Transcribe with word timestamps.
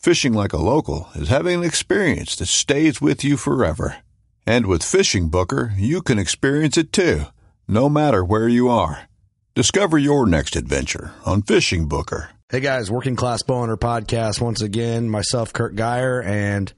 Fishing 0.00 0.32
like 0.32 0.54
a 0.54 0.56
local 0.56 1.10
is 1.14 1.28
having 1.28 1.58
an 1.58 1.62
experience 1.62 2.34
that 2.36 2.46
stays 2.46 3.02
with 3.02 3.22
you 3.22 3.36
forever. 3.36 3.98
And 4.46 4.64
with 4.64 4.82
Fishing 4.82 5.28
Booker, 5.28 5.74
you 5.76 6.00
can 6.00 6.18
experience 6.18 6.78
it 6.78 6.90
too, 6.90 7.24
no 7.68 7.90
matter 7.90 8.24
where 8.24 8.48
you 8.48 8.70
are. 8.70 9.10
Discover 9.54 9.98
your 9.98 10.24
next 10.24 10.56
adventure 10.56 11.12
on 11.26 11.42
Fishing 11.42 11.86
Booker. 11.86 12.30
Hey 12.48 12.60
guys, 12.60 12.90
Working 12.90 13.14
Class 13.14 13.42
Bowhunter 13.42 13.76
podcast 13.76 14.40
once 14.40 14.62
again. 14.62 15.10
Myself, 15.10 15.52
Kurt 15.52 15.76
Geyer, 15.76 16.22
and 16.22 16.72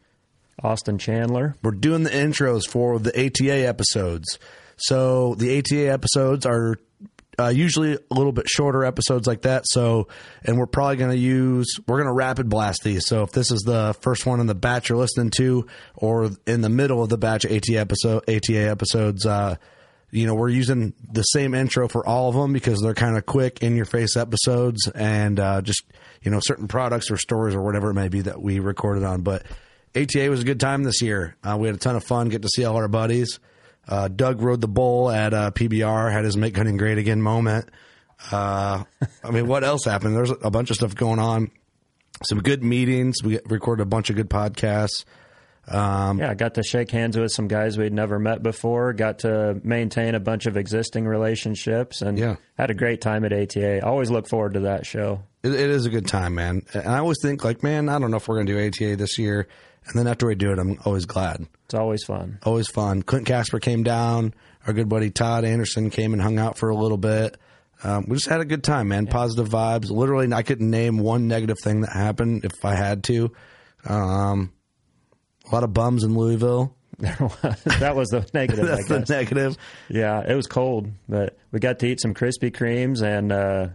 Austin 0.61 0.99
Chandler. 0.99 1.55
We're 1.63 1.71
doing 1.71 2.03
the 2.03 2.11
intros 2.11 2.69
for 2.69 2.99
the 2.99 3.11
ATA 3.11 3.69
episodes. 3.69 4.41
So 4.79 5.37
the 5.37 5.59
ATA 5.59 5.93
episodes 5.93 6.45
are 6.45 6.75
uh, 7.39 7.49
usually 7.49 7.95
a 7.95 8.15
little 8.15 8.33
bit 8.33 8.49
shorter 8.49 8.85
episodes 8.85 9.27
like 9.27 9.43
that. 9.43 9.65
So, 9.67 10.09
and 10.45 10.59
we're 10.59 10.67
probably 10.67 10.97
going 10.97 11.11
to 11.11 11.17
use, 11.17 11.79
we're 11.87 11.97
going 11.97 12.09
to 12.09 12.13
rapid 12.13 12.49
blast 12.49 12.83
these. 12.85 13.07
So 13.07 13.23
if 13.23 13.33
this 13.33 13.51
is 13.51 13.61
the 13.63 13.95
first 14.01 14.27
one 14.27 14.41
in 14.41 14.47
the 14.47 14.55
batch 14.55 14.89
you're 14.89 14.99
listening 14.99 15.31
to, 15.39 15.67
or 15.95 16.31
in 16.47 16.61
the 16.61 16.69
middle 16.69 17.03
of 17.03 17.09
the 17.09 17.19
batch 17.19 17.45
of 17.45 17.53
ATA 17.53 17.79
episode, 17.79 18.29
ATA 18.29 18.69
episodes, 18.69 19.25
uh, 19.25 19.57
you 20.11 20.27
know, 20.27 20.35
we're 20.35 20.51
using 20.51 20.93
the 21.11 21.23
same 21.23 21.55
intro 21.55 21.89
for 21.89 22.07
all 22.07 22.29
of 22.29 22.35
them 22.35 22.53
because 22.53 22.81
they're 22.83 22.93
kind 22.93 23.17
of 23.17 23.25
quick, 23.25 23.63
in 23.63 23.77
your 23.77 23.87
face 23.87 24.15
episodes 24.15 24.87
and 24.89 25.41
uh, 25.41 25.63
just, 25.63 25.85
you 26.21 26.31
know, 26.31 26.41
certain 26.41 26.69
products 26.69 27.11
or 27.11 27.17
stories 27.17 27.55
or 27.55 27.63
whatever 27.63 27.91
it 27.91 27.95
may 27.95 28.09
be 28.09 28.21
that 28.21 28.41
we 28.41 28.61
recorded 28.61 29.05
on. 29.05 29.23
But 29.23 29.45
ATA 29.97 30.29
was 30.29 30.43
a 30.43 30.45
good 30.45 30.61
time 30.61 30.83
this 30.83 31.01
year. 31.01 31.37
Uh, 31.43 31.57
we 31.59 31.67
had 31.67 31.77
a 31.77 31.79
ton 31.79 31.97
of 31.97 32.05
fun, 32.05 32.29
get 32.29 32.43
to 32.43 32.49
see 32.49 32.65
all 32.65 32.77
our 32.77 32.89
buddies. 32.89 33.41
Uh, 33.89 34.09
Doug 34.09 34.41
rode 34.41 34.61
the 34.61 34.69
bull 34.69 35.11
at 35.11 35.35
uh, 35.35 35.51
PBR, 35.51 36.13
had 36.13 36.25
his 36.25 36.37
make 36.37 36.57
hunting 36.57 36.77
great 36.77 36.99
again 36.99 37.21
moment. 37.21 37.69
Uh, 38.31 38.85
I 39.25 39.31
mean, 39.31 39.47
what 39.47 39.65
else 39.65 39.85
happened? 39.85 40.17
There's 40.17 40.31
a 40.31 40.51
bunch 40.51 40.71
of 40.71 40.77
stuff 40.77 40.95
going 40.95 41.19
on. 41.19 41.51
Some 42.25 42.41
good 42.41 42.63
meetings. 42.63 43.17
We 43.25 43.41
recorded 43.47 43.83
a 43.83 43.87
bunch 43.87 44.11
of 44.11 44.17
good 44.17 44.31
podcasts. 44.31 45.05
Um, 45.67 46.19
yeah, 46.19 46.31
I 46.31 46.35
got 46.35 46.55
to 46.55 46.63
shake 46.63 46.91
hands 46.91 47.17
with 47.17 47.31
some 47.31 47.47
guys 47.47 47.79
we'd 47.79 47.93
never 47.93 48.19
met 48.19 48.43
before. 48.43 48.93
Got 48.93 49.21
to 49.21 49.61
maintain 49.63 50.15
a 50.15 50.21
bunch 50.21 50.47
of 50.47 50.57
existing 50.57 51.07
relationships, 51.07 52.03
and 52.03 52.19
yeah. 52.19 52.37
had 52.59 52.71
a 52.71 52.75
great 52.75 53.01
time 53.01 53.25
at 53.25 53.33
ATA. 53.33 53.85
Always 53.85 54.11
look 54.11 54.29
forward 54.29 54.55
to 54.55 54.61
that 54.61 54.87
show. 54.87 55.23
it, 55.43 55.53
it 55.53 55.71
is 55.71 55.87
a 55.87 55.91
good 55.91 56.07
time, 56.07 56.35
man. 56.35 56.63
And 56.75 56.89
I 56.89 56.99
always 56.99 57.19
think, 57.23 57.45
like, 57.45 57.63
man, 57.63 57.89
I 57.89 57.99
don't 57.99 58.11
know 58.11 58.17
if 58.17 58.27
we're 58.27 58.37
going 58.37 58.47
to 58.47 58.71
do 58.71 58.87
ATA 58.87 58.97
this 58.97 59.19
year. 59.19 59.47
And 59.87 59.99
then 59.99 60.07
after 60.07 60.27
we 60.27 60.35
do 60.35 60.53
it, 60.53 60.59
I'm 60.59 60.79
always 60.85 61.07
glad. 61.07 61.47
It's 61.65 61.75
always 61.75 62.05
fun. 62.05 62.39
Always 62.45 62.69
fun. 62.69 63.03
Clint 63.03 63.27
Casper 63.27 63.59
came 63.59 63.83
down. 63.83 64.35
Our 64.67 64.73
good 64.73 64.89
buddy 64.89 65.11
Todd 65.11 65.45
Anderson 65.45 65.91
came 65.91 66.13
and 66.13 66.23
hung 66.23 66.39
out 66.39 66.57
for 66.57 66.69
a 66.69 66.77
little 66.77 66.99
bit. 66.99 67.37
Um, 67.85 68.05
we 68.07 68.17
just 68.17 68.29
had 68.29 68.41
a 68.41 68.45
good 68.45 68.63
time, 68.63 68.89
man. 68.89 69.07
Yeah. 69.07 69.13
Positive 69.13 69.49
vibes. 69.49 69.91
Literally, 69.91 70.33
I 70.33 70.43
couldn't 70.43 70.71
name 70.71 70.99
one 70.99 71.27
negative 71.27 71.59
thing 71.59 71.81
that 71.81 71.93
happened 71.93 72.45
if 72.45 72.65
I 72.65 72.75
had 72.75 73.03
to. 73.05 73.33
Um, 73.85 74.53
a 75.51 75.55
lot 75.55 75.65
of 75.65 75.73
bums 75.75 76.05
in 76.05 76.15
Louisville. 76.15 76.77
that 76.99 77.95
was 77.97 78.09
the 78.11 78.29
negative. 78.35 78.67
That's 78.67 78.87
the 78.87 79.01
negative. 79.09 79.57
Yeah, 79.89 80.21
it 80.21 80.35
was 80.35 80.47
cold, 80.47 80.91
but 81.09 81.37
we 81.51 81.59
got 81.59 81.81
to 81.81 81.87
eat 81.87 82.01
some 82.01 82.15
Krispy 82.15 82.53
Kremes 82.53 83.03
and 83.03 83.33
uh, 83.33 83.69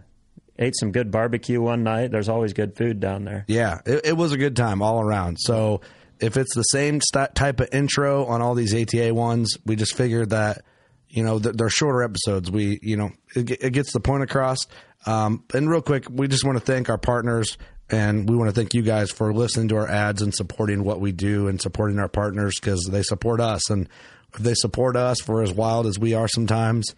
ate 0.58 0.74
some 0.78 0.92
good 0.92 1.10
barbecue 1.10 1.60
one 1.60 1.82
night. 1.82 2.10
There's 2.10 2.30
always 2.30 2.54
good 2.54 2.76
food 2.76 3.00
down 3.00 3.24
there. 3.24 3.44
Yeah, 3.46 3.80
it, 3.84 4.06
it 4.06 4.16
was 4.16 4.32
a 4.32 4.38
good 4.38 4.56
time 4.56 4.80
all 4.80 5.00
around. 5.00 5.36
So 5.40 5.82
if 6.20 6.36
it's 6.36 6.54
the 6.54 6.62
same 6.62 7.00
st- 7.00 7.34
type 7.34 7.60
of 7.60 7.68
intro 7.72 8.26
on 8.26 8.42
all 8.42 8.54
these 8.54 8.74
ATA 8.74 9.14
ones, 9.14 9.56
we 9.64 9.76
just 9.76 9.94
figured 9.96 10.30
that 10.30 10.62
you 11.08 11.22
know 11.22 11.38
they're 11.38 11.70
shorter 11.70 12.02
episodes. 12.02 12.50
We 12.50 12.78
you 12.82 12.96
know 12.96 13.10
it, 13.34 13.50
it 13.50 13.72
gets 13.72 13.92
the 13.92 14.00
point 14.00 14.22
across. 14.22 14.58
Um, 15.06 15.44
and 15.54 15.70
real 15.70 15.82
quick, 15.82 16.06
we 16.10 16.28
just 16.28 16.44
want 16.44 16.58
to 16.58 16.64
thank 16.64 16.88
our 16.88 16.98
partners 16.98 17.56
and 17.90 18.28
we 18.28 18.36
want 18.36 18.50
to 18.50 18.54
thank 18.54 18.74
you 18.74 18.82
guys 18.82 19.10
for 19.10 19.32
listening 19.32 19.68
to 19.68 19.76
our 19.76 19.88
ads 19.88 20.20
and 20.20 20.34
supporting 20.34 20.84
what 20.84 21.00
we 21.00 21.12
do 21.12 21.48
and 21.48 21.60
supporting 21.60 21.98
our 21.98 22.08
partners 22.08 22.54
because 22.60 22.86
they 22.90 23.02
support 23.02 23.40
us. 23.40 23.70
And 23.70 23.88
if 24.34 24.40
they 24.40 24.54
support 24.54 24.96
us 24.96 25.20
for 25.20 25.42
as 25.42 25.52
wild 25.52 25.86
as 25.86 25.98
we 25.98 26.14
are 26.14 26.28
sometimes, 26.28 26.94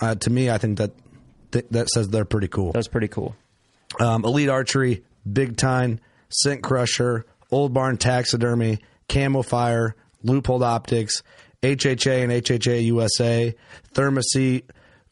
uh, 0.00 0.16
to 0.16 0.30
me, 0.30 0.50
I 0.50 0.58
think 0.58 0.78
that 0.78 0.92
th- 1.52 1.66
that 1.70 1.88
says 1.88 2.08
they're 2.08 2.26
pretty 2.26 2.48
cool. 2.48 2.72
That's 2.72 2.88
pretty 2.88 3.08
cool. 3.08 3.36
Um, 3.98 4.24
Elite 4.24 4.50
Archery, 4.50 5.02
Big 5.30 5.56
Tine, 5.56 6.00
Scent 6.28 6.62
Crusher, 6.62 7.24
Old 7.50 7.72
Barn 7.72 7.96
Taxidermy, 7.96 8.78
Camo 9.08 9.42
Fire, 9.42 9.94
Leupold 10.24 10.62
Optics, 10.62 11.22
HHA 11.62 12.22
and 12.22 12.32
HHA 12.32 12.84
USA, 12.84 13.54
ThermaSeat, 13.94 14.64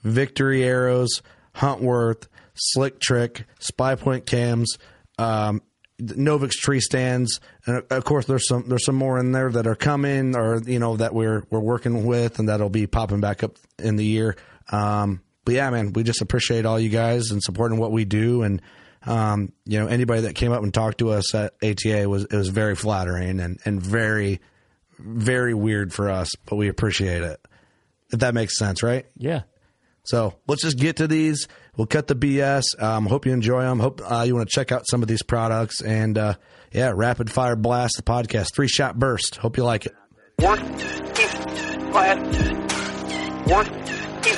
Victory 0.02 0.64
Arrows, 0.64 1.22
Huntworth, 1.56 2.28
Slick 2.54 3.00
Trick, 3.00 3.44
Spy 3.58 3.94
Point 3.94 4.26
Cams, 4.26 4.78
um, 5.18 5.62
Novix 6.00 6.52
tree 6.52 6.80
stands, 6.80 7.40
and 7.66 7.82
of 7.90 8.04
course 8.04 8.26
there's 8.26 8.46
some 8.46 8.68
there's 8.68 8.84
some 8.84 8.96
more 8.96 9.18
in 9.18 9.32
there 9.32 9.50
that 9.50 9.66
are 9.66 9.74
coming, 9.74 10.36
or 10.36 10.60
you 10.66 10.78
know 10.78 10.96
that 10.98 11.14
we're 11.14 11.44
we're 11.48 11.58
working 11.60 12.04
with, 12.04 12.38
and 12.38 12.50
that'll 12.50 12.68
be 12.68 12.86
popping 12.86 13.20
back 13.20 13.42
up 13.42 13.56
in 13.78 13.96
the 13.96 14.04
year. 14.04 14.36
Um, 14.70 15.22
but 15.46 15.54
yeah, 15.54 15.70
man, 15.70 15.94
we 15.94 16.02
just 16.02 16.20
appreciate 16.20 16.66
all 16.66 16.78
you 16.78 16.90
guys 16.90 17.30
and 17.30 17.42
supporting 17.42 17.78
what 17.78 17.92
we 17.92 18.04
do, 18.04 18.42
and 18.42 18.60
um, 19.06 19.52
you 19.64 19.78
know 19.78 19.86
anybody 19.86 20.22
that 20.22 20.34
came 20.34 20.52
up 20.52 20.62
and 20.62 20.72
talked 20.72 20.98
to 20.98 21.10
us 21.10 21.34
at 21.34 21.54
ATA 21.62 22.08
was 22.08 22.24
it 22.24 22.36
was 22.36 22.48
very 22.48 22.74
flattering 22.74 23.40
and 23.40 23.58
and 23.64 23.80
very 23.80 24.40
very 24.98 25.54
weird 25.54 25.92
for 25.92 26.10
us, 26.10 26.30
but 26.46 26.56
we 26.56 26.68
appreciate 26.68 27.22
it. 27.22 27.40
If 28.12 28.20
that 28.20 28.34
makes 28.34 28.56
sense, 28.58 28.82
right? 28.82 29.06
Yeah. 29.16 29.42
So 30.04 30.34
let's 30.46 30.62
just 30.62 30.78
get 30.78 30.96
to 30.96 31.08
these. 31.08 31.48
We'll 31.76 31.88
cut 31.88 32.06
the 32.06 32.14
BS. 32.14 32.80
Um, 32.80 33.06
hope 33.06 33.26
you 33.26 33.32
enjoy 33.32 33.62
them. 33.62 33.80
Hope 33.80 34.00
uh, 34.04 34.22
you 34.26 34.34
want 34.36 34.48
to 34.48 34.54
check 34.54 34.70
out 34.70 34.86
some 34.88 35.02
of 35.02 35.08
these 35.08 35.22
products. 35.22 35.82
And 35.82 36.16
uh, 36.16 36.34
yeah, 36.72 36.92
Rapid 36.94 37.30
Fire 37.30 37.56
Blast, 37.56 37.96
the 37.96 38.02
podcast, 38.02 38.54
three 38.54 38.68
shot 38.68 38.98
burst. 38.98 39.36
Hope 39.36 39.56
you 39.56 39.64
like 39.64 39.86
it. 39.86 39.94
One, 40.36 40.58
two, 40.78 40.86
class. 41.90 42.18
One, 43.48 43.66
two, 44.22 44.36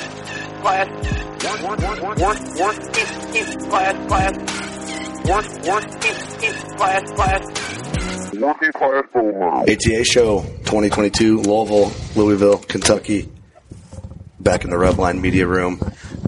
class. 0.61 1.15
One, 1.43 1.63
one, 1.63 2.01
one, 2.01 2.19
one, 2.19 2.57
one, 2.57 2.75
two, 2.91 3.33
two, 3.33 3.69
class, 3.69 4.48
class. 5.23 5.67
One, 5.67 5.67
one, 5.67 5.83
two, 5.99 6.13
two, 6.39 6.75
class, 6.75 7.11
class. 7.11 8.33
Working 8.39 8.71
class 8.71 9.05
ATA 9.13 10.03
show 10.05 10.41
2022, 10.41 11.41
Louisville, 11.41 11.91
Louisville, 12.15 12.57
Kentucky 12.57 13.29
back 14.39 14.63
in 14.63 14.69
the 14.69 14.77
Redline 14.77 15.19
media 15.19 15.45
room. 15.45 15.79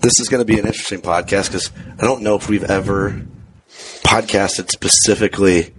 This 0.01 0.19
is 0.19 0.27
going 0.29 0.41
to 0.41 0.45
be 0.45 0.59
an 0.59 0.65
interesting 0.65 1.01
podcast 1.01 1.47
because 1.47 1.71
I 1.99 2.05
don't 2.05 2.21
know 2.23 2.35
if 2.35 2.49
we've 2.49 2.63
ever 2.63 3.21
podcasted 4.03 4.69
specifically 4.71 5.73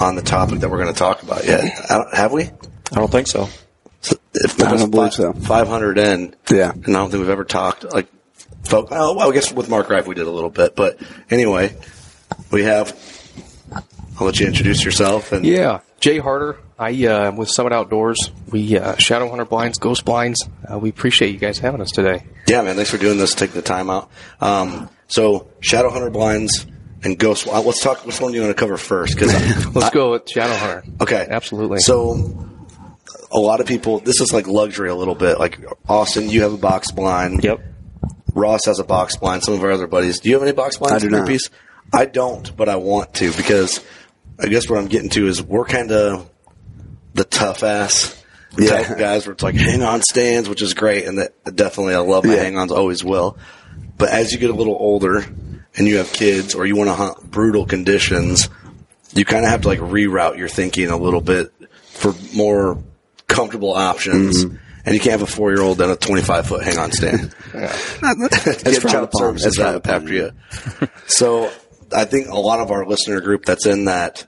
on 0.00 0.16
the 0.16 0.22
topic 0.22 0.60
that 0.60 0.70
we're 0.70 0.82
going 0.82 0.92
to 0.92 0.98
talk 0.98 1.22
about 1.22 1.46
yet. 1.46 1.62
have 2.12 2.32
we? 2.32 2.44
I 2.44 2.94
don't 2.94 3.10
think 3.10 3.28
so. 3.28 3.48
so 4.00 4.16
If 4.34 4.60
I 4.62 4.76
don't 4.76 4.90
believe 4.90 5.12
so. 5.12 5.32
Five 5.32 5.68
hundred 5.68 5.98
in. 5.98 6.34
Yeah. 6.50 6.72
and 6.72 6.88
I 6.88 6.92
don't 6.92 7.10
think 7.10 7.20
we've 7.20 7.30
ever 7.30 7.44
talked 7.44 7.84
like. 7.92 8.08
Folk, 8.64 8.88
oh, 8.90 9.14
well, 9.14 9.30
I 9.30 9.32
guess 9.32 9.52
with 9.52 9.70
Mark 9.70 9.88
Rife 9.88 10.06
we 10.06 10.14
did 10.14 10.26
a 10.26 10.30
little 10.30 10.50
bit, 10.50 10.76
but 10.76 11.00
anyway, 11.30 11.74
we 12.50 12.62
have. 12.64 12.96
I'll 14.20 14.26
let 14.26 14.40
you 14.40 14.46
introduce 14.46 14.84
yourself 14.84 15.30
and 15.32 15.46
Yeah, 15.46 15.80
Jay 16.00 16.18
Harder. 16.18 16.58
I 16.78 17.06
uh, 17.06 17.32
with 17.32 17.48
Summit 17.50 17.72
Outdoors. 17.72 18.18
We 18.50 18.76
uh, 18.78 18.96
Shadow 18.96 19.28
Hunter 19.28 19.44
blinds, 19.44 19.78
ghost 19.78 20.04
blinds. 20.04 20.44
Uh, 20.70 20.78
we 20.78 20.88
appreciate 20.90 21.32
you 21.32 21.38
guys 21.38 21.58
having 21.58 21.80
us 21.80 21.90
today. 21.90 22.24
Yeah, 22.46 22.62
man. 22.62 22.76
Thanks 22.76 22.90
for 22.90 22.98
doing 22.98 23.18
this. 23.18 23.34
Taking 23.34 23.54
the 23.56 23.62
time 23.62 23.90
out. 23.90 24.10
Um, 24.40 24.88
so, 25.08 25.48
Shadow 25.60 25.90
Hunter 25.90 26.10
blinds 26.10 26.66
and 27.04 27.18
Ghost. 27.18 27.46
uh, 27.48 27.60
Let's 27.62 27.82
talk. 27.82 28.04
Which 28.06 28.20
one 28.20 28.32
do 28.32 28.38
you 28.38 28.44
want 28.44 28.56
to 28.56 28.60
cover 28.60 28.76
first? 28.76 29.14
Because 29.14 29.32
Let's 29.74 29.90
go 29.90 30.12
with 30.12 30.28
Shadow 30.28 30.54
Hunter. 30.54 30.84
okay, 31.00 31.26
absolutely. 31.28 31.78
So, 31.80 32.48
a 33.32 33.38
lot 33.38 33.60
of 33.60 33.66
people. 33.66 34.00
This 34.00 34.20
is 34.20 34.32
like 34.32 34.46
luxury 34.46 34.88
a 34.90 34.94
little 34.94 35.14
bit. 35.16 35.38
Like 35.38 35.60
Austin, 35.88 36.28
you 36.28 36.42
have 36.42 36.52
a 36.52 36.58
box 36.58 36.90
blind. 36.92 37.42
Yep. 37.44 37.60
Ross 38.34 38.66
has 38.66 38.78
a 38.78 38.84
box 38.84 39.16
blind. 39.16 39.42
Some 39.42 39.54
of 39.54 39.64
our 39.64 39.70
other 39.72 39.86
buddies. 39.88 40.20
Do 40.20 40.28
you 40.28 40.34
have 40.36 40.42
any 40.42 40.52
box 40.52 40.76
blinds? 40.76 40.96
I 40.96 40.98
do 41.00 41.06
in 41.06 41.12
your 41.12 41.20
not. 41.22 41.28
Piece? 41.28 41.50
I 41.92 42.04
don't, 42.06 42.54
but 42.56 42.68
I 42.68 42.76
want 42.76 43.14
to 43.14 43.32
because 43.32 43.84
I 44.38 44.46
guess 44.48 44.68
what 44.68 44.78
I'm 44.78 44.88
getting 44.88 45.10
to 45.10 45.26
is 45.26 45.42
we're 45.42 45.64
kind 45.64 45.90
of 45.90 46.28
the 47.14 47.24
tough 47.24 47.62
ass. 47.62 48.14
Yeah. 48.56 48.82
Type 48.82 48.98
guys 48.98 49.26
where 49.26 49.34
it's 49.34 49.42
like 49.42 49.54
hang 49.54 49.82
on 49.82 50.02
stands, 50.02 50.48
which 50.48 50.62
is 50.62 50.74
great, 50.74 51.04
and 51.06 51.18
that 51.18 51.32
definitely 51.54 51.94
I 51.94 51.98
love 51.98 52.24
my 52.24 52.34
Yeah. 52.34 52.42
hang 52.44 52.56
ons, 52.58 52.72
always 52.72 53.04
will. 53.04 53.36
But 53.98 54.08
as 54.10 54.32
you 54.32 54.38
get 54.38 54.50
a 54.50 54.54
little 54.54 54.76
older 54.78 55.18
and 55.76 55.86
you 55.86 55.98
have 55.98 56.12
kids 56.12 56.54
or 56.54 56.64
you 56.66 56.74
want 56.76 56.88
to 56.88 56.94
hunt 56.94 57.30
brutal 57.30 57.66
conditions, 57.66 58.48
you 59.14 59.24
kind 59.24 59.44
of 59.44 59.50
have 59.50 59.62
to 59.62 59.68
like 59.68 59.80
reroute 59.80 60.38
your 60.38 60.48
thinking 60.48 60.88
a 60.88 60.96
little 60.96 61.20
bit 61.20 61.52
for 61.92 62.14
more 62.34 62.82
comfortable 63.26 63.72
options. 63.74 64.44
Mm-hmm. 64.44 64.56
And 64.86 64.94
you 64.94 65.00
can't 65.00 65.20
have 65.20 65.22
a 65.28 65.30
four 65.30 65.52
year 65.52 65.60
old 65.60 65.80
and 65.82 65.90
a 65.92 65.96
25 65.96 66.46
foot 66.46 66.64
hang 66.64 66.78
on 66.78 66.92
stand. 66.92 67.34
That's 67.52 68.62
Get 68.62 68.64
frowned 68.80 68.88
child 68.90 69.04
upon. 69.08 69.20
services 69.20 69.44
That's 69.44 69.56
frowned 69.56 69.76
up 69.76 69.84
upon. 69.84 69.94
after 70.02 70.14
you. 70.14 70.30
so 71.06 71.50
I 71.92 72.04
think 72.04 72.28
a 72.28 72.38
lot 72.38 72.60
of 72.60 72.70
our 72.70 72.86
listener 72.86 73.20
group 73.20 73.44
that's 73.44 73.66
in 73.66 73.86
that 73.86 74.26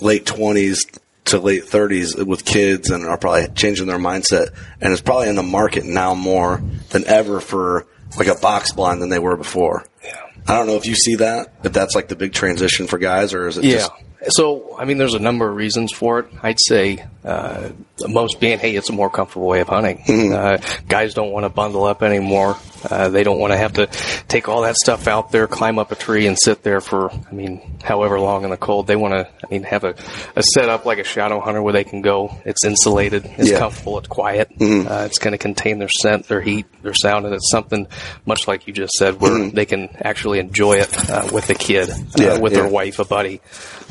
late 0.00 0.24
20s 0.26 0.78
to 1.26 1.38
late 1.38 1.64
30s 1.64 2.26
with 2.26 2.44
kids 2.44 2.90
and 2.90 3.04
are 3.06 3.16
probably 3.16 3.46
changing 3.54 3.86
their 3.86 3.98
mindset 3.98 4.48
and 4.80 4.92
is 4.92 5.00
probably 5.00 5.28
in 5.28 5.36
the 5.36 5.42
market 5.42 5.84
now 5.84 6.14
more 6.14 6.60
than 6.90 7.06
ever 7.06 7.40
for 7.40 7.86
like 8.18 8.26
a 8.26 8.34
box 8.34 8.72
blind 8.72 9.00
than 9.00 9.08
they 9.08 9.20
were 9.20 9.36
before. 9.36 9.86
Yeah. 10.04 10.16
I 10.48 10.56
don't 10.56 10.66
know 10.66 10.74
if 10.76 10.86
you 10.86 10.94
see 10.96 11.14
that, 11.16 11.54
if 11.62 11.72
that's 11.72 11.94
like 11.94 12.08
the 12.08 12.16
big 12.16 12.32
transition 12.32 12.86
for 12.88 12.98
guys 12.98 13.32
or 13.34 13.46
is 13.46 13.56
it 13.58 13.64
Yeah. 13.64 13.76
just 13.76 13.92
So, 14.36 14.76
I 14.76 14.84
mean, 14.84 14.98
there's 14.98 15.14
a 15.14 15.20
number 15.20 15.48
of 15.48 15.54
reasons 15.54 15.92
for 15.92 16.18
it. 16.18 16.26
I'd 16.42 16.58
say 16.60 17.04
uh, 17.24 17.68
most 18.08 18.40
being, 18.40 18.58
hey, 18.58 18.74
it's 18.74 18.90
a 18.90 18.92
more 18.92 19.08
comfortable 19.08 19.46
way 19.46 19.60
of 19.60 19.68
hunting. 19.68 20.32
Uh, 20.34 20.60
guys 20.88 21.14
don't 21.14 21.30
want 21.30 21.44
to 21.44 21.48
bundle 21.50 21.84
up 21.84 22.02
anymore. 22.02 22.56
Uh, 22.90 23.08
they 23.08 23.22
don't 23.22 23.38
want 23.38 23.52
to 23.52 23.56
have 23.56 23.74
to 23.74 23.86
take 24.28 24.48
all 24.48 24.62
that 24.62 24.76
stuff 24.76 25.06
out 25.08 25.30
there, 25.32 25.46
climb 25.46 25.78
up 25.78 25.92
a 25.92 25.94
tree, 25.94 26.26
and 26.26 26.36
sit 26.38 26.62
there 26.62 26.80
for, 26.80 27.10
I 27.10 27.32
mean, 27.32 27.78
however 27.82 28.18
long 28.20 28.44
in 28.44 28.50
the 28.50 28.56
cold. 28.56 28.86
They 28.86 28.96
want 28.96 29.14
to, 29.14 29.28
I 29.44 29.46
mean, 29.50 29.62
have 29.64 29.84
a, 29.84 29.94
a 30.36 30.42
setup 30.42 30.84
like 30.84 30.98
a 30.98 31.04
shadow 31.04 31.40
hunter 31.40 31.62
where 31.62 31.72
they 31.72 31.84
can 31.84 32.02
go. 32.02 32.36
It's 32.44 32.64
insulated, 32.64 33.24
it's 33.38 33.50
Yeah. 33.50 33.58
comfortable, 33.58 33.98
it's 33.98 34.08
quiet. 34.08 34.50
Uh, 34.60 35.04
it's 35.06 35.18
going 35.18 35.32
to 35.32 35.38
contain 35.38 35.78
their 35.78 35.88
scent, 35.88 36.28
their 36.28 36.40
heat, 36.40 36.66
their 36.82 36.94
sound, 36.94 37.26
and 37.26 37.34
it's 37.34 37.50
something 37.50 37.86
much 38.26 38.48
like 38.48 38.66
you 38.66 38.72
just 38.72 38.92
said, 38.94 39.20
where 39.20 39.50
they 39.50 39.66
can 39.66 39.88
actually 40.00 40.38
enjoy 40.38 40.74
it 40.78 41.10
uh, 41.10 41.28
with 41.32 41.48
a 41.50 41.54
kid, 41.54 41.88
uh, 41.90 41.94
Yeah, 42.16 42.38
with 42.38 42.52
yeah. 42.52 42.60
their 42.60 42.68
wife, 42.68 42.98
a 42.98 43.04
buddy. 43.04 43.40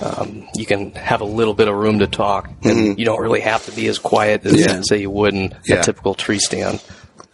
Um, 0.01 0.47
you 0.55 0.65
can 0.65 0.91
have 0.93 1.21
a 1.21 1.25
little 1.25 1.53
bit 1.53 1.67
of 1.67 1.75
room 1.75 1.99
to 1.99 2.07
talk, 2.07 2.49
and 2.63 2.97
you 2.97 3.05
don't 3.05 3.21
really 3.21 3.41
have 3.41 3.65
to 3.65 3.71
be 3.71 3.87
as 3.87 3.99
quiet 3.99 4.45
as 4.45 4.87
say 4.87 4.99
you 5.01 5.09
would 5.11 5.33
in 5.33 5.53
a 5.69 5.81
typical 5.83 6.13
tree 6.15 6.39
stand. 6.39 6.81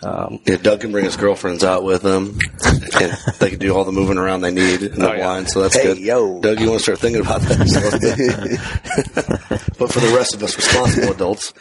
Um, 0.01 0.39
yeah, 0.45 0.57
Doug 0.57 0.81
can 0.81 0.91
bring 0.91 1.05
his 1.05 1.17
girlfriends 1.17 1.63
out 1.63 1.83
with 1.83 2.03
him, 2.05 2.37
and 2.63 3.17
they 3.39 3.49
can 3.49 3.57
do 3.59 3.75
all 3.75 3.83
the 3.83 3.91
moving 3.91 4.17
around 4.19 4.41
they 4.41 4.51
need 4.51 4.83
in 4.83 4.99
the 4.99 5.09
Oh, 5.09 5.13
yeah. 5.13 5.23
blind. 5.23 5.49
So 5.49 5.61
that's 5.61 5.75
Hey, 5.75 5.83
good. 5.83 5.97
yo. 5.97 6.39
Doug, 6.39 6.59
you 6.59 6.67
want 6.67 6.79
to 6.79 6.83
start 6.83 6.99
thinking 6.99 7.21
about 7.21 7.41
that? 7.41 7.57
but 9.79 9.91
for 9.91 9.99
the 9.99 10.13
rest 10.15 10.35
of 10.35 10.43
us 10.43 10.55
responsible 10.55 11.11
adults, 11.11 11.53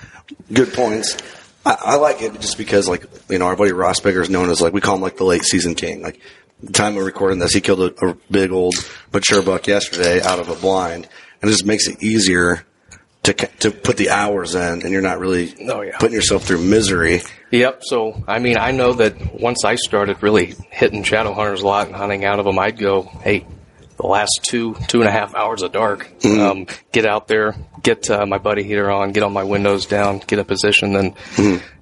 good 0.52 0.72
points. 0.74 1.16
I, 1.64 1.76
I 1.80 1.94
like 1.96 2.20
it 2.22 2.38
just 2.40 2.58
because, 2.58 2.88
like, 2.88 3.06
you 3.30 3.38
know, 3.38 3.46
our 3.46 3.56
buddy 3.56 3.72
Ross 3.72 4.00
Bigger 4.00 4.20
is 4.20 4.28
known 4.30 4.50
as 4.50 4.60
like 4.60 4.72
we 4.72 4.80
call 4.80 4.96
him 4.96 5.00
like 5.02 5.16
the 5.16 5.24
late 5.24 5.44
season 5.44 5.74
king. 5.74 6.02
Like, 6.02 6.20
the 6.62 6.72
time 6.72 6.94
we're 6.94 7.04
recording 7.04 7.38
this, 7.38 7.52
he 7.52 7.60
killed 7.60 7.80
a, 7.80 8.06
a 8.06 8.14
big 8.30 8.50
old 8.50 8.74
mature 9.12 9.42
buck 9.42 9.66
yesterday 9.66 10.22
out 10.22 10.38
of 10.38 10.48
a 10.48 10.54
blind, 10.54 11.08
and 11.42 11.48
it 11.50 11.52
just 11.52 11.66
makes 11.66 11.86
it 11.88 12.02
easier. 12.02 12.64
To, 13.26 13.34
to 13.34 13.70
put 13.72 13.96
the 13.96 14.10
hours 14.10 14.54
in, 14.54 14.82
and 14.82 14.90
you're 14.90 15.02
not 15.02 15.18
really 15.18 15.52
Oh, 15.68 15.80
yeah. 15.82 15.98
putting 15.98 16.14
yourself 16.14 16.44
through 16.44 16.60
misery. 16.62 17.22
Yep. 17.50 17.82
So, 17.84 18.22
I 18.28 18.38
mean, 18.38 18.56
I 18.58 18.70
know 18.72 18.92
that 18.94 19.40
once 19.40 19.64
I 19.64 19.74
started 19.76 20.22
really 20.22 20.54
hitting 20.70 21.02
shadow 21.02 21.32
hunters 21.32 21.62
a 21.62 21.66
lot 21.66 21.88
and 21.88 21.96
hunting 21.96 22.24
out 22.24 22.38
of 22.38 22.44
them, 22.44 22.58
I'd 22.58 22.78
go, 22.78 23.02
hey, 23.02 23.44
the 23.96 24.06
last 24.06 24.40
two, 24.48 24.74
two 24.88 25.00
and 25.00 25.08
a 25.08 25.10
half 25.12 25.34
hours 25.34 25.62
of 25.62 25.72
dark, 25.72 26.08
um, 26.24 26.66
get 26.92 27.04
out 27.06 27.26
there, 27.28 27.56
get 27.82 28.08
uh, 28.10 28.26
my 28.26 28.38
buddy 28.38 28.62
heater 28.62 28.90
on, 28.90 29.10
get 29.12 29.22
all 29.22 29.30
my 29.30 29.42
windows 29.44 29.86
down, 29.86 30.18
get 30.26 30.38
a 30.38 30.44
position, 30.44 30.94
and 30.96 31.14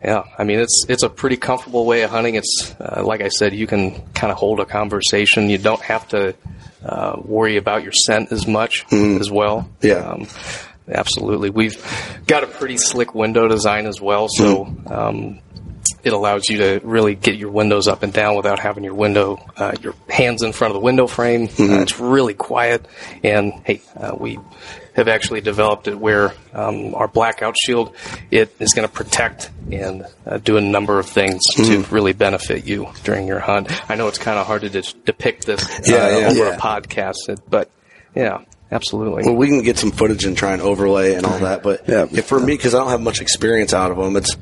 yeah, 0.03 0.23
I 0.39 0.45
mean, 0.45 0.61
it's 0.61 0.85
it's 0.89 1.03
a 1.03 1.09
pretty 1.11 1.37
comfortable 1.37 1.85
way 1.87 2.03
of 2.05 2.11
hunting. 2.11 2.37
It's 2.37 2.75
uh, 2.81 3.03
like 3.05 3.21
I 3.21 3.29
said, 3.29 3.53
you 3.53 3.67
can 3.67 4.01
kind 4.13 4.31
of 4.31 4.39
hold 4.39 4.61
a 4.61 4.65
conversation. 4.65 5.51
You 5.51 5.59
don't 5.59 5.83
have 5.83 6.07
to 6.11 6.37
uh, 6.85 7.17
worry 7.23 7.57
about 7.57 7.83
your 7.83 7.93
scent 7.93 8.31
as 8.33 8.47
much 8.47 8.87
as 8.93 9.29
well. 9.31 9.69
Yeah. 9.83 9.97
Um, 9.97 10.29
Absolutely. 10.89 11.51
We've 11.51 11.83
got 12.27 12.45
a 12.45 12.47
pretty 12.47 12.77
slick 12.77 13.15
window 13.15 13.49
design 13.49 13.87
as 13.87 14.01
well, 14.01 14.29
so 14.29 14.67
um, 14.87 15.41
it 16.03 16.13
allows 16.13 16.49
you 16.51 16.59
to 16.59 16.81
really 16.85 17.15
get 17.15 17.37
your 17.37 17.51
windows 17.51 17.89
up 17.89 18.03
and 18.03 18.13
down 18.13 18.37
without 18.37 18.59
having 18.59 18.85
your 18.85 18.95
window, 18.95 19.39
uh, 19.57 19.73
your 19.81 19.95
hands 20.11 20.43
in 20.43 20.53
front 20.53 20.73
of 20.73 20.75
the 20.81 20.85
window 20.85 21.07
frame. 21.07 21.45
Uh, 21.45 21.81
it's 21.81 21.99
really 21.99 22.35
quiet, 22.35 22.87
and 23.23 23.53
hey, 23.65 23.81
uh, 23.97 24.15
we 24.19 24.39
have 24.95 25.09
actually 25.09 25.41
developed 25.41 25.89
it 25.89 25.99
where 25.99 26.35
um, 26.53 26.95
our 26.95 27.09
blackout 27.09 27.57
shield 27.59 27.97
it 28.31 28.55
is 28.61 28.75
going 28.75 28.87
to 28.87 28.93
protect 28.95 29.51
and 29.73 30.05
uh, 30.27 30.37
do 30.39 30.57
a 30.57 30.61
number 30.61 30.99
of 31.01 31.07
things 31.07 31.43
to 31.57 31.81
really 31.91 32.13
benefit 32.13 32.65
you 32.67 32.87
during 33.03 33.27
your 33.27 33.41
hunt. 33.41 33.69
I 33.91 33.97
know 33.97 34.07
it's 34.09 34.19
kind 34.19 34.39
of 34.39 34.47
hard 34.47 34.61
to 34.61 34.69
dis- 34.69 34.93
depict 34.93 35.47
this 35.47 35.65
uh, 35.65 35.83
Yeah, 35.87 36.19
yeah. 36.19 36.27
over 36.29 36.37
Yeah. 36.39 36.57
a 36.57 36.59
podcast, 36.61 37.41
but 37.49 37.71
yeah, 38.15 38.45
absolutely. 38.75 39.23
Well, 39.25 39.37
we 39.37 39.47
can 39.49 39.63
get 39.63 39.79
some 39.79 39.91
footage 39.93 40.25
and 40.25 40.37
try 40.37 40.53
and 40.53 40.61
overlay 40.61 41.15
and 41.15 41.25
all 41.25 41.39
that, 41.39 41.63
but 41.63 41.89
Yeah. 41.89 42.07
if 42.13 42.27
for 42.27 42.39
me, 42.39 42.55
because 42.57 42.75
I 42.75 42.79
don't 42.79 42.91
have 42.91 43.01
much 43.01 43.21
experience 43.23 43.73
out 43.73 43.91
of 43.91 43.97
them, 43.97 44.17
it's 44.17 44.37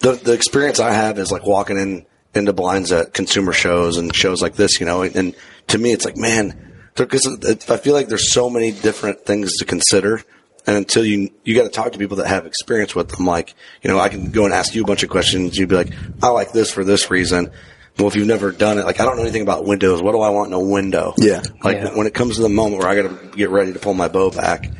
the 0.00 0.12
the 0.12 0.32
experience 0.32 0.78
I 0.78 0.92
have 0.92 1.18
is 1.18 1.32
like 1.32 1.44
walking 1.44 1.76
in 1.78 2.06
into 2.34 2.52
blinds 2.52 2.92
at 2.92 3.14
consumer 3.14 3.52
shows 3.52 3.96
and 3.96 4.14
shows 4.14 4.40
like 4.42 4.54
this, 4.54 4.78
you 4.78 4.86
know. 4.86 5.02
And 5.02 5.34
to 5.68 5.78
me, 5.78 5.92
it's 5.92 6.04
like, 6.04 6.16
man, 6.16 6.54
because 6.94 7.26
I 7.68 7.76
feel 7.78 7.94
like 7.94 8.08
there's 8.08 8.32
so 8.32 8.48
many 8.50 8.70
different 8.70 9.24
things 9.26 9.56
to 9.56 9.64
consider, 9.64 10.22
and 10.66 10.76
until 10.76 11.04
you 11.04 11.30
you 11.44 11.56
got 11.56 11.64
to 11.64 11.70
talk 11.70 11.92
to 11.92 11.98
people 11.98 12.18
that 12.18 12.26
have 12.28 12.46
experience 12.46 12.94
with 12.94 13.08
them, 13.08 13.26
like 13.26 13.54
you 13.82 13.90
know, 13.90 13.98
I 13.98 14.08
can 14.08 14.30
go 14.30 14.44
and 14.44 14.52
ask 14.54 14.74
you 14.74 14.82
a 14.82 14.86
bunch 14.86 15.02
of 15.02 15.08
questions. 15.08 15.56
You'd 15.56 15.68
be 15.70 15.76
like, 15.76 15.92
I 16.22 16.28
like 16.28 16.52
this 16.52 16.70
for 16.70 16.84
this 16.84 17.10
reason. 17.10 17.50
Well, 17.98 18.08
if 18.08 18.14
you've 18.14 18.28
never 18.28 18.52
done 18.52 18.78
it, 18.78 18.84
like 18.84 19.00
I 19.00 19.04
don't 19.04 19.16
know 19.16 19.22
anything 19.22 19.42
about 19.42 19.64
windows. 19.64 20.00
What 20.00 20.12
do 20.12 20.20
I 20.20 20.30
want 20.30 20.48
in 20.48 20.52
a 20.52 20.60
window? 20.60 21.14
Yeah. 21.18 21.42
Like 21.62 21.78
Yeah. 21.78 21.96
when 21.96 22.06
it 22.06 22.14
comes 22.14 22.36
to 22.36 22.42
the 22.42 22.48
moment 22.48 22.80
where 22.82 22.88
I 22.88 22.94
got 22.94 23.08
to 23.08 23.36
get 23.36 23.50
ready 23.50 23.72
to 23.72 23.78
pull 23.78 23.94
my 23.94 24.08
bow 24.08 24.30
back, 24.30 24.70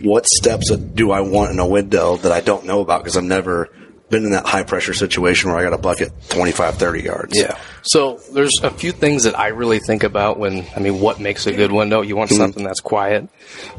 what 0.00 0.26
steps 0.26 0.74
do 0.74 1.10
I 1.10 1.20
want 1.20 1.50
in 1.50 1.58
a 1.58 1.66
window 1.66 2.16
that 2.16 2.32
I 2.32 2.40
don't 2.40 2.64
know 2.64 2.80
about 2.80 3.02
because 3.02 3.16
I've 3.16 3.24
never 3.24 3.68
been 4.08 4.24
in 4.24 4.30
that 4.32 4.46
high 4.46 4.64
pressure 4.64 4.92
situation 4.92 5.50
where 5.50 5.58
I 5.58 5.62
got 5.62 5.72
a 5.72 5.78
bucket 5.78 6.12
25, 6.30 6.76
30 6.76 7.02
yards. 7.02 7.38
Yeah. 7.38 7.56
So 7.82 8.20
there's 8.32 8.58
a 8.62 8.70
few 8.70 8.92
things 8.92 9.22
that 9.24 9.38
I 9.38 9.48
really 9.48 9.78
think 9.78 10.02
about 10.02 10.38
when, 10.38 10.66
I 10.76 10.80
mean, 10.80 11.00
what 11.00 11.20
makes 11.20 11.46
a 11.46 11.52
good 11.52 11.70
window? 11.70 12.02
You 12.02 12.16
want 12.16 12.30
mm-hmm. 12.30 12.40
something 12.40 12.64
that's 12.64 12.80
quiet. 12.80 13.28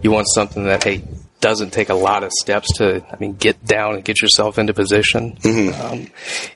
You 0.01 0.11
want 0.11 0.27
something 0.33 0.63
that, 0.63 0.83
hey, 0.83 1.03
doesn't 1.41 1.73
take 1.73 1.89
a 1.89 1.93
lot 1.95 2.23
of 2.23 2.31
steps 2.31 2.77
to, 2.77 3.03
I 3.11 3.17
mean, 3.19 3.33
get 3.33 3.65
down 3.65 3.95
and 3.95 4.05
get 4.05 4.21
yourself 4.21 4.57
into 4.57 4.73
position. 4.73 5.37
Um, 5.73 6.07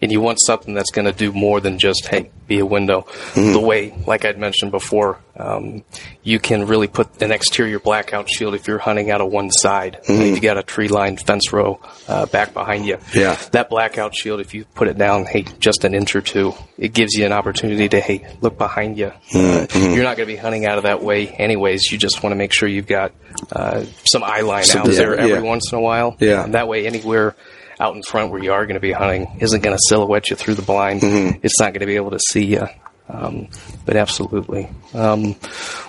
and 0.01 0.11
you 0.11 0.21
want 0.21 0.39
something 0.39 0.73
that's 0.73 0.91
going 0.91 1.05
to 1.05 1.11
do 1.11 1.33
more 1.33 1.59
than 1.59 1.79
just, 1.79 2.07
hey, 2.07 2.31
be 2.47 2.59
a 2.59 2.65
window. 2.65 3.07
The 3.53 3.59
way, 3.59 3.93
like 4.05 4.23
I'd 4.23 4.37
mentioned 4.37 4.71
before, 4.71 5.19
um, 5.37 5.83
you 6.23 6.39
can 6.39 6.67
really 6.67 6.87
put 6.87 7.21
an 7.21 7.31
exterior 7.31 7.79
blackout 7.79 8.29
shield 8.29 8.53
if 8.53 8.67
you're 8.67 8.77
hunting 8.77 9.09
out 9.11 9.19
of 9.19 9.31
one 9.31 9.49
side. 9.51 9.99
If 10.07 10.35
you 10.35 10.41
got 10.41 10.57
a 10.57 10.63
tree 10.63 10.87
lined 10.87 11.19
fence 11.19 11.51
row 11.51 11.81
uh, 12.07 12.27
back 12.27 12.53
behind 12.53 12.85
you. 12.85 12.99
Yeah. 13.13 13.35
That 13.51 13.69
blackout 13.69 14.15
shield, 14.15 14.39
if 14.39 14.53
you 14.53 14.65
put 14.75 14.87
it 14.87 14.97
down, 14.97 15.25
hey, 15.25 15.45
just 15.59 15.83
an 15.83 15.93
inch 15.95 16.15
or 16.15 16.21
two, 16.21 16.53
it 16.77 16.93
gives 16.93 17.15
you 17.15 17.25
an 17.25 17.31
opportunity 17.33 17.89
to, 17.89 17.99
hey, 17.99 18.25
look 18.41 18.57
behind 18.57 18.97
you. 18.97 19.11
Uh, 19.33 19.65
you're 19.73 20.03
not 20.03 20.15
going 20.15 20.27
to 20.29 20.33
be 20.33 20.35
hunting 20.35 20.65
out 20.65 20.77
of 20.77 20.83
that 20.83 21.01
way 21.01 21.27
anyways. 21.27 21.91
You 21.91 21.97
just 21.97 22.21
want 22.21 22.31
to 22.31 22.37
make 22.37 22.53
sure 22.53 22.69
you've 22.69 22.87
got 22.87 23.11
uh, 23.51 23.83
some 24.05 24.23
eye 24.23 24.41
line 24.41 24.63
there 24.83 25.15
every 25.15 25.41
once 25.41 25.71
in 25.71 25.77
a 25.77 25.81
while. 25.81 26.15
Yeah. 26.19 26.43
And 26.43 26.53
that 26.53 26.67
way, 26.67 26.85
anywhere 26.85 27.35
out 27.79 27.95
in 27.95 28.03
front 28.03 28.31
where 28.31 28.41
you 28.41 28.53
are 28.53 28.65
going 28.65 28.75
to 28.75 28.79
be 28.79 28.91
hunting 28.91 29.37
isn't 29.41 29.61
going 29.61 29.75
to 29.75 29.81
silhouette 29.87 30.29
you 30.29 30.35
through 30.35 30.55
the 30.55 30.61
blind. 30.61 31.01
Mm-hmm. 31.01 31.39
It's 31.43 31.59
not 31.59 31.73
going 31.73 31.81
to 31.81 31.85
be 31.85 31.95
able 31.95 32.11
to 32.11 32.19
see 32.19 32.45
you. 32.45 32.67
Um, 33.07 33.49
but 33.85 33.95
absolutely. 33.97 34.67
Um, 34.93 35.35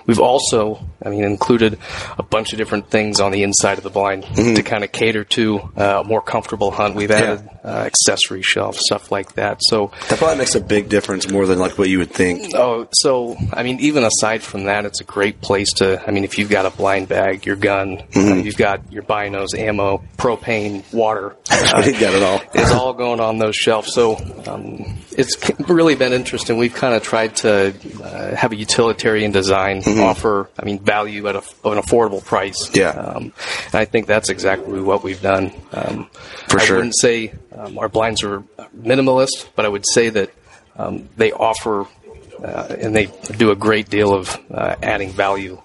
we've 0.06 0.20
also, 0.20 0.86
I 1.02 1.08
mean, 1.08 1.24
included 1.24 1.78
a 2.18 2.22
bunch 2.22 2.52
of 2.52 2.58
different 2.58 2.90
things 2.90 3.20
on 3.20 3.32
the 3.32 3.42
inside 3.42 3.78
of 3.78 3.84
the 3.84 3.90
blind 3.90 4.24
to 4.34 4.62
kind 4.62 4.84
of 4.84 4.92
cater 4.92 5.24
to 5.24 5.60
uh, 5.76 6.02
a 6.02 6.04
more 6.04 6.20
comfortable 6.20 6.70
hunt. 6.70 6.94
We've 6.94 7.10
added 7.10 7.48
uh, 7.64 7.68
accessory 7.68 8.42
shelves, 8.42 8.80
stuff 8.84 9.10
like 9.10 9.32
that. 9.34 9.60
So, 9.62 9.92
That 10.08 10.18
probably 10.18 10.36
makes 10.36 10.54
a 10.56 10.60
big 10.60 10.90
difference 10.90 11.30
more 11.30 11.46
than 11.46 11.58
like 11.58 11.78
what 11.78 11.88
you 11.88 11.98
would 11.98 12.10
think. 12.12 12.54
oh, 12.54 12.86
so 12.92 13.36
I 13.52 13.62
mean, 13.62 13.80
even 13.80 14.04
aside 14.04 14.42
from 14.42 14.64
that, 14.64 14.84
it's 14.84 15.00
a 15.00 15.04
great 15.04 15.40
place 15.40 15.72
to. 15.74 16.02
I 16.06 16.10
mean, 16.10 16.24
if 16.24 16.36
you've 16.38 16.50
got 16.50 16.66
a 16.66 16.70
blind 16.70 17.08
bag, 17.08 17.46
your 17.46 17.56
gun, 17.56 18.02
uh, 18.14 18.34
you've 18.34 18.58
got 18.58 18.92
your 18.92 19.02
binos, 19.04 19.56
ammo, 19.56 20.02
propane, 20.18 20.84
water, 20.92 21.34
you 21.50 21.92
got 21.98 22.14
it 22.14 22.22
all. 22.22 22.42
it's 22.52 22.72
all 22.72 22.92
going 22.92 23.20
on 23.20 23.38
those 23.38 23.56
shelves. 23.56 23.92
So 23.94 24.16
um, 24.46 24.98
it's 25.12 25.36
really 25.60 25.94
been 25.94 26.12
interesting. 26.12 26.58
We've 26.58 26.74
kind 26.74 26.94
of 26.94 27.02
tried 27.06 27.36
to 27.36 27.72
uh, 28.02 28.34
have 28.34 28.50
a 28.50 28.56
utilitarian 28.56 29.30
design, 29.30 29.82
offer, 29.86 30.50
I 30.58 30.64
mean, 30.64 30.80
value 30.80 31.28
at 31.28 31.36
a, 31.36 31.38
an 31.38 31.78
affordable 31.80 32.22
price. 32.24 32.70
Yeah. 32.74 32.90
Um, 32.90 33.32
and 33.66 33.74
I 33.74 33.84
think 33.84 34.06
that's 34.06 34.28
exactly 34.28 34.80
what 34.80 35.04
we've 35.04 35.22
done. 35.22 35.52
Um, 35.72 36.10
For 36.48 36.58
I 36.58 36.64
sure. 36.64 36.76
wouldn't 36.76 36.98
say 36.98 37.32
um, 37.56 37.78
our 37.78 37.88
blinds 37.88 38.24
are 38.24 38.40
minimalist, 38.76 39.46
but 39.54 39.64
I 39.64 39.68
would 39.68 39.84
say 39.86 40.10
that 40.10 40.30
um, 40.76 41.08
they 41.16 41.30
offer 41.30 41.86
uh, 42.42 42.76
and 42.82 42.94
they 42.94 43.06
do 43.38 43.50
a 43.52 43.56
great 43.56 43.88
deal 43.88 44.12
of 44.12 44.36
uh, 44.50 44.74
adding 44.82 45.10
value. 45.10 45.62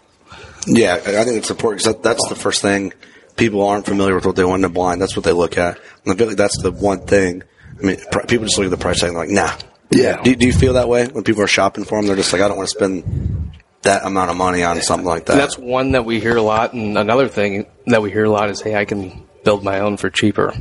Yeah, 0.67 0.93
I 0.93 1.21
I 1.21 1.23
think 1.25 1.37
it's 1.37 1.49
important 1.49 1.81
because 1.81 1.95
that, 1.95 2.03
that's 2.03 2.29
the 2.29 2.35
first 2.35 2.61
thing. 2.61 2.93
People 3.35 3.65
aren't 3.67 3.85
familiar 3.87 4.13
with 4.13 4.25
what 4.27 4.35
they 4.35 4.45
want 4.45 4.59
in 4.61 4.65
a 4.65 4.69
blind. 4.69 5.01
That's 5.01 5.15
what 5.15 5.25
they 5.25 5.33
look 5.33 5.57
at. 5.57 5.79
And 6.05 6.13
I 6.13 6.15
feel 6.15 6.27
like 6.27 6.37
that's 6.37 6.61
the 6.61 6.71
one 6.71 7.01
thing. 7.07 7.41
I 7.79 7.83
mean, 7.83 7.97
pr- 8.11 8.27
people 8.27 8.45
just 8.45 8.57
look 8.59 8.65
at 8.65 8.71
the 8.71 8.77
price 8.77 8.99
tag 8.99 9.09
and 9.09 9.17
they're 9.17 9.25
like, 9.25 9.33
nah. 9.33 9.70
Yeah. 9.91 10.21
Do, 10.21 10.35
do 10.35 10.45
you 10.45 10.53
feel 10.53 10.73
that 10.73 10.87
way 10.87 11.07
when 11.07 11.23
people 11.23 11.41
are 11.43 11.47
shopping 11.47 11.83
for 11.83 11.97
them? 11.99 12.07
They're 12.07 12.15
just 12.15 12.31
like, 12.33 12.41
I 12.41 12.47
don't 12.47 12.57
want 12.57 12.69
to 12.69 12.75
spend 12.75 13.51
that 13.81 14.05
amount 14.05 14.29
of 14.31 14.37
money 14.37 14.63
on 14.63 14.79
something 14.81 15.05
like 15.07 15.25
that. 15.25 15.33
And 15.33 15.41
that's 15.41 15.57
one 15.57 15.91
that 15.93 16.05
we 16.05 16.19
hear 16.19 16.37
a 16.37 16.41
lot. 16.41 16.73
And 16.73 16.97
another 16.97 17.27
thing 17.27 17.65
that 17.87 18.01
we 18.01 18.11
hear 18.11 18.25
a 18.25 18.29
lot 18.29 18.49
is, 18.49 18.61
hey, 18.61 18.75
I 18.75 18.85
can 18.85 19.25
build 19.43 19.63
my 19.63 19.79
own 19.79 19.97
for 19.97 20.09
cheaper. 20.09 20.53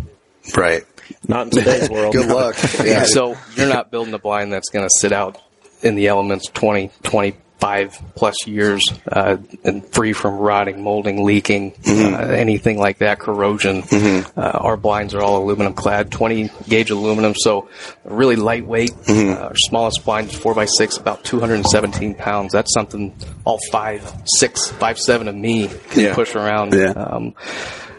right. 0.56 0.84
Not 1.28 1.46
in 1.46 1.50
today's 1.50 1.90
world. 1.90 2.12
Good 2.14 2.28
luck. 2.28 2.56
Yeah. 2.84 3.04
So 3.04 3.36
you're 3.56 3.68
not 3.68 3.90
building 3.90 4.14
a 4.14 4.18
blind 4.18 4.52
that's 4.52 4.70
going 4.70 4.84
to 4.86 4.90
sit 4.98 5.12
out 5.12 5.38
in 5.82 5.94
the 5.96 6.06
elements 6.08 6.46
20, 6.48 6.90
20, 7.02 7.36
25 7.60 8.02
plus 8.14 8.46
years 8.46 8.82
uh, 9.10 9.36
and 9.64 9.86
free 9.92 10.12
from 10.12 10.34
rotting, 10.38 10.82
molding, 10.82 11.24
leaking, 11.24 11.74
uh, 11.86 11.90
anything 12.36 12.78
like 12.78 12.98
that, 12.98 13.18
corrosion. 13.18 13.82
Uh, 13.92 14.24
our 14.36 14.76
blinds 14.76 15.14
are 15.14 15.20
all 15.20 15.42
aluminum 15.44 15.74
clad, 15.74 16.10
20 16.10 16.50
gauge 16.68 16.90
aluminum, 16.90 17.34
so 17.36 17.68
really 18.04 18.36
lightweight. 18.36 18.92
Uh, 19.08 19.32
our 19.34 19.56
smallest 19.56 20.04
blind 20.04 20.28
is 20.32 20.38
4x6, 20.38 20.98
about 21.00 21.22
217 21.24 22.14
pounds. 22.14 22.52
That's 22.52 22.72
something 22.72 23.14
all 23.44 23.58
five, 23.70 24.10
six, 24.24 24.68
five, 24.70 24.98
seven 24.98 25.28
of 25.28 25.34
me 25.34 25.68
can 25.90 26.04
Yeah. 26.04 26.14
push 26.14 26.34
around. 26.34 26.72
Yeah. 26.72 26.90
Um, 26.90 27.34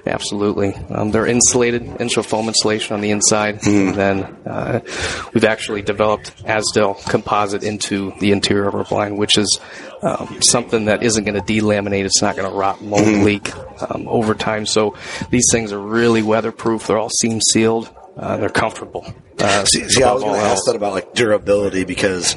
Absolutely. 0.05 0.73
Um, 0.89 1.11
they're 1.11 1.27
insulated, 1.27 1.83
insulfoam 1.83 2.47
insulation 2.47 2.95
on 2.95 3.01
the 3.01 3.11
inside. 3.11 3.65
And 3.67 3.95
then 3.95 4.23
uh, 4.47 4.79
we've 5.33 5.43
actually 5.43 5.83
developed 5.83 6.43
Azdel 6.43 7.03
composite 7.09 7.63
into 7.63 8.11
the 8.19 8.31
interior 8.31 8.67
of 8.67 8.75
our 8.75 8.83
blind, 8.83 9.17
which 9.17 9.37
is 9.37 9.59
um, 10.01 10.41
something 10.41 10.85
that 10.85 11.03
isn't 11.03 11.23
going 11.23 11.39
to 11.39 11.53
delaminate. 11.53 12.05
It's 12.05 12.21
not 12.21 12.35
going 12.35 12.49
to 12.49 12.55
rot, 12.55 12.81
mold, 12.81 13.05
leak 13.07 13.55
um, 13.91 14.07
over 14.07 14.33
time. 14.33 14.65
So 14.65 14.95
these 15.29 15.47
things 15.51 15.71
are 15.71 15.79
really 15.79 16.23
weatherproof. 16.23 16.87
They're 16.87 16.97
all 16.97 17.09
seam 17.09 17.39
sealed. 17.39 17.93
Uh, 18.17 18.37
they're 18.37 18.49
comfortable. 18.49 19.05
Uh, 19.39 19.65
See, 19.65 19.87
see 19.87 20.03
I 20.03 20.11
was 20.13 20.23
going 20.23 20.39
to 20.39 20.45
ask 20.45 20.65
that 20.65 20.75
about 20.75 20.93
like 20.93 21.13
durability 21.13 21.83
because 21.83 22.35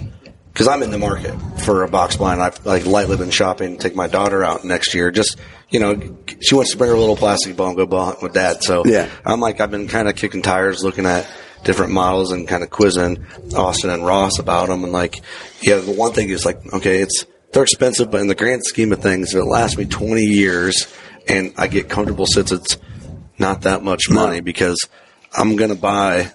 because 0.54 0.68
I'm 0.68 0.84
in 0.84 0.92
the 0.92 0.98
market 0.98 1.36
for 1.62 1.82
a 1.82 1.88
box 1.88 2.16
blind. 2.16 2.40
I've 2.40 2.64
like 2.64 2.86
lightly 2.86 3.16
been 3.16 3.30
shopping. 3.32 3.76
Take 3.76 3.96
my 3.96 4.06
daughter 4.06 4.44
out 4.44 4.64
next 4.64 4.94
year. 4.94 5.10
Just 5.10 5.36
you 5.68 5.80
know, 5.80 6.16
she 6.40 6.54
wants 6.54 6.70
to 6.70 6.78
bring 6.78 6.90
her 6.90 6.96
little 6.96 7.16
plastic 7.16 7.56
ball 7.56 7.68
and 7.68 7.76
go 7.76 7.84
ball 7.86 8.06
hunting 8.06 8.22
with 8.22 8.34
dad. 8.34 8.62
So 8.62 8.84
Yeah. 8.86 9.10
I'm 9.24 9.40
like 9.40 9.60
I've 9.60 9.72
been 9.72 9.88
kind 9.88 10.08
of 10.08 10.14
kicking 10.14 10.42
tires, 10.42 10.84
looking 10.84 11.06
at 11.06 11.28
different 11.64 11.92
models 11.92 12.30
and 12.30 12.46
kind 12.46 12.62
of 12.62 12.70
quizzing 12.70 13.26
Austin 13.56 13.90
and 13.90 14.06
Ross 14.06 14.38
about 14.38 14.68
them. 14.68 14.84
And 14.84 14.92
like, 14.92 15.20
yeah, 15.60 15.78
the 15.78 15.92
one 15.92 16.12
thing 16.12 16.28
is 16.30 16.44
like, 16.46 16.60
okay, 16.72 17.00
it's 17.00 17.26
they're 17.52 17.64
expensive, 17.64 18.10
but 18.10 18.20
in 18.20 18.28
the 18.28 18.34
grand 18.36 18.64
scheme 18.64 18.92
of 18.92 19.00
things, 19.00 19.34
it 19.34 19.42
lasts 19.44 19.76
me 19.76 19.84
20 19.86 20.22
years, 20.22 20.92
and 21.28 21.54
I 21.56 21.66
get 21.68 21.88
comfortable 21.88 22.26
since 22.26 22.52
it's 22.52 22.76
not 23.38 23.62
that 23.62 23.82
much 23.82 24.10
money 24.10 24.40
because 24.40 24.78
I'm 25.36 25.56
gonna 25.56 25.74
buy 25.74 26.32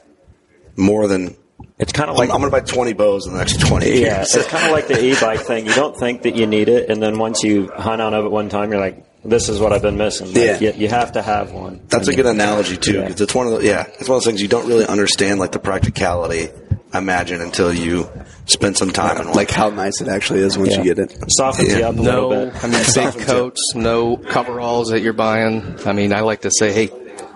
more 0.75 1.07
than 1.07 1.35
It's 1.79 1.93
kind 1.93 2.09
of 2.09 2.15
I'm, 2.15 2.19
like 2.19 2.29
I'm 2.29 2.41
going 2.41 2.51
to 2.51 2.57
buy 2.57 2.59
20 2.59 2.93
bows 2.93 3.25
in 3.25 3.33
the 3.33 3.39
next 3.39 3.59
20 3.62 3.86
years. 3.86 4.00
yeah, 4.01 4.21
it's 4.21 4.48
kind 4.48 4.65
of 4.65 4.71
like 4.71 4.88
the 4.88 5.01
e-bike 5.03 5.39
thing. 5.41 5.65
You 5.65 5.74
don't 5.74 5.95
think 5.98 6.24
that 6.24 6.36
you 6.36 6.45
need 6.45 6.67
it, 6.69 6.89
and 6.89 7.01
then 7.01 7.17
once 7.17 7.41
you 7.43 7.69
hunt 7.69 8.01
on 8.01 8.13
of 8.13 8.25
it 8.25 8.29
one 8.31 8.50
time, 8.50 8.71
you're 8.71 8.81
like, 8.81 9.01
"This 9.24 9.48
is 9.48 9.59
what 9.62 9.71
I've 9.71 9.81
been 9.81 9.98
missing." 9.98 10.27
Like, 10.27 10.36
Yeah. 10.36 10.59
you, 10.59 10.74
you 10.74 10.88
have 10.89 11.13
to 11.13 11.21
have 11.21 11.51
one. 11.53 11.79
That's 11.88 12.09
a 12.09 12.13
good 12.15 12.25
analogy 12.25 12.75
too, 12.75 12.95
Yeah. 12.95 13.07
because 13.07 13.21
it's 13.21 13.33
one 13.33 13.48
of 13.48 13.53
the 13.53 13.65
yeah, 13.65 13.83
it's 13.98 14.09
one 14.09 14.17
of 14.17 14.24
those 14.24 14.25
things 14.25 14.41
you 14.41 14.50
don't 14.50 14.67
really 14.67 14.86
understand 14.86 15.39
like 15.39 15.53
the 15.53 15.59
practicality. 15.59 16.50
I 16.91 16.98
imagine 16.98 17.39
until 17.39 17.71
you 17.71 18.09
spend 18.48 18.75
some 18.75 18.89
time 18.89 19.17
and 19.21 19.29
Like 19.36 19.51
how 19.51 19.69
nice 19.69 20.01
it 20.01 20.07
actually 20.07 20.39
is 20.39 20.57
once 20.57 20.71
Yeah. 20.71 20.77
you 20.79 20.83
get 20.95 20.98
it. 21.00 21.15
softens 21.29 21.71
you 21.71 21.83
up 21.86 21.95
a 21.95 22.01
little 22.01 22.29
No, 22.31 22.45
bit. 22.48 22.63
I 22.63 22.67
mean 22.67 22.83
safe 22.83 23.15
coats, 23.27 23.62
no 23.75 24.17
coveralls 24.17 24.89
that 24.89 25.01
you're 25.01 25.13
buying. 25.13 25.77
I 25.86 25.93
mean, 25.93 26.12
I 26.13 26.21
like 26.21 26.41
to 26.41 26.50
say, 26.51 26.74
hey, 26.74 26.89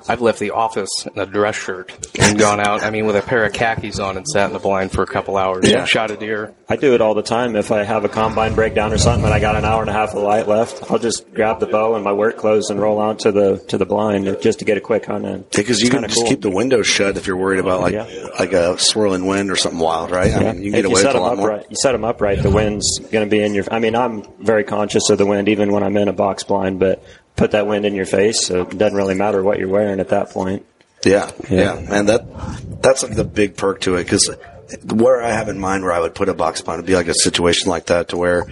I've 0.07 0.21
left 0.21 0.39
the 0.39 0.51
office 0.51 0.89
in 1.05 1.19
a 1.21 1.25
dress 1.25 1.55
shirt 1.55 1.91
and 2.19 2.37
gone 2.37 2.59
out. 2.59 2.83
I 2.83 2.89
mean, 2.89 3.05
with 3.05 3.15
a 3.15 3.21
pair 3.21 3.45
of 3.45 3.53
khakis 3.53 3.99
on 3.99 4.17
and 4.17 4.27
sat 4.27 4.47
in 4.47 4.53
the 4.53 4.59
blind 4.59 4.91
for 4.91 5.01
a 5.03 5.07
couple 5.07 5.37
hours. 5.37 5.69
Yeah. 5.69 5.85
Shot 5.85 6.11
a 6.11 6.17
deer. 6.17 6.53
I 6.69 6.75
do 6.75 6.93
it 6.93 7.01
all 7.01 7.13
the 7.13 7.21
time. 7.21 7.55
If 7.55 7.71
I 7.71 7.83
have 7.83 8.03
a 8.05 8.09
combine 8.09 8.55
breakdown 8.55 8.91
or 8.93 8.97
something, 8.97 9.25
and 9.25 9.33
I 9.33 9.39
got 9.39 9.55
an 9.55 9.65
hour 9.65 9.81
and 9.81 9.89
a 9.89 9.93
half 9.93 10.13
of 10.13 10.21
light 10.23 10.47
left, 10.47 10.91
I'll 10.91 10.99
just 10.99 11.33
grab 11.33 11.59
the 11.59 11.67
bow 11.67 11.95
and 11.95 12.03
my 12.03 12.13
work 12.13 12.37
clothes 12.37 12.69
and 12.69 12.79
roll 12.81 13.01
out 13.01 13.19
to 13.19 13.31
the 13.31 13.57
to 13.69 13.77
the 13.77 13.85
blind 13.85 14.25
just 14.41 14.59
to 14.59 14.65
get 14.65 14.77
a 14.77 14.81
quick 14.81 15.05
hunt 15.05 15.25
in. 15.25 15.45
because 15.55 15.81
you 15.81 15.89
can 15.89 16.03
just 16.03 16.15
cool. 16.15 16.27
keep 16.29 16.41
the 16.41 16.49
windows 16.49 16.87
shut 16.87 17.17
if 17.17 17.27
you're 17.27 17.37
worried 17.37 17.59
about 17.59 17.81
like 17.81 17.93
Yeah. 17.93 18.27
like 18.39 18.53
a 18.53 18.77
swirling 18.79 19.25
wind 19.25 19.51
or 19.51 19.55
something 19.55 19.79
wild, 19.79 20.11
right? 20.11 20.33
I 20.33 20.41
Yeah. 20.41 20.51
mean, 20.53 20.63
you 20.63 20.71
can 20.71 20.79
if 20.79 20.83
get 20.85 20.89
you 20.89 20.95
away 20.95 21.01
set 21.01 21.07
with 21.13 21.15
a 21.15 21.19
them 21.19 21.23
lot 21.23 21.37
more. 21.37 21.63
you 21.69 21.75
set 21.81 21.91
them 21.93 22.03
upright. 22.03 22.41
The 22.43 22.49
wind's 22.49 22.99
going 23.11 23.25
to 23.25 23.29
be 23.29 23.41
in 23.41 23.53
your. 23.53 23.65
I 23.71 23.79
mean, 23.79 23.95
I'm 23.95 24.23
very 24.39 24.63
conscious 24.63 25.09
of 25.09 25.17
the 25.17 25.25
wind, 25.25 25.47
even 25.49 25.71
when 25.71 25.83
I'm 25.83 25.95
in 25.97 26.07
a 26.07 26.13
box 26.13 26.43
blind. 26.43 26.79
But 26.79 27.03
put 27.35 27.51
that 27.51 27.67
wind 27.67 27.85
in 27.85 27.93
your 27.95 28.05
face, 28.05 28.45
so 28.45 28.61
it 28.61 28.77
doesn't 28.77 28.97
really 28.97 29.15
matter 29.15 29.41
what 29.43 29.59
you're 29.59 29.67
wearing 29.69 29.99
at 29.99 30.09
that 30.09 30.29
point. 30.29 30.65
Yeah, 31.05 31.31
Yeah. 31.49 31.79
yeah, 31.81 31.89
man. 31.89 32.05
That 32.05 32.81
that's 32.81 33.03
like 33.03 33.15
the 33.15 33.23
big 33.25 33.57
perk 33.57 33.81
to 33.81 33.95
it 33.95 34.03
because 34.05 34.29
where 34.85 35.21
I 35.21 35.31
have 35.31 35.49
in 35.49 35.59
mind 35.59 35.83
where 35.83 35.91
I 35.93 35.99
would 35.99 36.15
put 36.15 36.29
a 36.29 36.33
box 36.33 36.61
blind 36.61 36.79
would 36.79 36.85
be 36.87 36.95
like 36.95 37.07
a 37.09 37.13
situation 37.13 37.69
like 37.69 37.87
that 37.87 38.09
to 38.09 38.17
where 38.17 38.45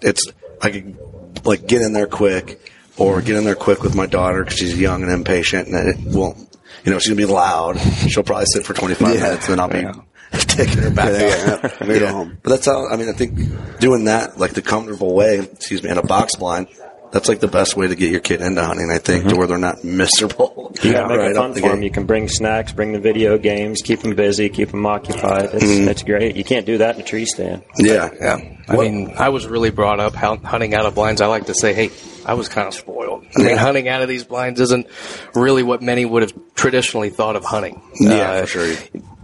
it's 0.00 0.26
I 0.62 0.70
could 0.70 0.96
like 1.44 1.66
get 1.66 1.82
in 1.82 1.92
there 1.92 2.06
quick 2.06 2.58
or 2.96 3.20
get 3.20 3.36
in 3.36 3.44
there 3.44 3.54
quick 3.54 3.82
with 3.82 3.94
my 3.94 4.06
daughter 4.06 4.42
because 4.44 4.58
she's 4.58 4.78
young 4.80 5.02
and 5.02 5.12
impatient 5.12 5.68
and 5.68 5.88
it 5.88 5.96
won't. 6.16 6.38
You 6.84 6.92
know, 6.92 6.98
she's 6.98 7.08
gonna 7.08 7.16
be 7.26 7.30
loud. 7.30 7.78
She'll 8.08 8.22
probably 8.22 8.46
sit 8.46 8.64
for 8.64 8.72
25 8.72 9.14
Yeah. 9.14 9.20
minutes, 9.20 9.48
and 9.48 9.58
then 9.58 9.60
I'll 9.60 9.68
be 9.68 10.00
taking 10.38 10.78
her 10.78 10.90
back. 10.90 11.10
Yeah, 11.12 11.28
yeah, 11.28 11.70
out. 11.80 12.00
yeah. 12.00 12.12
Home. 12.12 12.38
But 12.42 12.50
that's 12.50 12.64
how. 12.66 12.88
I 12.88 12.96
mean, 12.96 13.10
I 13.10 13.12
think 13.12 13.38
doing 13.80 14.04
that 14.04 14.38
like 14.38 14.52
the 14.54 14.62
comfortable 14.62 15.14
way. 15.14 15.40
Excuse 15.40 15.82
me, 15.82 15.90
in 15.90 15.98
a 15.98 16.02
box 16.02 16.36
blind. 16.36 16.68
That's 17.12 17.28
like 17.28 17.40
the 17.40 17.48
best 17.48 17.76
way 17.76 17.88
to 17.88 17.96
get 17.96 18.10
your 18.12 18.20
kid 18.20 18.40
into 18.40 18.62
hunting, 18.64 18.90
I 18.90 18.98
think, 18.98 19.28
to 19.28 19.36
where 19.36 19.46
they're 19.48 19.58
not 19.58 19.82
miserable. 19.84 20.72
You 20.82 20.92
got 20.92 21.02
to 21.02 21.08
make 21.08 21.18
right 21.18 21.30
it 21.32 21.36
fun 21.36 21.52
the 21.52 21.60
for 21.60 21.68
them. 21.70 21.82
You 21.82 21.90
can 21.90 22.06
bring 22.06 22.28
snacks, 22.28 22.72
bring 22.72 22.92
the 22.92 23.00
video 23.00 23.36
games, 23.38 23.82
keep 23.82 24.00
them 24.00 24.14
busy, 24.14 24.48
keep 24.48 24.70
them 24.70 24.86
occupied. 24.86 25.46
It's, 25.54 25.64
Mm-hmm. 25.64 25.88
it's 25.88 26.02
great. 26.04 26.36
You 26.36 26.44
can't 26.44 26.66
do 26.66 26.78
that 26.78 26.94
in 26.94 27.00
a 27.00 27.04
tree 27.04 27.24
stand. 27.26 27.62
Yeah, 27.78 28.10
Yeah. 28.20 28.38
I 28.68 28.76
What- 28.76 28.84
mean, 28.84 29.14
I 29.18 29.30
was 29.30 29.46
really 29.48 29.70
brought 29.70 29.98
up 29.98 30.14
hunting 30.14 30.74
out 30.74 30.86
of 30.86 30.94
blinds. 30.94 31.20
I 31.20 31.26
like 31.26 31.46
to 31.46 31.54
say, 31.54 31.72
hey, 31.74 31.90
I 32.24 32.34
was 32.34 32.48
kind 32.48 32.68
of 32.68 32.74
spoiled. 32.74 33.24
I 33.36 33.42
mean, 33.42 33.56
hunting 33.56 33.88
out 33.88 34.02
of 34.02 34.08
these 34.08 34.22
blinds 34.22 34.60
isn't 34.60 34.86
really 35.34 35.64
what 35.64 35.82
many 35.82 36.04
would 36.04 36.22
have 36.22 36.32
traditionally 36.54 37.10
thought 37.10 37.34
of 37.34 37.44
hunting. 37.44 37.82
Yeah, 37.98 38.30
Uh, 38.30 38.40
for 38.42 38.46
sure. 38.46 38.76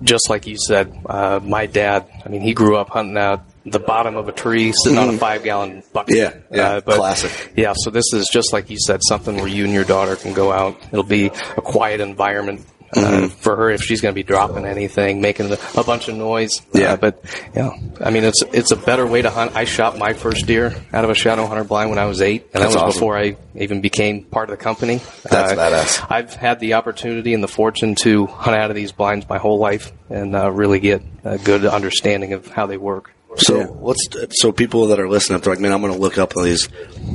Just 0.02 0.28
like 0.28 0.46
you 0.48 0.56
said, 0.58 0.92
uh, 1.08 1.38
my 1.42 1.66
dad, 1.66 2.06
I 2.24 2.28
mean, 2.28 2.40
he 2.40 2.52
grew 2.54 2.76
up 2.76 2.88
hunting 2.90 3.16
out 3.16 3.44
the 3.66 3.78
bottom 3.80 4.16
of 4.16 4.28
a 4.28 4.32
tree, 4.32 4.72
sitting 4.72 4.98
on 4.98 5.08
a 5.14 5.18
five 5.18 5.42
gallon 5.42 5.82
bucket. 5.92 6.14
Mm-hmm. 6.16 6.54
Yeah, 6.54 6.74
yeah, 6.74 6.80
classic. 6.80 7.52
Yeah, 7.56 7.72
so 7.76 7.90
this 7.90 8.12
is 8.12 8.28
just 8.32 8.52
like 8.52 8.70
you 8.70 8.78
said, 8.78 9.00
something 9.06 9.36
where 9.36 9.48
you 9.48 9.64
and 9.64 9.72
your 9.72 9.84
daughter 9.84 10.16
can 10.16 10.32
go 10.34 10.52
out. 10.52 10.80
It'll 10.92 11.02
be 11.02 11.26
a 11.26 11.30
quiet 11.60 12.00
environment. 12.00 12.60
Uh, 12.60 13.00
Mm-hmm. 13.00 13.26
for 13.40 13.56
her, 13.56 13.70
if 13.70 13.82
she's 13.82 14.00
going 14.00 14.14
to 14.14 14.14
be 14.14 14.22
dropping 14.22 14.64
anything, 14.64 15.20
making 15.20 15.50
a 15.52 15.82
bunch 15.82 16.06
of 16.08 16.14
noise, 16.14 16.62
Yeah. 16.72 16.92
Uh, 16.92 16.96
but 16.96 17.24
yeah, 17.54 17.70
I 18.00 18.10
mean, 18.10 18.22
it's 18.22 18.42
it's 18.52 18.70
a 18.70 18.76
better 18.76 19.04
way 19.04 19.20
to 19.22 19.28
hunt. 19.28 19.56
I 19.56 19.64
shot 19.64 19.98
my 19.98 20.12
first 20.12 20.46
deer 20.46 20.72
out 20.92 21.02
of 21.02 21.10
a 21.10 21.14
shadow 21.14 21.46
hunter 21.46 21.64
blind 21.64 21.90
when 21.90 21.98
I 21.98 22.04
was 22.06 22.22
eight, 22.22 22.44
and 22.54 22.62
That's 22.62 22.74
that 22.74 22.84
was 22.84 22.94
awesome. 22.94 23.00
before 23.00 23.18
I 23.18 23.36
even 23.56 23.80
became 23.80 24.22
part 24.22 24.48
of 24.50 24.56
the 24.56 24.62
company. 24.62 25.00
That's 25.28 25.52
badass. 25.54 26.06
I've 26.08 26.32
had 26.34 26.60
the 26.60 26.74
opportunity 26.74 27.34
and 27.34 27.42
the 27.42 27.48
fortune 27.48 27.96
to 28.02 28.26
hunt 28.26 28.56
out 28.56 28.70
of 28.70 28.76
these 28.76 28.92
blinds 28.92 29.28
my 29.28 29.38
whole 29.38 29.58
life 29.58 29.90
and 30.08 30.36
uh, 30.36 30.50
really 30.52 30.78
get 30.78 31.02
a 31.24 31.38
good 31.38 31.66
understanding 31.66 32.34
of 32.34 32.46
how 32.46 32.66
they 32.66 32.76
work. 32.76 33.10
So 33.36 33.58
Yeah. 33.60 33.66
let's 33.80 34.06
so 34.40 34.52
people 34.52 34.88
that 34.88 35.00
are 35.00 35.08
listening, 35.08 35.38
if 35.38 35.44
they're 35.44 35.52
like, 35.52 35.60
man, 35.60 35.72
I'm 35.72 35.80
going 35.80 35.92
to 35.92 35.98
look 35.98 36.18
up 36.18 36.32
these. 36.34 36.68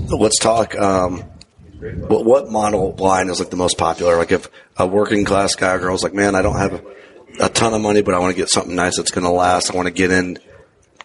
Let's 0.09 0.39
talk. 0.39 0.77
Um, 0.77 1.23
what, 1.79 2.25
what 2.25 2.51
model 2.51 2.91
blind 2.93 3.29
is 3.29 3.39
like 3.39 3.49
the 3.49 3.55
most 3.55 3.77
popular? 3.77 4.17
Like 4.17 4.31
if 4.31 4.47
a 4.77 4.85
working 4.85 5.25
class 5.25 5.55
guy 5.55 5.73
or 5.73 5.79
girl 5.79 5.95
is 5.95 6.03
like, 6.03 6.13
man, 6.13 6.35
I 6.35 6.41
don't 6.41 6.57
have 6.57 6.85
a 7.39 7.49
ton 7.49 7.73
of 7.73 7.81
money, 7.81 8.01
but 8.01 8.13
I 8.13 8.19
want 8.19 8.35
to 8.35 8.37
get 8.39 8.49
something 8.49 8.75
nice 8.75 8.97
that's 8.97 9.11
going 9.11 9.23
to 9.25 9.31
last. 9.31 9.71
I 9.71 9.75
want 9.75 9.87
to 9.87 9.93
get 9.93 10.11
in 10.11 10.37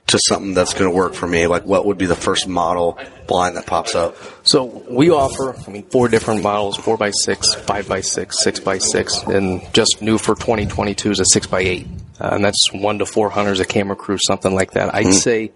to 0.08 0.18
something 0.28 0.54
that's 0.54 0.72
going 0.74 0.88
to 0.90 0.94
work 0.96 1.14
for 1.14 1.26
me? 1.26 1.46
Like, 1.46 1.64
what 1.64 1.84
would 1.86 1.98
be 1.98 2.06
the 2.06 2.14
first 2.14 2.46
model 2.46 2.98
blind 3.26 3.56
that 3.56 3.66
pops 3.66 3.94
up? 3.94 4.16
So 4.44 4.64
we 4.88 5.10
offer, 5.10 5.56
I 5.66 5.70
mean, 5.70 5.82
four 5.84 6.08
different 6.08 6.42
models: 6.42 6.76
four 6.76 6.96
by 6.96 7.10
six, 7.10 7.54
five 7.54 7.88
by 7.88 8.00
six, 8.00 8.38
six 8.42 8.60
by 8.60 8.78
six, 8.78 9.20
and 9.22 9.62
just 9.72 10.02
new 10.02 10.18
for 10.18 10.34
2022 10.34 11.10
is 11.10 11.20
a 11.20 11.24
six 11.24 11.46
by 11.46 11.60
eight, 11.60 11.86
Uh, 12.20 12.30
and 12.32 12.44
that's 12.44 12.72
one 12.72 12.98
to 12.98 13.06
four 13.06 13.30
hunters, 13.30 13.60
a 13.60 13.64
camera 13.64 13.96
crew, 13.96 14.18
something 14.26 14.54
like 14.54 14.72
that. 14.72 14.94
I'd 14.94 15.06
hmm. 15.06 15.12
say. 15.12 15.52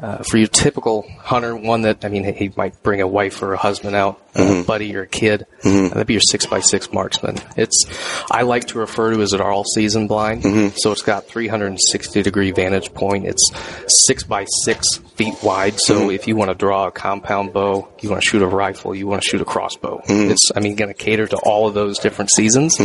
Uh, 0.00 0.18
for 0.28 0.38
your 0.38 0.48
typical 0.48 1.06
hunter, 1.20 1.54
one 1.56 1.82
that 1.82 2.04
I 2.04 2.08
mean, 2.08 2.24
he 2.34 2.52
might 2.56 2.82
bring 2.82 3.00
a 3.00 3.06
wife 3.06 3.40
or 3.42 3.54
a 3.54 3.56
husband 3.56 3.94
out, 3.94 4.20
a 4.34 4.64
buddy 4.66 4.94
or 4.96 5.02
a 5.02 5.06
kid. 5.06 5.46
Uh, 5.64 5.88
that'd 5.88 6.06
be 6.08 6.14
your 6.14 6.20
six 6.20 6.46
by 6.46 6.58
six 6.60 6.92
marksman. 6.92 7.36
It's 7.56 7.84
I 8.30 8.42
like 8.42 8.66
to 8.68 8.78
refer 8.78 9.12
to 9.14 9.22
as 9.22 9.32
an 9.32 9.40
all 9.40 9.62
season 9.64 10.08
blind. 10.08 10.42
So 10.76 10.90
it's 10.90 11.02
got 11.02 11.26
360 11.28 12.22
degree 12.22 12.50
vantage 12.50 12.92
point. 12.92 13.24
It's 13.26 13.48
six 13.86 14.24
by 14.24 14.46
six 14.64 14.96
feet 15.14 15.36
wide. 15.44 15.78
So 15.78 16.10
if 16.10 16.26
you 16.26 16.34
want 16.34 16.50
to 16.50 16.56
draw 16.56 16.88
a 16.88 16.90
compound 16.90 17.52
bow, 17.52 17.88
you 18.00 18.10
want 18.10 18.20
to 18.22 18.28
shoot 18.28 18.42
a 18.42 18.46
rifle, 18.48 18.94
you 18.96 19.06
want 19.06 19.22
to 19.22 19.28
shoot 19.28 19.40
a 19.40 19.44
crossbow. 19.44 20.02
It's 20.32 20.50
I 20.56 20.60
mean 20.60 20.74
going 20.74 20.92
to 20.92 20.98
cater 20.98 21.28
to 21.28 21.36
all 21.44 21.68
of 21.68 21.74
those 21.74 21.98
different 22.00 22.30
seasons. 22.32 22.76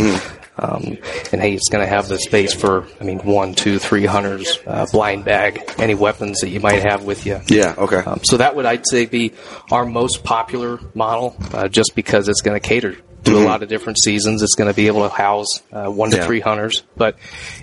Um, 0.62 0.98
and 1.32 1.42
hey, 1.42 1.54
it's 1.54 1.70
going 1.70 1.84
to 1.84 1.90
have 1.90 2.08
the 2.08 2.20
space 2.20 2.54
for 2.54 2.86
I 3.02 3.04
mean 3.04 3.20
one, 3.20 3.56
two, 3.56 3.80
three 3.80 4.06
hunters, 4.06 4.60
uh, 4.68 4.86
blind 4.92 5.26
bag, 5.26 5.64
any 5.80 5.96
weapons 5.96 6.42
that 6.42 6.50
you 6.50 6.60
might 6.60 6.84
have 6.84 6.99
with 7.06 7.26
you. 7.26 7.40
Yeah. 7.48 7.76
Okay. 7.78 7.98
Um, 7.98 8.20
so 8.24 8.38
that 8.38 8.56
would, 8.56 8.66
I'd 8.66 8.86
say, 8.88 9.06
be 9.06 9.34
our 9.72 9.86
most 9.86 10.24
popular 10.24 10.80
model, 10.94 11.36
uh, 11.54 11.68
just 11.68 11.94
because 11.96 12.28
it's 12.30 12.42
going 12.42 12.60
to 12.60 12.66
cater 12.68 12.98
to 13.26 13.38
a 13.38 13.44
lot 13.44 13.62
of 13.64 13.70
different 13.70 14.00
seasons. 14.02 14.42
It's 14.42 14.56
going 14.56 14.70
to 14.70 14.76
be 14.76 14.88
able 14.88 15.02
to 15.08 15.14
house 15.14 15.48
uh, 15.72 15.88
one 15.88 16.10
to 16.12 16.18
Yeah. 16.18 16.26
three 16.26 16.40
hunters. 16.40 16.84
But 16.96 17.18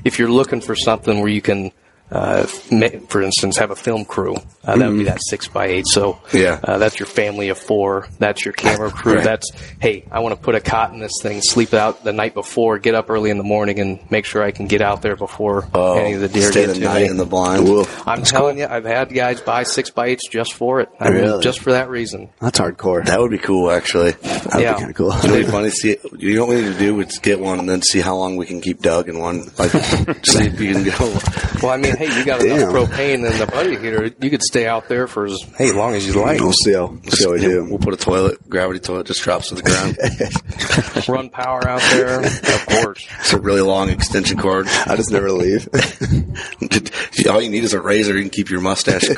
if 0.04 0.18
you're 0.18 0.30
looking 0.30 0.60
for 0.60 0.76
something 0.76 1.18
where 1.20 1.30
you 1.30 1.40
can, 1.40 1.72
uh, 2.10 2.44
for 2.46 3.22
instance, 3.22 3.56
have 3.58 3.70
a 3.70 3.76
film 3.76 4.04
crew, 4.04 4.36
uh, 4.64 4.76
that 4.76 4.88
would 4.88 4.98
be 4.98 5.04
that 5.04 5.18
six 5.28 5.48
by 5.48 5.66
eight. 5.66 5.86
So 5.88 6.20
Yeah. 6.32 6.60
uh, 6.62 6.78
that's 6.78 6.98
your 7.00 7.06
family 7.06 7.48
of 7.48 7.58
four. 7.58 8.06
That's 8.18 8.44
your 8.44 8.52
camera 8.52 8.90
crew. 8.90 9.14
Right. 9.16 9.24
That's 9.24 9.50
hey, 9.80 10.04
I 10.10 10.20
want 10.20 10.34
to 10.36 10.40
put 10.40 10.54
a 10.54 10.60
cot 10.60 10.92
in 10.92 11.00
this 11.00 11.12
thing, 11.22 11.40
sleep 11.42 11.74
out 11.74 12.04
the 12.04 12.12
night 12.12 12.34
before, 12.34 12.78
get 12.78 12.94
up 12.94 13.10
early 13.10 13.30
in 13.30 13.38
the 13.38 13.44
morning, 13.44 13.78
and 13.80 13.98
make 14.10 14.24
sure 14.24 14.42
I 14.42 14.50
can 14.52 14.66
get 14.68 14.82
out 14.82 15.02
there 15.02 15.16
before 15.16 15.64
any 15.74 16.12
of 16.14 16.20
the 16.20 16.28
deer 16.28 16.48
Oh, 16.48 16.50
stay 16.52 16.66
get 16.66 16.74
the 16.74 16.80
to 16.80 16.84
night 16.84 17.02
me. 17.02 17.08
in 17.08 17.16
the 17.16 17.26
blind. 17.26 17.68
I'm 18.06 18.22
telling 18.22 18.58
you, 18.58 18.66
I've 18.66 18.84
had 18.84 19.12
guys 19.12 19.40
buy 19.40 19.64
six 19.64 19.90
by 19.90 20.06
eights 20.06 20.28
just 20.28 20.52
for 20.52 20.80
it. 20.80 20.88
I 21.00 21.10
mean, 21.10 21.22
Really? 21.22 21.42
just 21.42 21.60
for 21.60 21.72
that 21.72 21.88
reason. 21.90 22.28
That's 22.40 22.58
hardcore. 22.60 23.04
That 23.04 23.20
would 23.20 23.30
be 23.32 23.38
cool, 23.38 23.70
actually. 23.70 24.12
That'd 24.12 24.60
yeah. 24.60 24.74
be 24.74 24.78
kind 24.78 24.90
of 24.90 24.96
cool. 24.96 25.12
It's 25.12 25.24
really 25.26 25.44
funny. 25.44 25.70
to 25.70 25.74
See, 25.76 25.96
you 26.18 26.36
know 26.36 26.46
what 26.46 26.56
we 26.56 26.62
need 26.62 26.72
to 26.72 26.78
do? 26.78 27.00
is 27.00 27.18
get 27.18 27.40
one 27.40 27.58
and 27.58 27.68
then 27.68 27.82
see 27.82 28.00
how 28.00 28.16
long 28.16 28.36
we 28.36 28.46
can 28.46 28.60
keep 28.60 28.80
Doug 28.80 29.08
in 29.08 29.18
one. 29.18 29.44
Like, 29.58 29.70
see 30.24 30.44
if 30.46 30.60
you 30.60 30.72
can 30.74 30.84
go. 30.84 31.18
Well, 31.62 31.72
I 31.72 31.76
mean, 31.78 31.95
hey, 31.96 32.18
you 32.18 32.24
got 32.24 32.40
Damn. 32.40 32.58
enough 32.58 32.72
propane 32.72 33.14
in 33.16 33.38
the 33.38 33.46
buddy 33.50 33.76
heater. 33.76 34.10
You 34.20 34.30
could 34.30 34.42
stay 34.42 34.66
out 34.66 34.88
there 34.88 35.06
for 35.06 35.26
as 35.26 35.38
hey 35.58 35.72
long 35.72 35.94
as 35.94 36.06
you 36.06 36.20
like. 36.20 36.40
We'll 36.40 36.52
see 36.52 36.72
how, 36.74 36.86
we'll 36.86 37.10
see 37.10 37.24
how 37.24 37.32
we 37.32 37.40
do. 37.40 37.64
We'll 37.68 37.78
put 37.78 37.94
a 37.94 37.96
toilet, 37.96 38.48
gravity 38.48 38.80
toilet, 38.80 39.06
just 39.06 39.22
drops 39.22 39.48
to 39.48 39.54
the 39.56 39.62
ground. 39.62 41.08
Run 41.08 41.30
power 41.30 41.66
out 41.68 41.80
there, 41.92 42.20
of 42.24 42.66
course. 42.66 43.06
it's 43.20 43.32
a 43.32 43.40
really 43.40 43.60
long 43.62 43.88
extension 43.90 44.38
cord. 44.38 44.66
I 44.86 44.96
just 44.96 45.10
never 45.10 45.30
leave. 45.30 45.68
All 47.28 47.40
you 47.42 47.50
need 47.50 47.64
is 47.64 47.72
a 47.72 47.80
razor. 47.80 48.14
You 48.14 48.22
can 48.22 48.30
keep 48.30 48.50
your 48.50 48.60
mustache 48.60 49.08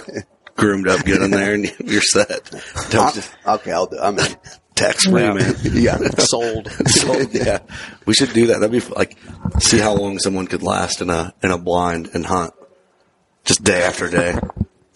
groomed 0.56 0.88
up, 0.88 1.04
get 1.04 1.22
in 1.22 1.30
there, 1.30 1.54
and 1.54 1.64
you're 1.84 2.02
set. 2.02 2.50
Don't 2.90 3.14
just 3.14 3.32
okay, 3.46 3.72
I'll 3.72 3.86
do. 3.86 3.98
I'm 3.98 4.18
in. 4.18 4.26
tax 4.74 5.06
free, 5.06 5.22
Yeah. 5.22 5.32
man. 5.34 5.54
Yeah. 5.64 5.98
Sold. 6.18 6.70
So, 6.86 7.18
yeah, 7.32 7.58
we 8.06 8.14
should 8.14 8.32
do 8.32 8.46
that. 8.48 8.60
That'd 8.60 8.70
be 8.72 8.80
like 8.94 9.16
see 9.60 9.78
how 9.78 9.94
long 9.94 10.18
someone 10.18 10.46
could 10.46 10.62
last 10.62 11.00
in 11.00 11.10
a 11.10 11.32
in 11.42 11.50
a 11.50 11.58
blind 11.58 12.10
and 12.14 12.24
hunt, 12.24 12.52
just 13.48 13.64
day 13.64 13.82
after 13.82 14.08
day. 14.08 14.30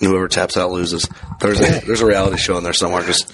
And 0.01 0.11
whoever 0.11 0.29
taps 0.29 0.57
out 0.57 0.71
loses. 0.73 1.09
There's 1.41 1.61
a 1.61 1.81
there's 1.87 2.01
a 2.01 2.07
reality 2.07 2.37
show 2.37 2.59
in 2.59 2.65
there 2.65 2.73
somewhere. 2.73 3.03
Just 3.05 3.31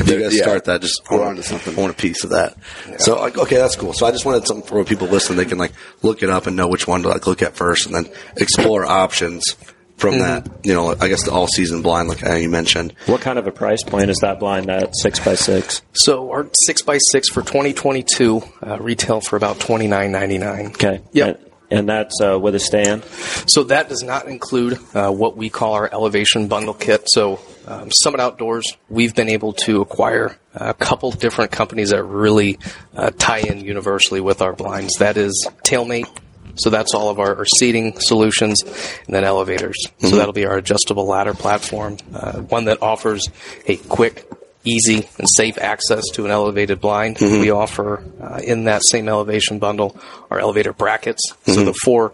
if 0.00 0.08
you 0.08 0.20
guys 0.20 0.34
Yeah. 0.36 0.42
start 0.42 0.64
that, 0.66 0.80
just 0.82 1.00
I 1.10 1.14
We're 1.14 1.20
want, 1.20 1.30
onto 1.30 1.42
something. 1.42 1.74
I 1.76 1.80
want 1.80 1.92
a 1.92 1.96
piece 1.96 2.22
of 2.24 2.30
that. 2.30 2.54
So 2.98 3.18
okay, 3.18 3.56
that's 3.56 3.76
cool. 3.76 3.92
So 3.94 4.06
I 4.06 4.10
just 4.10 4.24
wanted 4.26 4.46
something 4.46 4.66
for 4.66 4.76
when 4.76 4.84
people 4.84 5.08
listen, 5.08 5.36
they 5.36 5.44
can 5.46 5.58
like 5.58 5.72
look 6.02 6.22
it 6.22 6.28
up 6.30 6.46
and 6.46 6.54
know 6.56 6.68
which 6.68 6.86
one 6.86 7.02
to 7.02 7.08
like 7.08 7.26
look 7.26 7.40
at 7.42 7.56
first, 7.56 7.86
and 7.86 7.94
then 7.94 8.10
explore 8.36 8.84
options 8.84 9.56
from 9.96 10.18
that. 10.18 10.46
You 10.64 10.74
know, 10.74 10.94
I 11.00 11.08
guess 11.08 11.24
the 11.24 11.32
all 11.32 11.46
season 11.46 11.80
blind, 11.80 12.08
like 12.10 12.22
uh, 12.26 12.34
you 12.34 12.50
mentioned. 12.50 12.92
What 13.06 13.22
kind 13.22 13.38
of 13.38 13.46
a 13.46 13.52
price 13.52 13.82
point 13.82 14.10
is 14.10 14.18
that 14.18 14.38
blind 14.38 14.68
at 14.68 14.90
six 15.00 15.18
by 15.18 15.34
six? 15.34 15.80
So 15.94 16.30
our 16.30 16.46
six 16.66 16.82
by 16.82 16.98
six 17.10 17.30
for 17.30 17.40
2022 17.40 18.42
uh, 18.66 18.78
retail 18.80 19.22
for 19.22 19.36
about 19.36 19.56
29.99. 19.60 20.66
Okay. 20.74 21.00
Yep. 21.12 21.36
And, 21.40 21.51
and 21.72 21.88
that's 21.88 22.20
uh, 22.20 22.38
with 22.38 22.54
a 22.54 22.60
stand. 22.60 23.04
So 23.46 23.64
that 23.64 23.88
does 23.88 24.02
not 24.02 24.26
include 24.26 24.78
uh, 24.94 25.10
what 25.10 25.36
we 25.36 25.50
call 25.50 25.74
our 25.74 25.88
elevation 25.92 26.48
bundle 26.48 26.74
kit. 26.74 27.02
So 27.06 27.40
um, 27.66 27.90
Summit 27.90 28.20
Outdoors, 28.20 28.64
we've 28.88 29.14
been 29.14 29.28
able 29.28 29.52
to 29.64 29.80
acquire 29.80 30.38
a 30.54 30.74
couple 30.74 31.10
different 31.12 31.50
companies 31.50 31.90
that 31.90 32.02
really 32.04 32.58
uh, 32.94 33.10
tie 33.16 33.38
in 33.38 33.60
universally 33.60 34.20
with 34.20 34.42
our 34.42 34.52
blinds. 34.52 34.94
That 34.98 35.16
is 35.16 35.48
Tailmate. 35.64 36.10
So 36.56 36.68
that's 36.68 36.92
all 36.92 37.08
of 37.08 37.18
our, 37.18 37.34
our 37.36 37.46
seating 37.46 37.98
solutions, 37.98 38.60
and 39.06 39.14
then 39.14 39.24
elevators. 39.24 39.76
So 40.00 40.16
that'll 40.16 40.34
be 40.34 40.44
our 40.44 40.58
adjustable 40.58 41.06
ladder 41.06 41.32
platform, 41.32 41.96
uh, 42.12 42.40
one 42.40 42.66
that 42.66 42.82
offers 42.82 43.26
a 43.66 43.76
quick, 43.78 44.28
easy, 44.64 45.08
and 45.18 45.26
safe 45.36 45.58
access 45.58 46.04
to 46.14 46.24
an 46.24 46.30
elevated 46.30 46.80
blind. 46.80 47.18
We 47.20 47.50
offer 47.50 48.02
uh, 48.20 48.40
in 48.42 48.64
that 48.64 48.82
same 48.84 49.08
elevation 49.08 49.58
bundle 49.58 49.96
our 50.30 50.38
elevator 50.38 50.72
brackets. 50.72 51.20
So 51.46 51.64
the 51.64 51.74
four 51.84 52.12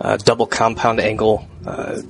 uh, 0.00 0.16
double 0.18 0.46
compound 0.46 1.00
angle 1.00 1.48
uh, 1.66 2.02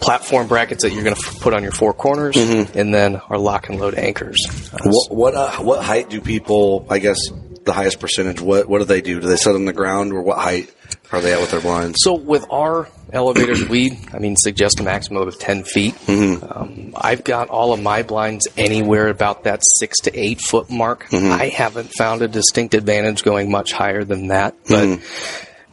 platform 0.00 0.48
brackets 0.48 0.82
that 0.82 0.90
you're 0.92 1.04
going 1.04 1.14
to 1.16 1.26
f- 1.26 1.40
put 1.40 1.54
on 1.54 1.62
your 1.62 1.72
four 1.72 1.92
corners, 1.94 2.36
and 2.36 2.92
then 2.92 3.16
our 3.28 3.38
lock 3.38 3.68
and 3.68 3.78
load 3.80 3.94
anchors. 3.94 4.38
Uh, 4.72 4.78
What 4.84 5.16
what 5.16 5.34
uh, 5.34 5.50
what 5.62 5.82
height 5.84 6.10
do 6.10 6.20
people? 6.20 6.86
I 6.90 6.98
guess 6.98 7.18
the 7.64 7.72
highest 7.72 8.00
percentage. 8.00 8.40
What 8.40 8.68
what 8.68 8.78
do 8.78 8.84
they 8.84 9.00
do? 9.00 9.20
Do 9.20 9.28
they 9.28 9.36
sit 9.36 9.54
on 9.54 9.64
the 9.64 9.72
ground, 9.72 10.12
or 10.12 10.22
what 10.22 10.38
height 10.38 10.72
are 11.12 11.20
they 11.20 11.32
at 11.32 11.40
with 11.40 11.50
their 11.50 11.60
blinds? 11.60 11.98
So 12.02 12.14
with 12.14 12.46
our 12.50 12.88
elevators, 13.12 13.68
we, 13.68 13.98
I 14.12 14.18
mean, 14.18 14.36
suggest 14.36 14.80
a 14.80 14.82
maximum 14.82 15.26
of 15.28 15.38
10 15.38 15.64
feet. 15.64 15.94
Um, 16.08 16.94
I've 16.96 17.24
got 17.24 17.48
all 17.48 17.72
of 17.72 17.82
my 17.82 18.02
blinds 18.02 18.46
anywhere 18.56 19.08
about 19.08 19.44
that 19.44 19.60
six 19.78 19.98
to 20.00 20.18
eight 20.18 20.40
foot 20.40 20.70
mark. 20.70 21.06
I 21.12 21.48
haven't 21.48 21.92
found 21.96 22.22
a 22.22 22.28
distinct 22.28 22.74
advantage 22.74 23.22
going 23.22 23.50
much 23.50 23.72
higher 23.72 24.04
than 24.04 24.28
that, 24.28 24.54
but 24.68 25.00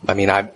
I 0.08 0.14
mean, 0.14 0.30
I, 0.30 0.50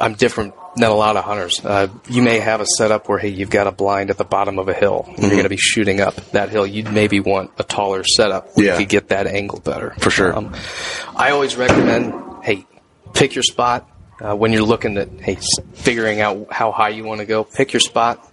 I'm 0.00 0.14
different 0.14 0.54
than 0.76 0.90
a 0.90 0.94
lot 0.94 1.16
of 1.16 1.24
hunters. 1.24 1.64
Uh, 1.64 1.88
you 2.08 2.22
may 2.22 2.38
have 2.38 2.60
a 2.60 2.66
setup 2.76 3.08
where, 3.08 3.18
hey, 3.18 3.28
you've 3.28 3.50
got 3.50 3.66
a 3.66 3.72
blind 3.72 4.10
at 4.10 4.16
the 4.18 4.24
bottom 4.24 4.58
of 4.58 4.68
a 4.68 4.74
hill. 4.74 5.04
and 5.08 5.18
You're 5.18 5.30
going 5.30 5.42
to 5.42 5.48
be 5.48 5.56
shooting 5.56 6.00
up 6.00 6.14
that 6.30 6.50
hill. 6.50 6.66
You'd 6.66 6.92
maybe 6.92 7.20
want 7.20 7.50
a 7.58 7.64
taller 7.64 8.04
setup 8.04 8.56
where 8.56 8.66
Yeah. 8.66 8.72
you 8.74 8.78
could 8.80 8.88
get 8.88 9.08
that 9.08 9.26
angle 9.26 9.60
better. 9.60 9.94
For 9.98 10.10
sure. 10.10 10.36
Um, 10.36 10.54
I 11.16 11.30
always 11.32 11.56
recommend, 11.56 12.14
hey, 12.44 12.64
pick 13.12 13.34
your 13.34 13.42
spot 13.42 13.90
uh, 14.20 14.34
when 14.34 14.52
you're 14.52 14.62
looking 14.62 14.96
at, 14.98 15.08
hey, 15.20 15.38
figuring 15.74 16.20
out 16.20 16.52
how 16.52 16.72
high 16.72 16.90
you 16.90 17.04
want 17.04 17.20
to 17.20 17.26
go. 17.26 17.44
Pick 17.44 17.72
your 17.72 17.80
spot. 17.80 18.24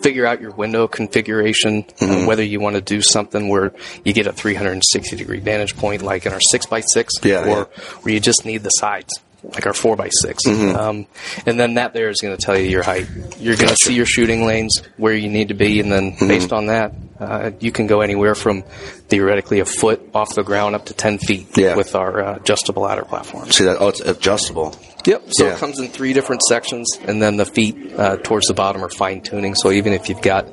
Figure 0.00 0.24
out 0.26 0.40
your 0.40 0.52
window 0.52 0.86
configuration, 0.88 1.82
Mm-hmm. 1.82 2.24
uh, 2.24 2.26
whether 2.26 2.42
you 2.42 2.60
want 2.60 2.76
to 2.76 2.80
do 2.82 3.02
something 3.02 3.48
where 3.48 3.74
you 4.04 4.12
get 4.14 4.26
a 4.26 4.32
360 4.32 5.16
degree 5.16 5.40
vantage 5.40 5.76
point, 5.76 6.02
like 6.02 6.24
in 6.24 6.32
our 6.32 6.40
six 6.40 6.64
by 6.66 6.80
six, 6.80 7.12
Yeah, 7.22 7.42
or 7.42 7.46
yeah. 7.46 7.64
where 8.02 8.14
you 8.14 8.20
just 8.20 8.46
need 8.46 8.62
the 8.62 8.70
sides, 8.70 9.12
like 9.42 9.66
our 9.66 9.74
four 9.74 9.94
by 9.96 10.08
6 10.08 10.44
Mm-hmm. 10.46 10.76
Um, 10.76 11.06
and 11.44 11.58
then 11.60 11.74
that 11.74 11.92
there 11.92 12.08
is 12.08 12.20
going 12.22 12.34
to 12.36 12.42
tell 12.42 12.56
you 12.56 12.68
your 12.70 12.82
height. 12.84 13.06
You're 13.38 13.56
going 13.56 13.68
to 13.68 13.76
see 13.76 13.94
your 13.94 14.06
shooting 14.06 14.46
lanes 14.46 14.80
where 14.96 15.12
you 15.14 15.28
need 15.28 15.48
to 15.48 15.54
be, 15.54 15.80
and 15.80 15.92
then 15.92 16.12
Mm-hmm. 16.12 16.28
based 16.28 16.52
on 16.54 16.66
that, 16.66 16.94
uh, 17.18 17.50
you 17.60 17.72
can 17.72 17.86
go 17.86 18.00
anywhere 18.00 18.34
from 18.34 18.62
theoretically 19.08 19.60
a 19.60 19.64
foot 19.64 20.00
off 20.14 20.34
the 20.34 20.42
ground 20.42 20.74
up 20.74 20.86
to 20.86 20.94
10 20.94 21.18
feet 21.18 21.48
Yeah. 21.56 21.76
with 21.76 21.94
our 21.94 22.20
uh, 22.22 22.36
adjustable 22.36 22.82
ladder 22.82 23.04
platform. 23.04 23.50
See 23.50 23.64
that? 23.64 23.78
Oh, 23.80 23.88
it's 23.88 24.00
adjustable. 24.00 24.74
Yep. 25.04 25.22
So 25.30 25.46
Yeah. 25.46 25.54
it 25.54 25.58
comes 25.58 25.78
in 25.78 25.88
three 25.88 26.12
different 26.12 26.42
sections, 26.42 26.86
and 27.06 27.22
then 27.22 27.36
the 27.36 27.46
feet 27.46 27.92
uh, 27.96 28.16
towards 28.18 28.46
the 28.48 28.54
bottom 28.54 28.84
are 28.84 28.90
fine 28.90 29.20
tuning. 29.22 29.54
So 29.54 29.70
even 29.70 29.92
if 29.92 30.08
you've 30.08 30.22
got 30.22 30.48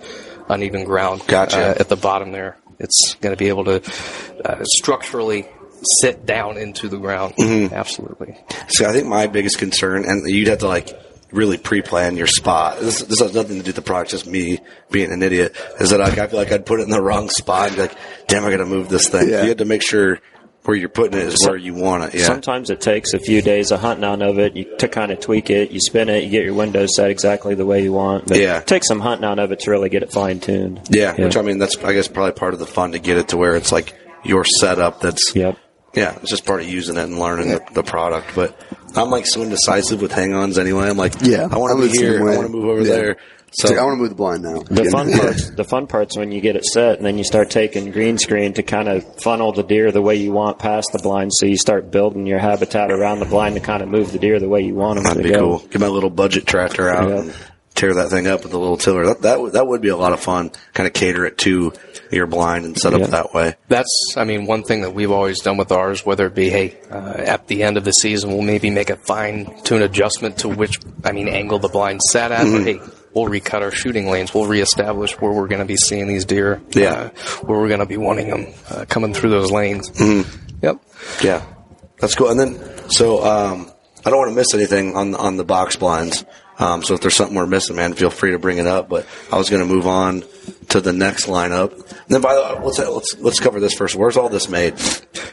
uneven 0.50 0.84
ground 0.84 1.24
Gotcha. 1.28 1.58
uh, 1.58 1.76
at 1.80 1.90
the 1.90 1.96
bottom 1.96 2.32
there, 2.32 2.58
it's 2.80 3.16
going 3.22 3.34
to 3.34 3.38
be 3.38 3.50
able 3.50 3.66
to 3.66 3.82
uh, 4.46 4.64
structurally 4.66 5.46
sit 6.02 6.26
down 6.26 6.58
into 6.58 6.88
the 6.88 6.98
ground. 6.98 7.34
Mm-hmm. 7.36 7.74
Absolutely. 7.74 8.38
See, 8.70 8.86
I 8.86 8.92
think 8.94 9.08
my 9.08 9.28
biggest 9.28 9.58
concern, 9.58 10.06
and 10.06 10.24
you'd 10.28 10.48
have 10.48 10.60
to 10.60 10.68
like 10.68 10.98
really 11.34 11.58
pre-plan 11.58 12.16
your 12.16 12.28
spot. 12.28 12.80
This, 12.80 13.02
this 13.02 13.20
has 13.20 13.34
nothing 13.34 13.58
to 13.58 13.64
do 13.64 13.70
with 13.70 13.76
the 13.76 13.82
product, 13.82 14.12
just 14.12 14.28
me 14.28 14.60
being 14.92 15.12
an 15.12 15.22
idiot. 15.24 15.56
Is 15.80 15.90
that 15.90 16.00
like, 16.00 16.18
I 16.18 16.28
feel 16.28 16.40
like 16.40 16.52
I'd 16.52 16.66
put 16.66 16.80
it 16.80 16.84
in 16.84 16.90
the 16.90 17.02
wrong 17.02 17.30
spot 17.30 17.68
and 17.68 17.76
be 17.76 17.82
like, 17.84 17.98
damn, 18.28 18.46
I 18.46 18.52
got 18.52 18.58
to 18.58 18.66
move 18.66 18.88
this 18.90 19.10
thing. 19.10 19.30
Yeah. 19.30 19.42
You 19.42 19.50
had 19.50 19.58
to 19.58 19.66
make 19.66 19.82
sure 19.82 20.20
where 20.66 20.78
you're 20.78 20.88
putting 20.88 21.20
it 21.20 21.26
is 21.26 21.46
where 21.46 21.58
you 21.58 21.74
want 21.74 22.06
it. 22.06 22.14
Yeah. 22.20 22.26
Sometimes 22.26 22.70
it 22.70 22.80
takes 22.80 23.12
a 23.14 23.20
few 23.20 23.42
days 23.42 23.72
of 23.72 23.82
hunting 23.82 24.06
out 24.06 24.22
of 24.22 24.40
it 24.40 24.56
you, 24.56 24.78
to 24.78 24.88
kind 24.88 25.12
of 25.12 25.20
tweak 25.20 25.50
it. 25.50 25.72
You 25.72 25.80
spin 25.82 26.08
it, 26.08 26.24
you 26.24 26.30
get 26.30 26.46
your 26.46 26.54
window 26.54 26.86
set 26.86 27.10
exactly 27.10 27.54
the 27.54 27.66
way 27.66 27.84
you 27.84 27.92
want. 27.92 28.28
But 28.28 28.38
Yeah. 28.38 28.60
it 28.60 28.68
takes 28.68 28.88
some 28.88 29.02
hunting 29.02 29.26
out 29.28 29.40
of 29.40 29.52
it 29.52 29.60
to 29.62 29.72
really 29.72 29.90
get 29.90 30.04
it 30.04 30.14
fine 30.14 30.40
tuned. 30.40 30.88
yeah, 30.90 31.16
Which 31.16 31.36
I 31.36 31.42
mean, 31.42 31.58
that's 31.58 31.76
I 31.84 31.92
guess 31.94 32.08
probably 32.08 32.32
part 32.32 32.54
of 32.54 32.60
the 32.62 32.66
fun 32.66 32.94
to 32.94 33.00
get 33.00 33.18
it 33.18 33.28
to 33.30 33.38
where 33.38 33.58
it's 33.58 33.74
like 33.74 33.94
your 34.24 34.46
setup. 34.46 35.02
That's 35.02 35.36
Yep. 35.36 35.58
Yeah, 35.94 36.16
it's 36.22 36.30
just 36.32 36.46
part 36.46 36.62
of 36.62 36.68
using 36.68 36.98
it 36.98 37.04
and 37.04 37.20
learning 37.20 37.50
the, 37.50 37.62
the 37.74 37.84
product. 37.84 38.32
But 38.36 38.58
I'm 38.96 39.10
like 39.12 39.28
so 39.28 39.42
indecisive 39.44 40.02
with 40.02 40.12
hang-ons 40.12 40.58
anyway. 40.58 40.90
I'm 40.90 40.98
like, 40.98 41.14
Yeah, 41.22 41.48
I 41.52 41.58
want 41.58 41.78
to 41.80 41.86
the 41.88 41.92
be 41.92 41.98
here. 41.98 42.20
I 42.30 42.36
want 42.36 42.48
to 42.48 42.54
move 42.54 42.66
over 42.66 42.82
Yeah. 42.82 42.88
there. 42.96 43.18
So 43.56 43.68
like, 43.70 43.78
I 43.78 43.84
want 43.84 43.98
to 43.98 44.02
move 44.02 44.10
the 44.10 44.16
blind 44.16 44.42
now. 44.42 44.64
The 44.64 44.86
fun 44.86 45.12
know? 45.12 45.20
parts, 45.20 45.52
the 45.52 45.64
fun 45.64 45.86
parts 45.86 46.18
when 46.18 46.32
you 46.32 46.42
get 46.42 46.56
it 46.56 46.66
set, 46.66 46.98
and 46.98 47.06
then 47.06 47.20
you 47.20 47.24
start 47.24 47.52
taking 47.52 47.92
green 47.92 48.18
screen 48.18 48.54
to 48.54 48.64
kind 48.64 48.88
of 48.90 49.22
funnel 49.22 49.52
the 49.52 49.62
deer 49.62 49.92
the 49.92 50.02
way 50.02 50.16
you 50.16 50.32
want 50.32 50.58
past 50.58 50.88
the 50.92 50.98
blind. 50.98 51.32
So 51.36 51.46
you 51.46 51.56
start 51.58 51.92
building 51.92 52.26
your 52.26 52.40
habitat 52.40 52.90
around 52.92 53.20
the 53.20 53.26
blind 53.28 53.54
to 53.54 53.62
kind 53.62 53.84
of 53.84 53.90
move 53.90 54.12
the 54.12 54.18
deer 54.18 54.40
the 54.40 54.50
way 54.50 54.62
you 54.62 54.74
want 54.74 54.96
them 54.96 55.04
That'd 55.04 55.22
to 55.22 55.30
be 55.30 55.36
go. 55.36 55.60
cool. 55.60 55.68
Get 55.70 55.82
my 55.82 55.88
little 55.88 56.10
budget 56.10 56.48
tractor 56.48 56.90
out 56.90 57.10
Yeah. 57.28 57.32
And 57.74 57.76
tear 57.76 57.94
that 57.96 58.10
thing 58.10 58.28
up 58.28 58.44
with 58.44 58.54
a 58.54 58.58
little 58.58 58.78
tiller. 58.78 59.06
That 59.08 59.22
that 59.22 59.42
would, 59.42 59.54
that 59.54 59.68
would 59.68 59.82
be 59.82 59.90
a 59.90 59.98
lot 59.98 60.14
of 60.14 60.20
fun. 60.20 60.52
Kind 60.74 60.88
of 60.88 60.94
cater 60.94 61.26
it 61.26 61.38
to 61.40 61.74
your 62.12 62.28
blind 62.28 62.66
and 62.66 62.78
set 62.78 62.94
up 62.94 63.02
Yeah. 63.02 63.08
that 63.08 63.34
way. 63.34 63.56
That's, 63.68 64.14
I 64.16 64.24
mean, 64.24 64.46
one 64.46 64.64
thing 64.64 64.82
that 64.82 64.92
we've 64.94 65.12
always 65.12 65.42
done 65.42 65.58
with 65.58 65.72
ours, 65.72 66.06
whether 66.06 66.28
it 66.28 66.36
be, 66.36 66.50
hey, 66.50 66.78
uh, 66.92 66.96
at 67.18 67.48
the 67.48 67.64
end 67.64 67.78
of 67.78 67.84
the 67.86 67.92
season, 67.92 68.32
we'll 68.32 68.42
maybe 68.44 68.70
make 68.70 68.90
a 68.92 68.96
fine 68.98 69.62
tune 69.64 69.82
adjustment 69.82 70.38
to 70.40 70.50
which, 70.50 70.80
I 71.04 71.12
mean, 71.12 71.28
angle 71.28 71.60
the 71.60 71.70
blind 71.70 72.02
sat 72.04 72.32
at, 72.32 72.46
or 72.46 72.62
hey, 72.62 72.80
we'll 73.14 73.28
recut 73.28 73.64
our 73.64 73.72
shooting 73.72 74.10
lanes. 74.12 74.34
We'll 74.34 74.46
reestablish 74.46 75.14
where 75.20 75.32
we're 75.32 75.48
going 75.48 75.62
to 75.62 75.66
be 75.66 75.78
seeing 75.78 76.08
these 76.08 76.26
deer. 76.26 76.62
Yeah. 76.72 76.92
Uh, 76.94 77.10
where 77.46 77.60
we're 77.60 77.68
going 77.70 77.80
to 77.80 77.86
be 77.88 77.98
wanting 77.98 78.30
them 78.30 78.54
uh, 78.70 78.86
coming 78.88 79.14
through 79.14 79.32
those 79.32 79.52
lanes. 79.52 79.92
Yep. 80.62 80.78
Yeah, 81.24 81.44
that's 82.00 82.16
cool. 82.16 82.30
And 82.30 82.40
then 82.40 82.90
so 82.90 83.24
um, 83.26 83.72
I 84.06 84.10
don't 84.12 84.20
want 84.20 84.30
to 84.32 84.36
miss 84.36 84.54
anything 84.54 84.96
on 84.96 85.16
on 85.16 85.36
the 85.38 85.44
box 85.44 85.76
blinds. 85.76 86.24
Um, 86.64 86.82
so 86.82 86.94
if 86.94 87.02
there's 87.02 87.16
something 87.16 87.36
we're 87.36 87.46
missing, 87.46 87.76
man, 87.76 87.94
feel 87.94 88.10
free 88.10 88.32
to 88.32 88.40
bring 88.40 88.58
it 88.58 88.68
up. 88.68 88.88
But 88.88 89.06
I 89.30 89.38
was 89.38 89.50
going 89.50 89.68
to 89.68 89.74
move 89.74 89.86
on 89.86 90.24
to 90.70 90.80
the 90.80 90.94
next 90.94 91.26
lineup. 91.26 91.74
And 91.74 92.08
then 92.08 92.22
by 92.22 92.36
the 92.36 92.42
way, 92.42 92.66
let's 92.66 92.80
let's 92.80 93.16
let's 93.20 93.40
cover 93.42 93.60
this 93.60 93.74
first. 93.74 93.96
Where's 93.96 94.16
all 94.16 94.30
this 94.30 94.48
made? 94.48 94.76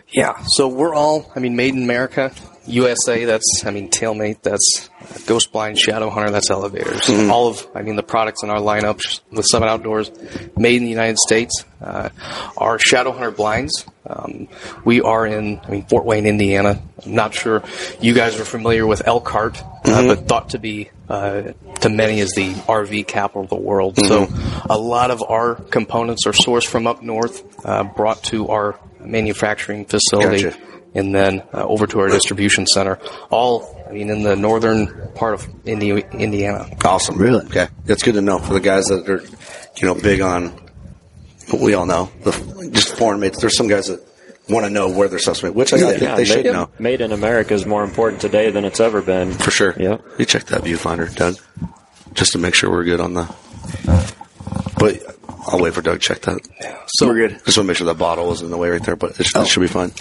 Yeah, 0.08 0.42
so 0.48 0.66
we're 0.66 0.92
all, 0.92 1.30
I 1.36 1.38
mean, 1.38 1.54
made 1.54 1.74
in 1.74 1.84
America, 1.84 2.32
USA, 2.66 3.24
that's, 3.24 3.62
I 3.64 3.70
mean, 3.70 3.90
Tailmate, 3.90 4.42
that's 4.42 4.90
uh, 5.00 5.18
Ghost 5.26 5.52
Blind, 5.52 5.78
Shadow 5.78 6.10
Hunter, 6.10 6.30
that's 6.30 6.50
Elevators. 6.50 7.08
All 7.30 7.48
of, 7.48 7.66
I 7.74 7.82
mean, 7.82 7.96
the 7.96 8.02
products 8.02 8.42
in 8.42 8.50
our 8.50 8.58
lineup 8.58 9.00
with 9.30 9.46
Summit 9.50 9.68
Outdoors, 9.68 10.10
made 10.56 10.76
in 10.76 10.84
the 10.84 10.90
United 10.90 11.18
States. 11.18 11.64
Uh, 11.80 12.10
our 12.56 12.78
Shadow 12.78 13.12
Hunter 13.12 13.30
blinds, 13.30 13.86
um, 14.06 14.48
we 14.84 15.00
are 15.00 15.26
in, 15.26 15.60
I 15.64 15.70
mean, 15.70 15.86
Fort 15.86 16.04
Wayne, 16.04 16.26
Indiana. 16.26 16.82
I'm 17.04 17.14
not 17.14 17.34
sure 17.34 17.62
you 18.00 18.12
guys 18.12 18.38
are 18.38 18.44
familiar 18.44 18.86
with 18.86 19.06
Elkhart, 19.06 19.62
uh, 19.84 20.06
but 20.06 20.28
thought 20.28 20.50
to 20.50 20.58
be, 20.58 20.90
uh, 21.08 21.52
to 21.80 21.88
many 21.88 22.20
is 22.20 22.32
the 22.32 22.52
RV 22.52 23.06
capital 23.06 23.44
of 23.44 23.48
the 23.48 23.56
world. 23.56 23.98
So 23.98 24.28
a 24.68 24.78
lot 24.78 25.10
of 25.10 25.22
our 25.22 25.54
components 25.54 26.26
are 26.26 26.32
sourced 26.32 26.66
from 26.66 26.86
up 26.86 27.02
north, 27.02 27.42
uh, 27.64 27.84
brought 27.84 28.22
to 28.24 28.48
our 28.48 28.78
manufacturing 29.00 29.86
facility 29.86 30.44
Gotcha. 30.44 30.69
And 30.94 31.14
then 31.14 31.42
uh, 31.52 31.64
over 31.64 31.86
to 31.86 32.00
our 32.00 32.08
distribution 32.08 32.66
center. 32.66 32.98
All, 33.30 33.84
I 33.88 33.92
mean, 33.92 34.10
in 34.10 34.22
the 34.22 34.36
northern 34.36 35.10
part 35.14 35.34
of 35.34 35.46
Indi- 35.64 36.04
Indiana. 36.12 36.68
Awesome, 36.84 37.16
Really? 37.18 37.44
Okay, 37.46 37.68
that's 37.84 38.02
good 38.02 38.14
to 38.14 38.20
know 38.20 38.38
for 38.38 38.52
the 38.54 38.60
guys 38.60 38.84
that 38.86 39.08
are 39.08 39.22
you 39.76 39.86
know 39.86 39.94
big 39.94 40.20
on. 40.20 40.58
What 41.50 41.60
we 41.62 41.74
all 41.74 41.86
know, 41.86 42.10
the, 42.22 42.70
just 42.72 42.94
foreign 42.96 43.18
made. 43.18 43.34
There's 43.34 43.56
some 43.56 43.66
guys 43.66 43.86
that 43.88 44.00
want 44.48 44.66
to 44.66 44.70
know 44.70 44.88
where 44.88 45.08
their 45.08 45.18
stuff's 45.18 45.42
made, 45.42 45.50
which 45.54 45.72
I 45.72 45.78
think 45.78 46.00
Yeah, 46.00 46.14
they 46.14 46.24
should 46.24 46.44
made, 46.44 46.52
know 46.52 46.70
made 46.78 47.00
in 47.00 47.10
America 47.10 47.54
is 47.54 47.66
more 47.66 47.82
important 47.82 48.20
today 48.20 48.50
than 48.52 48.64
it's 48.64 48.78
ever 48.78 49.02
been. 49.02 49.32
for 49.32 49.50
sure. 49.50 49.74
Yeah. 49.76 49.98
You 50.18 50.24
check 50.26 50.44
that 50.46 50.62
viewfinder, 50.62 51.12
Doug, 51.12 51.36
just 52.14 52.32
to 52.32 52.38
make 52.38 52.54
sure 52.54 52.70
we're 52.70 52.84
good 52.84 53.00
on 53.00 53.14
the. 53.14 53.34
But 54.78 55.02
I'll 55.48 55.60
wait 55.60 55.74
for 55.74 55.82
Doug 55.82 56.00
to 56.00 56.06
check 56.06 56.20
that. 56.22 56.38
So 56.94 57.08
We're 57.08 57.28
good. 57.28 57.44
Just 57.44 57.56
want 57.58 57.64
to 57.64 57.64
make 57.64 57.76
sure 57.76 57.86
that 57.86 57.98
bottle 57.98 58.28
was 58.28 58.42
in 58.42 58.50
the 58.50 58.56
way 58.56 58.70
right 58.70 58.82
there, 58.82 58.96
but 58.96 59.18
it, 59.18 59.24
sh- 59.26 59.32
Oh. 59.34 59.42
it 59.42 59.48
should 59.48 59.60
be 59.60 59.66
fine. 59.66 59.92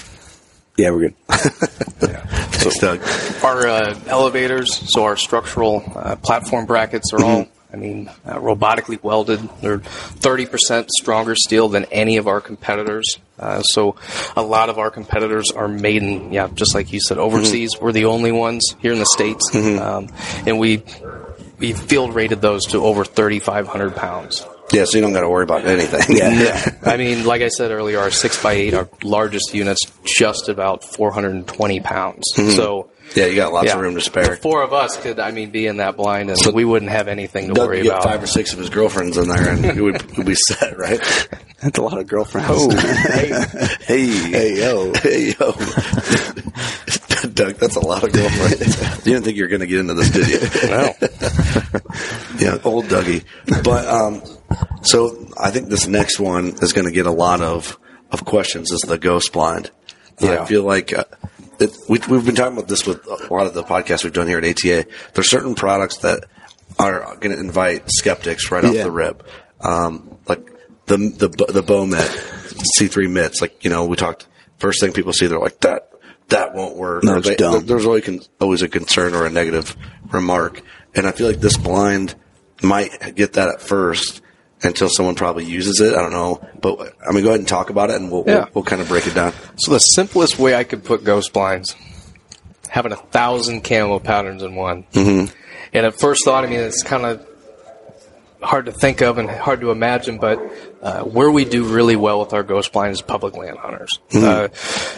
Yeah, 0.79 0.91
we're 0.91 1.09
good. 1.09 1.15
Thanks, 1.27 2.79
Doug. 2.79 3.01
our 3.43 3.67
uh, 3.67 3.99
elevators, 4.07 4.93
so 4.93 5.03
our 5.03 5.17
structural 5.17 5.83
uh, 5.93 6.15
platform 6.15 6.65
brackets 6.65 7.11
are 7.11 7.21
all, 7.21 7.47
I 7.73 7.75
mean, 7.75 8.09
uh, 8.25 8.37
robotically 8.37 9.01
welded. 9.03 9.41
They're 9.61 9.79
30% 9.79 10.87
stronger 10.89 11.35
steel 11.35 11.67
than 11.67 11.83
any 11.85 12.15
of 12.15 12.27
our 12.27 12.39
competitors. 12.39 13.17
Uh, 13.37 13.61
so 13.61 13.97
a 14.37 14.41
lot 14.41 14.69
of 14.69 14.77
our 14.79 14.89
competitors 14.89 15.51
are 15.51 15.67
made 15.67 16.01
in, 16.01 16.31
yeah, 16.31 16.47
just 16.53 16.73
like 16.73 16.93
you 16.93 17.01
said, 17.01 17.17
overseas. 17.17 17.71
We're 17.81 17.91
the 17.91 18.05
only 18.05 18.31
ones 18.31 18.73
here 18.79 18.93
in 18.93 18.99
the 18.99 19.05
States. 19.05 19.53
Um, 19.53 20.07
and 20.45 20.59
we, 20.59 20.83
we 21.57 21.73
field 21.73 22.15
rated 22.15 22.39
those 22.41 22.67
to 22.67 22.85
over 22.85 23.03
3,500 23.03 23.97
pounds. 23.97 24.45
Yeah, 24.71 24.85
so 24.85 24.97
you 24.97 25.01
don't 25.01 25.13
got 25.13 25.21
to 25.21 25.29
worry 25.29 25.43
about 25.43 25.65
anything. 25.65 26.15
Yeah. 26.17 26.75
I 26.83 26.97
mean, 26.97 27.25
like 27.25 27.41
I 27.41 27.47
said 27.47 27.71
earlier, 27.71 27.99
our 27.99 28.09
6x8, 28.09 28.73
our 28.73 28.89
largest 29.03 29.53
unit's 29.53 29.81
just 30.05 30.47
about 30.49 30.83
420 30.83 31.79
pounds. 31.79 32.33
Mm-hmm. 32.35 32.51
So, 32.51 32.91
Yeah, 33.15 33.25
you 33.25 33.35
got 33.35 33.51
lots 33.53 33.67
yeah, 33.67 33.75
of 33.75 33.81
room 33.81 33.93
to 33.93 33.99
the 33.99 34.01
spare. 34.01 34.35
four 34.37 34.61
of 34.63 34.71
us 34.73 34.95
could, 35.01 35.19
I 35.19 35.31
mean, 35.31 35.49
be 35.49 35.65
in 35.65 35.77
that 35.77 35.97
blind 35.97 36.29
and 36.29 36.37
we 36.53 36.65
wouldn't 36.65 36.91
have 36.91 37.07
anything 37.07 37.47
to 37.47 37.53
Doug 37.53 37.67
worry 37.67 37.77
could 37.81 37.87
about. 37.87 38.03
five 38.03 38.21
or 38.23 38.27
six 38.27 38.53
of 38.53 38.59
his 38.59 38.69
girlfriends 38.69 39.17
in 39.17 39.27
there, 39.27 39.49
and 39.49 39.65
it 39.65 39.81
would, 39.81 39.95
it 40.01 40.17
would 40.17 40.27
be 40.27 40.35
set, 40.35 40.77
right? 40.77 40.99
That's 41.61 41.77
a 41.79 41.81
lot 41.81 41.97
of 41.97 42.07
girlfriends. 42.07 42.47
Oh, 42.51 42.69
hey, 42.77 43.31
hey, 43.81 44.07
Hey, 44.07 44.59
yo. 44.59 44.93
hey, 44.93 45.33
yo, 45.39 45.51
Doug, 47.33 47.55
that's 47.55 47.75
a 47.75 47.79
lot 47.85 48.03
of 48.03 48.11
girlfriends. 48.13 48.77
you 49.05 49.13
didn't 49.13 49.23
think 49.25 49.35
you 49.37 49.43
were 49.43 49.49
going 49.49 49.59
to 49.61 49.67
get 49.67 49.79
into 49.79 49.93
this, 49.95 50.09
did 50.11 50.27
you? 50.29 50.69
No. 50.69 50.93
Yeah, 52.39 52.57
old 52.63 52.85
Dougie. 52.85 53.23
But 53.63 53.87
um, 53.87 54.21
so 54.83 55.27
I 55.39 55.51
think 55.51 55.69
this 55.69 55.87
next 55.87 56.19
one 56.19 56.55
is 56.61 56.73
going 56.73 56.85
to 56.87 56.93
get 56.93 57.05
a 57.05 57.11
lot 57.11 57.41
of 57.41 57.77
of 58.11 58.25
questions. 58.25 58.71
Is 58.71 58.81
the 58.81 58.97
ghost 58.97 59.33
blind? 59.33 59.71
Yeah. 60.19 60.41
I 60.41 60.45
feel 60.45 60.63
like. 60.63 60.93
Uh, 60.93 61.03
it, 61.59 61.75
we, 61.89 61.99
we've 62.09 62.25
been 62.25 62.35
talking 62.35 62.53
about 62.57 62.69
this 62.69 62.85
with 62.87 63.05
a 63.05 63.27
lot 63.33 63.45
of 63.45 63.53
the 63.53 63.63
podcasts 63.63 64.05
we've 64.05 64.13
done 64.13 64.27
here 64.27 64.37
at 64.37 64.45
ATA. 64.45 64.85
There's 65.13 65.29
certain 65.29 65.55
products 65.55 65.97
that 65.97 66.23
are 66.77 67.17
going 67.19 67.35
to 67.35 67.39
invite 67.39 67.89
skeptics 67.91 68.49
right 68.49 68.63
off 68.63 68.73
Yeah. 68.73 68.83
the 68.83 68.91
rip, 68.91 69.27
um, 69.59 70.17
like 70.27 70.45
the 70.85 70.95
the 70.97 71.27
the 71.51 71.61
Bowmet 71.61 72.07
C3 72.79 73.11
mitts. 73.11 73.41
Like 73.41 73.63
you 73.65 73.69
know, 73.69 73.85
we 73.85 73.97
talked 73.97 74.25
first 74.57 74.79
thing 74.79 74.93
people 74.93 75.11
see, 75.11 75.27
they're 75.27 75.37
like 75.39 75.59
that 75.61 75.91
that 76.29 76.53
won't 76.53 76.77
work. 76.77 77.03
No, 77.03 77.19
they-. 77.19 77.35
There's 77.35 77.85
always 77.85 78.29
always 78.39 78.61
a 78.61 78.69
concern 78.69 79.13
or 79.13 79.25
a 79.25 79.29
negative 79.29 79.75
remark, 80.11 80.61
and 80.95 81.05
I 81.05 81.11
feel 81.11 81.27
like 81.27 81.41
this 81.41 81.57
blind 81.57 82.15
might 82.61 83.15
get 83.15 83.33
that 83.33 83.49
at 83.49 83.61
first 83.61 84.21
until 84.61 84.89
someone 84.89 85.15
probably 85.15 85.45
uses 85.45 85.79
it. 85.79 85.93
I 85.93 86.01
don't 86.01 86.11
know, 86.11 86.45
but 86.61 86.79
I 86.79 87.11
mean, 87.13 87.15
gonna 87.15 87.21
go 87.21 87.27
ahead 87.29 87.39
and 87.39 87.47
talk 87.47 87.69
about 87.69 87.89
it, 87.89 87.95
and 87.95 88.11
we'll 88.11 88.23
Yeah. 88.27 88.35
we'll, 88.35 88.47
we'll 88.55 88.63
kind 88.65 88.81
of 88.81 88.87
break 88.87 89.07
it 89.07 89.15
down. 89.15 89.33
So 89.57 89.71
the 89.71 89.79
simplest 89.79 90.37
way 90.39 90.55
I 90.55 90.63
could 90.63 90.83
put 90.83 91.03
ghost 91.03 91.31
blinds, 91.33 91.75
having 92.69 92.91
a 92.91 92.97
thousand 92.97 93.63
camo 93.63 93.99
patterns 93.99 94.43
in 94.43 94.55
one. 94.55 94.83
Mm-hmm. 94.93 95.33
And 95.73 95.85
at 95.85 95.99
first 95.99 96.25
thought, 96.25 96.43
I 96.43 96.47
mean, 96.47 96.59
it's 96.59 96.83
kind 96.83 97.05
of 97.05 97.25
hard 98.41 98.67
to 98.67 98.71
think 98.71 99.01
of 99.01 99.17
and 99.17 99.29
hard 99.29 99.61
to 99.61 99.69
imagine, 99.71 100.17
but 100.17 100.39
uh, 100.81 101.03
where 101.03 101.29
we 101.29 101.43
do 101.43 101.65
really 101.65 101.97
well 101.97 102.21
with 102.21 102.31
our 102.33 102.41
ghost 102.43 102.71
blinds 102.71 102.99
is 102.99 103.01
public 103.01 103.35
land 103.35 103.57
hunters. 103.57 103.89
Uh, 104.15 104.47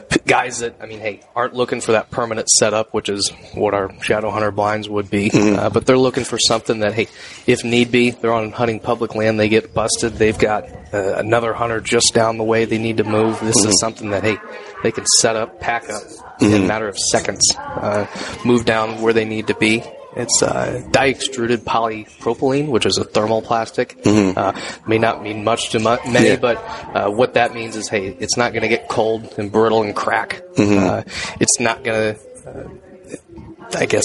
p- 0.09 0.19
guys 0.27 0.59
that, 0.59 0.75
I 0.79 0.85
mean, 0.85 0.99
hey, 0.99 1.21
aren't 1.35 1.55
looking 1.55 1.81
for 1.81 1.93
that 1.93 2.11
permanent 2.11 2.47
setup, 2.49 2.93
which 2.93 3.09
is 3.09 3.31
what 3.55 3.73
our 3.73 3.91
shadow 4.03 4.29
hunter 4.29 4.51
blinds 4.51 4.87
would 4.87 5.09
be, 5.09 5.31
uh, 5.33 5.69
but 5.71 5.85
they're 5.87 5.97
looking 5.97 6.23
for 6.23 6.37
something 6.37 6.79
that, 6.81 6.93
hey, 6.93 7.07
if 7.47 7.63
need 7.63 7.91
be, 7.91 8.11
they're 8.11 8.31
on 8.33 8.51
hunting 8.51 8.79
public 8.79 9.15
land, 9.15 9.39
they 9.39 9.49
get 9.49 9.73
busted, 9.73 10.13
they've 10.13 10.37
got 10.37 10.65
uh, 10.93 11.15
another 11.17 11.53
hunter 11.53 11.81
just 11.81 12.13
down 12.13 12.37
the 12.37 12.43
way 12.43 12.65
they 12.65 12.77
need 12.77 12.97
to 12.97 13.03
move. 13.03 13.39
This 13.39 13.65
is 13.65 13.79
something 13.79 14.11
that, 14.11 14.23
hey, 14.23 14.37
they 14.83 14.91
can 14.91 15.05
set 15.19 15.35
up, 15.35 15.59
pack 15.59 15.89
up 15.89 16.03
in 16.39 16.53
a 16.63 16.67
matter 16.67 16.87
of 16.87 16.97
seconds, 16.97 17.41
uh, 17.57 18.05
move 18.45 18.65
down 18.65 19.01
where 19.01 19.13
they 19.13 19.25
need 19.25 19.47
to 19.47 19.55
be. 19.55 19.83
It's 20.15 20.43
uh, 20.43 20.85
die-extruded 20.91 21.61
polypropylene, 21.61 22.67
which 22.67 22.85
is 22.85 22.97
a 22.97 23.03
thermal 23.05 23.41
plastic. 23.41 23.97
Uh, 24.05 24.51
may 24.85 24.97
not 24.97 25.23
mean 25.23 25.43
much 25.43 25.69
to 25.69 25.79
mu- 25.79 25.97
many, 26.11 26.29
Yeah. 26.29 26.35
but 26.35 26.57
uh, 26.93 27.09
what 27.09 27.35
that 27.35 27.53
means 27.53 27.75
is, 27.77 27.87
hey, 27.87 28.07
it's 28.19 28.35
not 28.37 28.51
going 28.51 28.63
to 28.63 28.67
get 28.67 28.89
cold 28.89 29.33
and 29.37 29.51
brittle 29.51 29.83
and 29.83 29.95
crack. 29.95 30.41
Uh, 30.57 31.03
it's 31.39 31.59
not 31.59 31.83
going 31.83 32.15
to, 32.15 32.49
uh, 32.49 33.77
I 33.77 33.85
guess, 33.85 34.03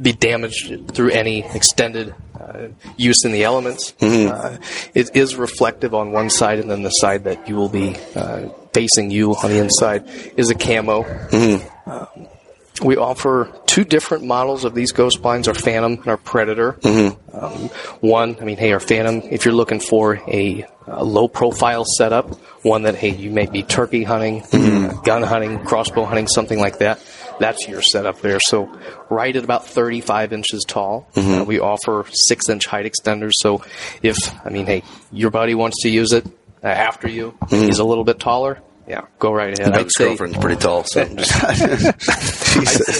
be 0.00 0.12
damaged 0.12 0.88
through 0.94 1.10
any 1.10 1.44
extended 1.54 2.14
uh, 2.40 2.68
use 2.96 3.24
in 3.24 3.30
the 3.32 3.44
elements. 3.44 3.94
Uh, 4.02 4.56
it 4.94 5.14
is 5.14 5.36
reflective 5.36 5.94
on 5.94 6.10
one 6.10 6.30
side, 6.30 6.58
and 6.58 6.68
then 6.70 6.82
the 6.82 6.90
side 6.90 7.24
that 7.24 7.48
you 7.48 7.54
will 7.54 7.68
be 7.68 7.94
uh, 8.16 8.48
facing 8.72 9.10
you 9.10 9.32
on 9.36 9.50
the 9.50 9.58
inside 9.58 10.08
is 10.36 10.50
a 10.50 10.54
camo. 10.54 11.04
Um, 11.86 12.26
we 12.82 12.96
offer 12.96 13.52
two 13.66 13.84
different 13.84 14.24
models 14.24 14.64
of 14.64 14.74
these 14.74 14.92
ghost 14.92 15.22
blinds: 15.22 15.48
our 15.48 15.54
Phantom 15.54 15.94
and 15.94 16.08
our 16.08 16.16
Predator. 16.16 16.78
Um, 17.32 17.68
one, 18.00 18.36
I 18.40 18.44
mean, 18.44 18.56
hey, 18.56 18.72
our 18.72 18.80
Phantom, 18.80 19.22
if 19.30 19.44
you're 19.44 19.54
looking 19.54 19.80
for 19.80 20.16
a, 20.26 20.66
a 20.86 21.04
low-profile 21.04 21.84
setup, 21.96 22.34
one 22.64 22.82
that 22.82 22.96
hey, 22.96 23.10
you 23.14 23.30
may 23.30 23.46
be 23.46 23.62
turkey 23.62 24.02
hunting, 24.02 24.42
uh, 24.52 25.00
gun 25.04 25.22
hunting, 25.22 25.64
crossbow 25.64 26.04
hunting, 26.04 26.26
something 26.26 26.58
like 26.58 26.78
that. 26.78 27.00
That's 27.38 27.66
your 27.68 27.80
setup 27.80 28.20
there. 28.20 28.38
So, 28.40 28.70
right 29.08 29.34
at 29.34 29.44
about 29.44 29.66
35 29.66 30.32
inches 30.34 30.64
tall, 30.66 31.08
uh, 31.16 31.44
we 31.46 31.58
offer 31.60 32.04
six-inch 32.12 32.66
height 32.66 32.84
extenders. 32.90 33.32
So, 33.36 33.64
if 34.02 34.16
I 34.44 34.50
mean, 34.50 34.66
hey, 34.66 34.82
your 35.12 35.30
buddy 35.30 35.54
wants 35.54 35.82
to 35.82 35.88
use 35.88 36.12
it 36.12 36.26
uh, 36.62 36.66
after 36.66 37.08
you, 37.08 37.38
he's 37.48 37.78
a 37.78 37.84
little 37.84 38.04
bit 38.04 38.18
taller. 38.18 38.60
Yeah, 38.90 39.02
go 39.20 39.32
right 39.32 39.56
ahead. 39.56 39.72
I'd 39.72 39.78
Doug's 39.78 39.92
say- 39.96 40.04
girlfriend's 40.06 40.36
pretty 40.38 40.60
tall, 40.60 40.82
so 40.84 41.02
I'm 41.02 41.16
just, 41.16 41.32
I'd 41.44 42.90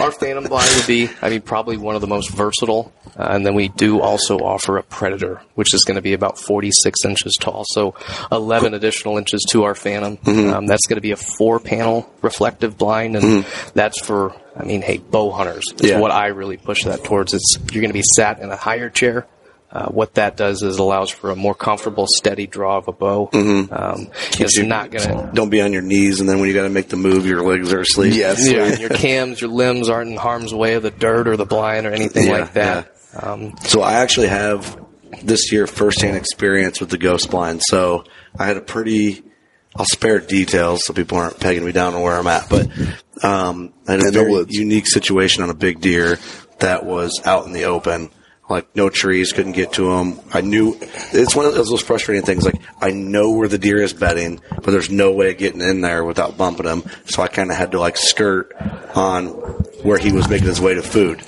our 0.00 0.10
Phantom 0.10 0.44
blind 0.44 0.68
would 0.76 0.86
be, 0.86 1.08
I 1.20 1.30
mean, 1.30 1.42
probably 1.42 1.76
one 1.76 1.94
of 1.94 2.00
the 2.00 2.06
most 2.06 2.30
versatile. 2.30 2.92
Uh, 3.16 3.28
and 3.30 3.44
then 3.46 3.54
we 3.54 3.68
do 3.68 4.00
also 4.00 4.38
offer 4.38 4.78
a 4.78 4.82
Predator, 4.82 5.40
which 5.54 5.74
is 5.74 5.84
going 5.84 5.94
to 5.96 6.02
be 6.02 6.12
about 6.14 6.38
46 6.38 7.04
inches 7.04 7.34
tall. 7.40 7.64
So 7.68 7.94
11 8.32 8.74
additional 8.74 9.18
inches 9.18 9.44
to 9.50 9.64
our 9.64 9.74
Phantom. 9.74 10.18
Um, 10.26 10.66
that's 10.66 10.86
going 10.86 10.96
to 10.96 11.02
be 11.02 11.12
a 11.12 11.16
four 11.16 11.60
panel 11.60 12.10
reflective 12.22 12.76
blind. 12.78 13.16
And 13.16 13.44
that's 13.74 14.00
for, 14.04 14.34
I 14.56 14.64
mean, 14.64 14.82
hey, 14.82 14.98
bow 14.98 15.30
hunters. 15.30 15.64
Is 15.80 15.90
Yeah. 15.90 16.00
what 16.00 16.10
I 16.10 16.28
really 16.28 16.56
push 16.56 16.84
that 16.84 17.04
towards. 17.04 17.34
It's, 17.34 17.56
you're 17.70 17.82
going 17.82 17.90
to 17.92 17.94
be 17.94 18.02
sat 18.02 18.40
in 18.40 18.50
a 18.50 18.56
higher 18.56 18.88
chair. 18.90 19.26
Uh, 19.72 19.86
what 19.86 20.14
that 20.16 20.36
does 20.36 20.60
is 20.62 20.76
allows 20.78 21.08
for 21.08 21.30
a 21.30 21.36
more 21.36 21.54
comfortable, 21.54 22.06
steady 22.06 22.46
draw 22.46 22.76
of 22.76 22.88
a 22.88 22.92
bow. 22.92 23.30
Um, 23.32 24.08
it's 24.38 24.56
you- 24.58 24.66
not 24.66 24.90
going 24.90 25.08
to 25.08 25.30
Don't 25.32 25.48
be 25.48 25.62
on 25.62 25.72
your 25.72 25.80
knees, 25.80 26.20
and 26.20 26.28
then 26.28 26.40
when 26.40 26.48
you 26.48 26.54
got 26.54 26.64
to 26.64 26.68
make 26.68 26.88
the 26.90 26.96
move, 26.98 27.24
your 27.24 27.42
legs 27.42 27.72
are 27.72 27.80
asleep. 27.80 28.14
Yes. 28.14 28.46
yeah, 28.50 28.64
and 28.66 28.78
your 28.78 28.90
cams, 28.90 29.40
your 29.40 29.48
limbs 29.50 29.88
aren't 29.88 30.10
in 30.10 30.16
harm's 30.18 30.52
way 30.52 30.74
of 30.74 30.82
the 30.82 30.90
dirt 30.90 31.26
or 31.26 31.38
the 31.38 31.46
blind 31.46 31.86
or 31.86 31.92
anything 31.92 32.26
Yeah, 32.26 32.32
like 32.32 32.52
that. 32.52 32.94
Um, 33.18 33.54
So 33.62 33.80
I 33.80 33.94
actually 33.94 34.28
have 34.28 34.78
this 35.22 35.50
year 35.52 35.66
firsthand 35.66 36.16
experience 36.18 36.78
with 36.78 36.90
the 36.90 36.98
ghost 36.98 37.30
blind. 37.30 37.62
So 37.64 38.04
I 38.38 38.44
had 38.46 38.58
a 38.58 38.62
pretty, 38.62 39.22
I'll 39.74 39.86
spare 39.86 40.18
details 40.20 40.84
so 40.84 40.92
people 40.92 41.16
aren't 41.16 41.40
pegging 41.40 41.64
me 41.64 41.72
down 41.72 41.94
on 41.94 42.02
where 42.02 42.14
I'm 42.18 42.26
at, 42.26 42.48
but 42.50 42.68
um, 43.24 43.72
I 43.88 43.92
had 43.92 44.00
a 44.02 44.10
very 44.10 44.44
unique 44.50 44.86
situation 44.86 45.42
on 45.42 45.48
a 45.48 45.54
big 45.54 45.80
deer 45.80 46.18
that 46.58 46.84
was 46.84 47.22
out 47.24 47.46
in 47.46 47.52
the 47.54 47.64
open. 47.64 48.10
Like 48.52 48.76
no 48.76 48.88
trees, 48.88 49.32
couldn't 49.32 49.52
get 49.52 49.72
to 49.74 49.88
them. 49.88 50.20
I 50.32 50.40
knew 50.40 50.76
it's 51.12 51.34
one 51.34 51.46
of 51.46 51.54
those 51.54 51.82
frustrating 51.82 52.24
things. 52.24 52.44
Like 52.44 52.60
I 52.80 52.90
know 52.90 53.32
where 53.32 53.48
the 53.48 53.58
deer 53.58 53.78
is 53.78 53.92
bedding, 53.92 54.40
but 54.50 54.66
there's 54.66 54.90
no 54.90 55.12
way 55.12 55.30
of 55.32 55.38
getting 55.38 55.60
in 55.60 55.80
there 55.80 56.04
without 56.04 56.36
bumping 56.36 56.66
him. 56.66 56.84
So 57.06 57.22
I 57.22 57.28
kind 57.28 57.50
of 57.50 57.56
had 57.56 57.72
to 57.72 57.80
like 57.80 57.96
skirt 57.96 58.54
on 58.94 59.28
where 59.82 59.98
he 59.98 60.12
was 60.12 60.28
making 60.28 60.48
his 60.48 60.60
way 60.60 60.74
to 60.74 60.82
food 60.82 61.22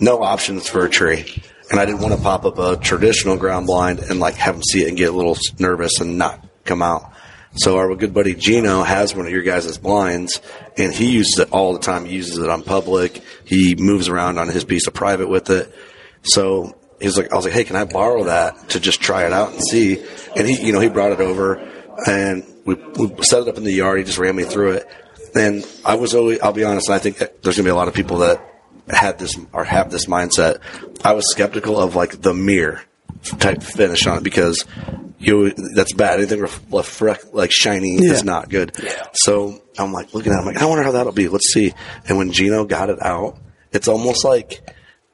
no 0.00 0.22
options 0.22 0.68
for 0.68 0.84
a 0.84 0.90
tree. 0.90 1.42
And 1.70 1.78
I 1.78 1.84
didn't 1.84 2.00
want 2.00 2.14
to 2.14 2.20
pop 2.20 2.44
up 2.44 2.58
a 2.58 2.76
traditional 2.76 3.36
ground 3.36 3.66
blind 3.66 3.98
and 3.98 4.20
like 4.20 4.34
have 4.34 4.54
him 4.54 4.62
see 4.62 4.84
it 4.84 4.88
and 4.88 4.96
get 4.96 5.10
a 5.10 5.16
little 5.16 5.36
nervous 5.58 6.00
and 6.00 6.16
not 6.16 6.44
come 6.64 6.82
out. 6.82 7.12
So 7.56 7.76
our 7.78 7.94
good 7.94 8.14
buddy 8.14 8.34
Gino 8.34 8.82
has 8.82 9.14
one 9.14 9.26
of 9.26 9.32
your 9.32 9.42
guys' 9.42 9.76
blinds 9.78 10.40
and 10.76 10.92
he 10.92 11.10
uses 11.12 11.38
it 11.40 11.52
all 11.52 11.72
the 11.72 11.80
time. 11.80 12.04
He 12.04 12.14
uses 12.14 12.38
it 12.38 12.48
on 12.48 12.62
public. 12.62 13.22
He 13.44 13.74
moves 13.74 14.08
around 14.08 14.38
on 14.38 14.48
his 14.48 14.64
piece 14.64 14.86
of 14.86 14.94
private 14.94 15.28
with 15.28 15.50
it. 15.50 15.74
So 16.22 16.76
he's 17.00 17.16
like, 17.16 17.32
I 17.32 17.36
was 17.36 17.44
like, 17.44 17.54
Hey, 17.54 17.64
can 17.64 17.76
I 17.76 17.84
borrow 17.84 18.24
that 18.24 18.70
to 18.70 18.80
just 18.80 19.00
try 19.00 19.26
it 19.26 19.32
out 19.32 19.52
and 19.52 19.62
see? 19.62 20.02
And 20.36 20.46
he, 20.46 20.66
you 20.66 20.72
know, 20.72 20.80
he 20.80 20.88
brought 20.88 21.12
it 21.12 21.20
over 21.20 21.56
and 22.06 22.44
we, 22.64 22.74
we 22.74 23.22
set 23.22 23.42
it 23.42 23.48
up 23.48 23.56
in 23.56 23.64
the 23.64 23.72
yard. 23.72 23.98
He 23.98 24.04
just 24.04 24.18
ran 24.18 24.36
me 24.36 24.44
through 24.44 24.72
it. 24.72 24.88
And 25.34 25.66
I 25.84 25.96
was 25.96 26.14
always, 26.14 26.40
I'll 26.40 26.52
be 26.52 26.64
honest, 26.64 26.90
I 26.90 26.98
think 26.98 27.18
there's 27.18 27.40
going 27.42 27.54
to 27.54 27.62
be 27.62 27.70
a 27.70 27.74
lot 27.74 27.88
of 27.88 27.94
people 27.94 28.18
that 28.18 28.44
had 28.88 29.18
this 29.18 29.38
or 29.52 29.64
have 29.64 29.90
this 29.90 30.06
mindset. 30.06 30.60
I 31.04 31.12
was 31.12 31.30
skeptical 31.30 31.78
of 31.78 31.94
like 31.94 32.20
the 32.20 32.34
mirror 32.34 32.82
type 33.38 33.62
finish 33.62 34.06
on 34.06 34.18
it 34.18 34.24
because 34.24 34.64
you 35.18 35.50
that's 35.74 35.92
bad. 35.92 36.20
Anything 36.20 36.40
ref, 36.40 37.00
ref, 37.00 37.32
like 37.32 37.50
shiny 37.52 37.96
is 37.96 38.24
not 38.24 38.48
good. 38.48 38.72
Yeah. 38.82 39.06
So 39.12 39.62
I'm 39.76 39.92
like 39.92 40.14
looking 40.14 40.32
at 40.32 40.36
it, 40.36 40.40
I'm 40.40 40.46
like, 40.46 40.62
I 40.62 40.66
wonder 40.66 40.84
how 40.84 40.92
that'll 40.92 41.12
be. 41.12 41.28
Let's 41.28 41.52
see. 41.52 41.74
And 42.08 42.18
when 42.18 42.32
Gino 42.32 42.64
got 42.64 42.90
it 42.90 43.02
out, 43.02 43.38
it's 43.72 43.88
almost 43.88 44.24
like 44.24 44.62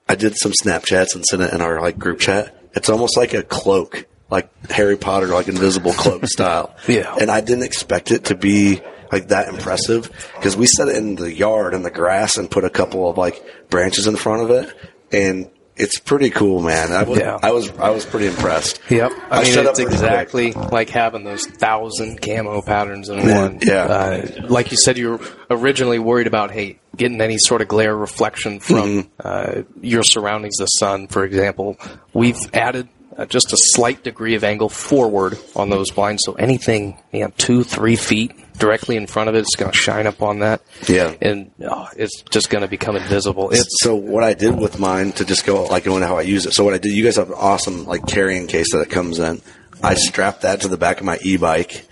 I 0.08 0.14
did 0.14 0.34
some 0.36 0.52
Snapchats 0.52 1.14
and 1.14 1.24
sent 1.24 1.42
it 1.42 1.52
in 1.52 1.60
our 1.60 1.80
like 1.80 1.98
group 1.98 2.18
chat. 2.20 2.54
It's 2.74 2.88
almost 2.88 3.16
like 3.16 3.34
a 3.34 3.42
cloak, 3.42 4.06
like 4.30 4.50
Harry 4.70 4.96
Potter, 4.96 5.28
like 5.28 5.48
invisible 5.48 5.92
cloak 5.92 6.26
style. 6.28 6.74
Yeah. 6.88 7.14
And 7.20 7.30
I 7.30 7.40
didn't 7.40 7.64
expect 7.64 8.10
it 8.10 8.24
to 8.26 8.34
be 8.34 8.80
like 9.12 9.28
that 9.28 9.48
impressive 9.48 10.10
because 10.36 10.56
we 10.56 10.66
set 10.66 10.88
it 10.88 10.96
in 10.96 11.14
the 11.14 11.32
yard 11.32 11.72
in 11.74 11.82
the 11.82 11.90
grass 11.90 12.36
and 12.36 12.50
put 12.50 12.64
a 12.64 12.70
couple 12.70 13.08
of 13.08 13.16
like 13.16 13.42
branches 13.70 14.06
in 14.06 14.16
front 14.16 14.42
of 14.42 14.50
it, 14.50 14.74
and 15.12 15.50
it's 15.76 15.98
pretty 15.98 16.30
cool, 16.30 16.60
man. 16.62 16.92
I 16.92 17.02
was, 17.04 17.18
Yeah. 17.18 17.38
I 17.42 17.50
was, 17.50 17.70
I 17.78 17.90
was 17.90 18.04
pretty 18.04 18.26
impressed. 18.26 18.80
Yep. 18.90 19.10
I, 19.30 19.42
mean, 19.42 19.46
it's 19.46 19.56
pretty 19.56 19.72
quick. 19.72 19.88
exactly 19.88 20.52
like 20.52 20.88
having 20.88 21.24
those 21.24 21.46
thousand 21.46 22.20
camo 22.22 22.62
patterns 22.62 23.08
in 23.08 23.18
one. 23.28 23.58
yeah. 23.62 23.82
Uh, 23.84 24.46
like 24.48 24.70
you 24.70 24.76
said, 24.76 24.98
you 24.98 25.10
were 25.12 25.20
originally 25.50 25.98
worried 25.98 26.26
about, 26.28 26.50
hey, 26.52 26.78
getting 26.94 27.20
any 27.20 27.38
sort 27.38 27.62
of 27.62 27.68
glare 27.68 27.96
reflection 27.96 28.60
from 28.60 28.74
Mm-hmm. 28.84 29.08
uh, 29.24 29.62
your 29.80 30.02
surroundings, 30.02 30.56
the 30.56 30.66
sun, 30.66 31.06
for 31.08 31.24
example. 31.24 31.78
We've 32.12 32.38
added 32.54 32.88
uh, 33.16 33.26
just 33.26 33.52
a 33.52 33.56
slight 33.56 34.02
degree 34.02 34.34
of 34.34 34.42
angle 34.44 34.68
forward 34.68 35.38
on 35.54 35.70
those 35.70 35.90
blinds, 35.90 36.22
so 36.24 36.32
anything, 36.34 37.00
you 37.12 37.20
know, 37.20 37.32
two, 37.36 37.62
three 37.62 37.96
feet 37.96 38.32
directly 38.58 38.96
in 38.96 39.06
front 39.06 39.28
of 39.28 39.34
it, 39.34 39.40
it's 39.40 39.56
going 39.56 39.70
to 39.70 39.76
shine 39.76 40.06
up 40.06 40.22
on 40.22 40.40
that. 40.40 40.62
Yeah. 40.88 41.14
And 41.20 41.50
oh, 41.62 41.88
it's 41.96 42.22
just 42.22 42.50
going 42.50 42.62
to 42.62 42.68
become 42.68 42.96
invisible. 42.96 43.50
It's 43.50 43.68
so 43.82 43.94
what 43.94 44.24
I 44.24 44.34
did 44.34 44.56
with 44.56 44.78
mine 44.78 45.12
to 45.12 45.24
just 45.24 45.44
go 45.44 45.64
like 45.64 45.84
go 45.84 45.94
into 45.94 46.06
how 46.06 46.18
I 46.18 46.22
use 46.22 46.46
it. 46.46 46.54
So 46.54 46.64
what 46.64 46.74
I 46.74 46.78
did, 46.78 46.92
you 46.92 47.04
guys 47.04 47.16
have 47.16 47.28
an 47.28 47.36
awesome 47.36 47.84
like 47.84 48.06
carrying 48.06 48.46
case 48.46 48.72
that 48.72 48.80
it 48.80 48.90
comes 48.90 49.18
in. 49.18 49.42
I 49.82 49.94
strapped 49.94 50.42
that 50.42 50.62
to 50.62 50.68
the 50.68 50.76
back 50.76 50.98
of 51.00 51.04
my 51.04 51.18
e-bike, 51.22 51.86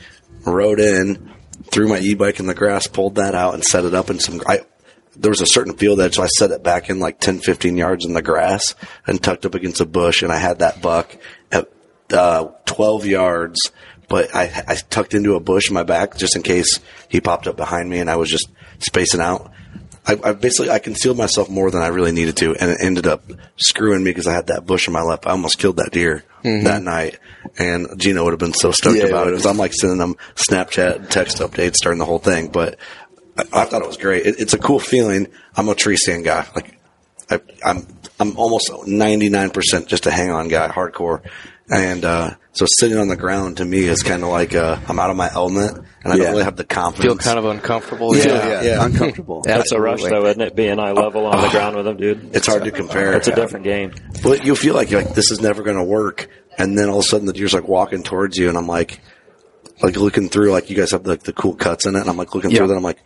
rode 0.44 0.80
in, 0.80 1.30
threw 1.70 1.88
my 1.88 1.98
e-bike 1.98 2.40
in 2.40 2.46
the 2.46 2.54
grass, 2.54 2.86
pulled 2.86 3.16
that 3.16 3.34
out, 3.34 3.54
and 3.54 3.62
set 3.64 3.84
it 3.84 3.92
up 3.94 4.08
in 4.08 4.18
some. 4.18 4.40
I, 4.46 4.60
there 5.16 5.30
was 5.30 5.40
a 5.40 5.46
certain 5.46 5.76
field 5.76 6.00
edge, 6.00 6.14
so 6.16 6.22
I 6.22 6.26
set 6.26 6.50
it 6.50 6.62
back 6.62 6.88
in 6.90 6.98
like 7.00 7.20
10, 7.20 7.40
15 7.40 7.76
yards 7.76 8.04
in 8.04 8.14
the 8.14 8.22
grass 8.22 8.74
and 9.06 9.22
tucked 9.22 9.44
up 9.46 9.54
against 9.54 9.80
a 9.80 9.86
bush, 9.86 10.22
and 10.22 10.32
I 10.32 10.38
had 10.38 10.60
that 10.60 10.80
buck 10.80 11.16
at 11.50 11.68
uh, 12.12 12.46
12 12.66 13.06
yards. 13.06 13.58
But 14.08 14.34
I, 14.34 14.64
I 14.68 14.74
tucked 14.74 15.14
into 15.14 15.36
a 15.36 15.40
bush 15.40 15.68
in 15.68 15.74
my 15.74 15.84
back 15.84 16.16
just 16.18 16.36
in 16.36 16.42
case 16.42 16.80
he 17.08 17.20
popped 17.20 17.46
up 17.46 17.56
behind 17.56 17.88
me, 17.88 17.98
and 17.98 18.10
I 18.10 18.16
was 18.16 18.28
just 18.30 18.48
spacing 18.78 19.20
out. 19.20 19.50
I, 20.04 20.18
I 20.22 20.32
basically 20.32 20.70
I 20.70 20.80
concealed 20.80 21.16
myself 21.16 21.48
more 21.48 21.70
than 21.70 21.80
I 21.80 21.86
really 21.86 22.10
needed 22.12 22.36
to, 22.38 22.54
and 22.56 22.70
it 22.72 22.78
ended 22.80 23.06
up 23.06 23.22
screwing 23.56 24.02
me 24.02 24.10
because 24.10 24.26
I 24.26 24.32
had 24.34 24.48
that 24.48 24.66
bush 24.66 24.86
in 24.88 24.92
my 24.92 25.00
lap. 25.02 25.26
I 25.26 25.30
almost 25.30 25.58
killed 25.58 25.76
that 25.76 25.90
deer 25.92 26.24
that 26.42 26.82
night, 26.82 27.20
and 27.56 27.86
Gino 28.00 28.24
would 28.24 28.32
have 28.32 28.40
been 28.40 28.52
so 28.52 28.72
stoked 28.72 28.98
Yeah, 28.98 29.04
about 29.04 29.28
it 29.28 29.30
because 29.30 29.46
I'm 29.46 29.58
like 29.58 29.72
sending 29.72 29.98
them 29.98 30.16
Snapchat 30.34 31.08
text 31.08 31.38
updates 31.38 31.76
during 31.80 32.00
the 32.00 32.04
whole 32.04 32.18
thing. 32.18 32.48
But 32.48 32.78
I, 33.36 33.42
I 33.62 33.64
thought 33.64 33.82
it 33.82 33.88
was 33.88 33.96
great. 33.96 34.26
It, 34.26 34.40
it's 34.40 34.52
a 34.54 34.58
cool 34.58 34.78
feeling. 34.78 35.28
I'm 35.56 35.68
a 35.68 35.74
tree 35.74 35.96
stand 35.96 36.24
guy. 36.24 36.46
Like 36.54 36.78
I, 37.30 37.40
I'm 37.64 37.86
I'm 38.20 38.36
almost 38.36 38.70
99 38.86 39.50
percent 39.50 39.88
just 39.88 40.06
a 40.06 40.10
hang 40.10 40.30
on 40.30 40.48
guy, 40.48 40.68
hardcore. 40.68 41.22
And 41.70 42.04
uh, 42.04 42.34
so 42.52 42.66
sitting 42.68 42.98
on 42.98 43.08
the 43.08 43.16
ground 43.16 43.56
to 43.58 43.64
me 43.64 43.78
is 43.84 44.02
kind 44.02 44.22
of 44.22 44.28
like 44.28 44.54
uh, 44.54 44.78
I'm 44.86 44.98
out 44.98 45.08
of 45.08 45.16
my 45.16 45.30
element, 45.32 45.78
and 46.04 46.12
I 46.12 46.16
Yeah. 46.16 46.24
don't 46.24 46.32
really 46.32 46.44
have 46.44 46.56
the 46.56 46.64
confidence. 46.64 47.06
feel 47.06 47.16
kind 47.16 47.38
of 47.38 47.46
uncomfortable. 47.46 48.14
Yeah. 48.14 48.26
yeah, 48.26 48.62
yeah. 48.62 48.84
uncomfortable. 48.84 49.40
That's 49.46 49.72
a 49.72 49.80
rush, 49.80 50.02
though, 50.02 50.26
isn't 50.26 50.40
it? 50.42 50.54
Being 50.54 50.78
eye 50.78 50.92
level 50.92 51.24
on 51.24 51.40
the 51.40 51.48
ground 51.48 51.76
with 51.76 51.86
them, 51.86 51.96
dude. 51.96 52.34
It's 52.36 52.46
hard 52.46 52.64
to 52.64 52.70
compare. 52.72 53.14
It's 53.14 53.28
a 53.28 53.34
different 53.34 53.64
game. 53.64 53.94
Well, 54.22 54.36
you 54.36 54.54
feel 54.56 54.74
like 54.74 54.90
you're 54.90 55.02
like 55.02 55.14
this 55.14 55.30
is 55.30 55.40
never 55.40 55.62
going 55.62 55.78
to 55.78 55.84
work, 55.84 56.28
and 56.58 56.76
then 56.76 56.90
all 56.90 56.98
of 56.98 57.04
a 57.04 57.08
sudden 57.08 57.26
the 57.26 57.32
deer's 57.32 57.54
like 57.54 57.68
walking 57.68 58.02
towards 58.02 58.36
you, 58.36 58.50
and 58.50 58.58
I'm 58.58 58.66
like, 58.66 59.00
like 59.82 59.96
looking 59.96 60.28
through, 60.28 60.50
like 60.50 60.68
you 60.68 60.76
guys 60.76 60.90
have 60.90 61.06
like 61.06 61.22
the 61.22 61.32
cool 61.32 61.54
cuts 61.54 61.86
in 61.86 61.96
it, 61.96 62.00
and 62.00 62.10
I'm 62.10 62.18
like 62.18 62.34
looking 62.34 62.50
Yeah. 62.50 62.58
through 62.58 62.66
that, 62.68 62.76
I'm 62.76 62.82
like, 62.82 62.98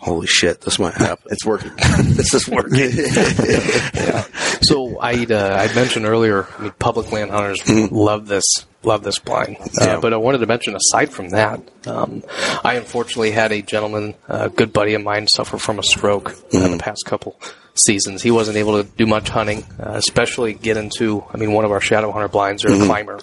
holy 0.00 0.26
shit, 0.26 0.60
this 0.62 0.78
might 0.78 0.94
happen. 0.94 1.26
It's 1.30 1.44
working. 1.44 1.72
this 2.16 2.34
is 2.34 2.48
working. 2.48 2.74
yeah. 3.94 4.24
So 4.62 4.98
I 4.98 5.24
uh, 5.30 5.68
I 5.70 5.74
mentioned 5.74 6.06
earlier, 6.06 6.46
I 6.58 6.62
mean, 6.62 6.72
public 6.78 7.12
land 7.12 7.30
hunters 7.30 7.60
love 7.90 8.26
this 8.26 8.44
love 8.82 9.02
this 9.02 9.18
blind. 9.18 9.56
Uh. 9.60 9.68
Yeah. 9.80 10.00
But 10.00 10.12
I 10.12 10.16
wanted 10.16 10.38
to 10.38 10.46
mention, 10.46 10.74
aside 10.74 11.12
from 11.12 11.30
that, 11.30 11.60
um, 11.86 12.22
I 12.64 12.74
unfortunately 12.76 13.30
had 13.30 13.52
a 13.52 13.62
gentleman, 13.62 14.14
a 14.28 14.48
good 14.48 14.72
buddy 14.72 14.94
of 14.94 15.02
mine, 15.02 15.26
suffer 15.28 15.58
from 15.58 15.78
a 15.78 15.82
stroke 15.82 16.30
uh, 16.30 16.34
Mm-hmm. 16.52 16.72
the 16.72 16.78
past 16.78 17.04
couple 17.06 17.38
seasons. 17.74 18.22
He 18.22 18.30
wasn't 18.30 18.56
able 18.56 18.82
to 18.82 18.88
do 18.96 19.06
much 19.06 19.28
hunting, 19.28 19.64
uh, 19.78 19.92
especially 19.92 20.54
get 20.54 20.76
into. 20.76 21.24
I 21.32 21.36
mean, 21.36 21.52
one 21.52 21.64
of 21.64 21.70
our 21.72 21.80
shadow 21.80 22.10
hunter 22.10 22.28
blinds 22.28 22.64
or 22.64 22.72
a 22.72 22.76
climber. 22.78 23.20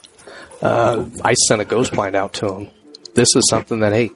Uh, 0.62 1.06
I 1.24 1.34
sent 1.34 1.62
a 1.62 1.66
ghost 1.66 1.92
blind 1.94 2.16
out 2.16 2.34
to 2.34 2.52
him. 2.54 2.70
This 3.14 3.36
is 3.36 3.44
something 3.50 3.80
that 3.82 3.94
hey 3.94 4.12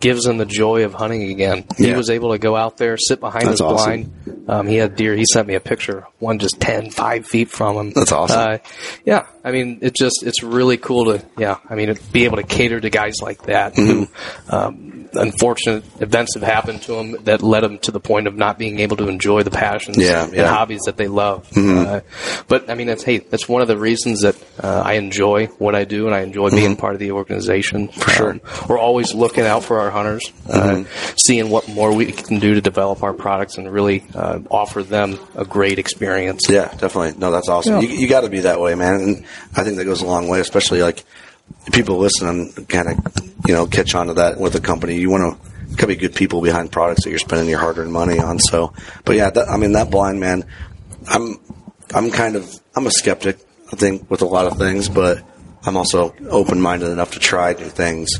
gives 0.00 0.26
him 0.26 0.38
the 0.38 0.46
joy 0.46 0.84
of 0.84 0.94
hunting 0.94 1.30
again. 1.30 1.64
He 1.76 1.88
Yeah. 1.88 1.96
was 1.96 2.10
able 2.10 2.30
to 2.32 2.38
go 2.38 2.56
out 2.56 2.76
there, 2.78 2.96
sit 2.96 3.20
behind 3.20 3.42
That's 3.46 3.52
his 3.52 3.60
awesome. 3.60 3.84
blind. 4.02 4.44
Um, 4.48 4.66
he 4.66 4.76
had 4.76 4.96
deer. 4.96 5.14
He 5.14 5.24
sent 5.26 5.46
me 5.46 5.54
a 5.54 5.60
picture, 5.60 6.06
one 6.18 6.38
just 6.38 6.58
10, 6.60 6.90
5 6.90 7.26
feet 7.26 7.50
from 7.50 7.76
him. 7.76 7.90
That's 7.92 8.10
awesome. 8.10 8.38
Uh, 8.38 8.58
yeah, 9.04 9.26
I 9.44 9.52
mean, 9.52 9.78
it 9.82 9.94
just 9.94 10.22
it's 10.24 10.42
really 10.42 10.76
cool 10.78 11.04
to 11.06 11.24
yeah. 11.38 11.58
I 11.68 11.74
mean, 11.76 11.94
be 12.12 12.24
able 12.24 12.38
to 12.38 12.42
cater 12.42 12.80
to 12.80 12.90
guys 12.90 13.16
like 13.22 13.42
that 13.44 13.76
who 13.76 14.06
Mm-hmm. 14.06 14.54
um, 14.54 14.96
unfortunate 15.12 15.82
events 16.00 16.34
have 16.34 16.42
happened 16.42 16.82
to 16.82 16.92
them 16.94 17.16
that 17.24 17.42
led 17.42 17.62
them 17.64 17.78
to 17.78 17.90
the 17.90 17.98
point 18.00 18.26
of 18.28 18.36
not 18.36 18.58
being 18.58 18.78
able 18.80 18.96
to 18.96 19.08
enjoy 19.08 19.42
the 19.42 19.50
passions 19.50 19.96
Yeah, 19.98 20.24
and 20.24 20.32
yeah. 20.32 20.44
Mm-hmm. 20.44 20.54
hobbies 20.54 20.80
that 20.86 20.96
they 20.96 21.08
love. 21.08 21.48
Uh, 21.56 22.00
but 22.48 22.70
I 22.70 22.74
mean, 22.74 22.88
it's 22.88 23.02
hey, 23.02 23.18
that's 23.18 23.48
one 23.48 23.60
of 23.62 23.68
the 23.68 23.76
reasons 23.76 24.22
that 24.22 24.36
uh, 24.62 24.82
I 24.84 24.94
enjoy 24.94 25.46
what 25.58 25.74
I 25.74 25.84
do 25.84 26.06
and 26.06 26.14
I 26.14 26.20
enjoy 26.20 26.50
being 26.50 26.76
part 26.76 26.94
of 26.94 27.00
the 27.00 27.12
organization. 27.12 27.88
For 27.88 28.00
Mm-hmm. 28.00 28.10
sure. 28.10 28.32
Mm-hmm. 28.34 28.72
we're 28.72 28.78
always 28.78 29.14
looking 29.14 29.44
out 29.44 29.64
for 29.64 29.80
our 29.80 29.89
hunters, 29.90 30.32
uh, 30.48 30.84
seeing 31.16 31.50
what 31.50 31.68
more 31.68 31.94
we 31.94 32.12
can 32.12 32.38
do 32.38 32.54
to 32.54 32.60
develop 32.60 33.02
our 33.02 33.12
products 33.12 33.58
and 33.58 33.70
really 33.70 34.04
uh, 34.14 34.40
offer 34.50 34.82
them 34.82 35.18
a 35.34 35.44
great 35.44 35.78
experience. 35.78 36.48
Yeah, 36.48 36.68
definitely. 36.68 37.18
No, 37.18 37.30
that's 37.30 37.48
awesome. 37.48 37.74
Yeah. 37.74 37.88
You, 37.88 37.88
you 37.88 38.08
got 38.08 38.22
to 38.22 38.30
be 38.30 38.40
that 38.40 38.60
way, 38.60 38.74
man. 38.74 39.00
And 39.00 39.24
I 39.56 39.64
think 39.64 39.76
that 39.76 39.84
goes 39.84 40.02
a 40.02 40.06
long 40.06 40.28
way, 40.28 40.40
especially 40.40 40.82
like 40.82 41.04
people 41.72 41.98
listening 41.98 42.52
kind 42.66 42.88
of, 42.88 43.30
you 43.46 43.54
know, 43.54 43.66
catch 43.66 43.94
on 43.94 44.08
to 44.08 44.14
that 44.14 44.38
with 44.38 44.54
a 44.54 44.60
company. 44.60 44.96
You 44.96 45.10
want 45.10 45.42
to 45.42 45.50
gotta 45.76 45.86
be 45.86 45.96
good 45.96 46.14
people 46.14 46.40
behind 46.42 46.72
products 46.72 47.04
that 47.04 47.10
you're 47.10 47.18
spending 47.18 47.48
your 47.48 47.58
hard 47.58 47.78
earned 47.78 47.92
money 47.92 48.18
on. 48.18 48.38
So, 48.38 48.72
but 49.04 49.16
yeah, 49.16 49.30
that, 49.30 49.48
I 49.48 49.56
mean 49.56 49.72
that 49.72 49.90
blind 49.90 50.20
man, 50.20 50.44
I'm 51.08 51.38
I'm 51.94 52.10
kind 52.10 52.36
of 52.36 52.60
I'm 52.74 52.86
a 52.86 52.90
skeptic. 52.90 53.38
I 53.72 53.76
think 53.76 54.10
with 54.10 54.22
a 54.22 54.26
lot 54.26 54.46
of 54.46 54.58
things, 54.58 54.88
but 54.88 55.22
I'm 55.64 55.76
also 55.76 56.14
open 56.28 56.60
minded 56.60 56.90
enough 56.90 57.12
to 57.12 57.18
try 57.18 57.52
new 57.52 57.68
things. 57.68 58.18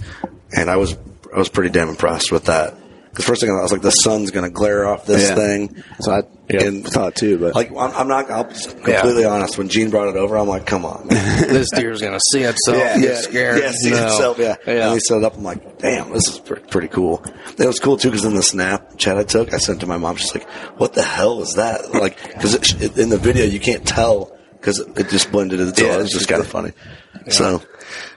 And 0.56 0.70
I 0.70 0.76
was 0.76 0.96
I 1.34 1.38
was 1.38 1.48
pretty 1.48 1.70
damn 1.70 1.88
impressed 1.88 2.32
with 2.32 2.44
that. 2.46 2.74
Because 3.10 3.24
first 3.24 3.40
thing 3.40 3.50
I 3.50 3.60
was 3.60 3.72
like, 3.72 3.82
the 3.82 3.90
sun's 3.90 4.30
going 4.30 4.44
to 4.44 4.50
glare 4.52 4.86
off 4.86 5.04
this 5.04 5.28
Yeah. 5.30 5.34
thing. 5.34 5.82
So 5.98 6.12
I 6.12 6.20
And- 6.48 6.86
thought 6.86 7.16
too, 7.16 7.38
but 7.38 7.56
Like 7.56 7.70
I'm, 7.70 7.90
I'm 7.92 8.06
not. 8.08 8.30
I'll 8.30 8.44
be 8.44 8.54
completely 8.54 9.24
honest. 9.24 9.58
When 9.58 9.68
Gene 9.68 9.90
brought 9.90 10.08
it 10.08 10.16
over, 10.16 10.36
I'm 10.36 10.46
like, 10.46 10.64
"Come 10.64 10.84
on, 10.84 11.08
man. 11.08 11.48
this 11.48 11.68
deer's 11.74 12.00
going 12.00 12.12
to 12.12 12.20
see 12.32 12.42
itself. 12.42 12.76
yeah, 12.78 12.98
get 13.00 13.16
scared. 13.18 13.62
yeah, 13.62 13.72
see 13.72 13.90
No. 13.90 14.06
itself, 14.06 14.38
yeah. 14.38 14.54
And 14.64 14.94
he 14.94 15.00
set 15.00 15.18
it 15.18 15.24
up. 15.24 15.36
I'm 15.36 15.42
like, 15.42 15.78
damn, 15.78 16.12
this 16.12 16.28
is 16.28 16.38
pre- 16.38 16.60
pretty 16.60 16.86
cool. 16.88 17.24
It 17.58 17.66
was 17.66 17.80
cool 17.80 17.96
too 17.96 18.10
because 18.10 18.24
in 18.24 18.34
the 18.36 18.42
Snapchat 18.42 19.16
I 19.16 19.24
took, 19.24 19.52
I 19.52 19.58
sent 19.58 19.80
to 19.80 19.86
my 19.88 19.96
mom. 19.96 20.14
She's 20.16 20.32
like, 20.34 20.48
"What 20.78 20.94
the 20.94 21.02
hell 21.02 21.40
is 21.42 21.54
that?" 21.54 21.92
Like, 21.92 22.16
because 22.22 22.54
it, 22.54 22.96
in 22.96 23.08
the 23.10 23.18
video 23.18 23.44
you 23.44 23.58
can't 23.58 23.84
tell 23.86 24.36
because 24.52 24.78
it, 24.78 24.96
it 24.98 25.08
just 25.08 25.32
blended 25.32 25.58
into 25.58 25.84
Yeah, 25.84 25.94
it. 25.94 25.98
was 26.02 26.10
just 26.12 26.28
kind 26.28 26.40
of 26.40 26.46
funny. 26.46 26.72
So, 27.28 27.60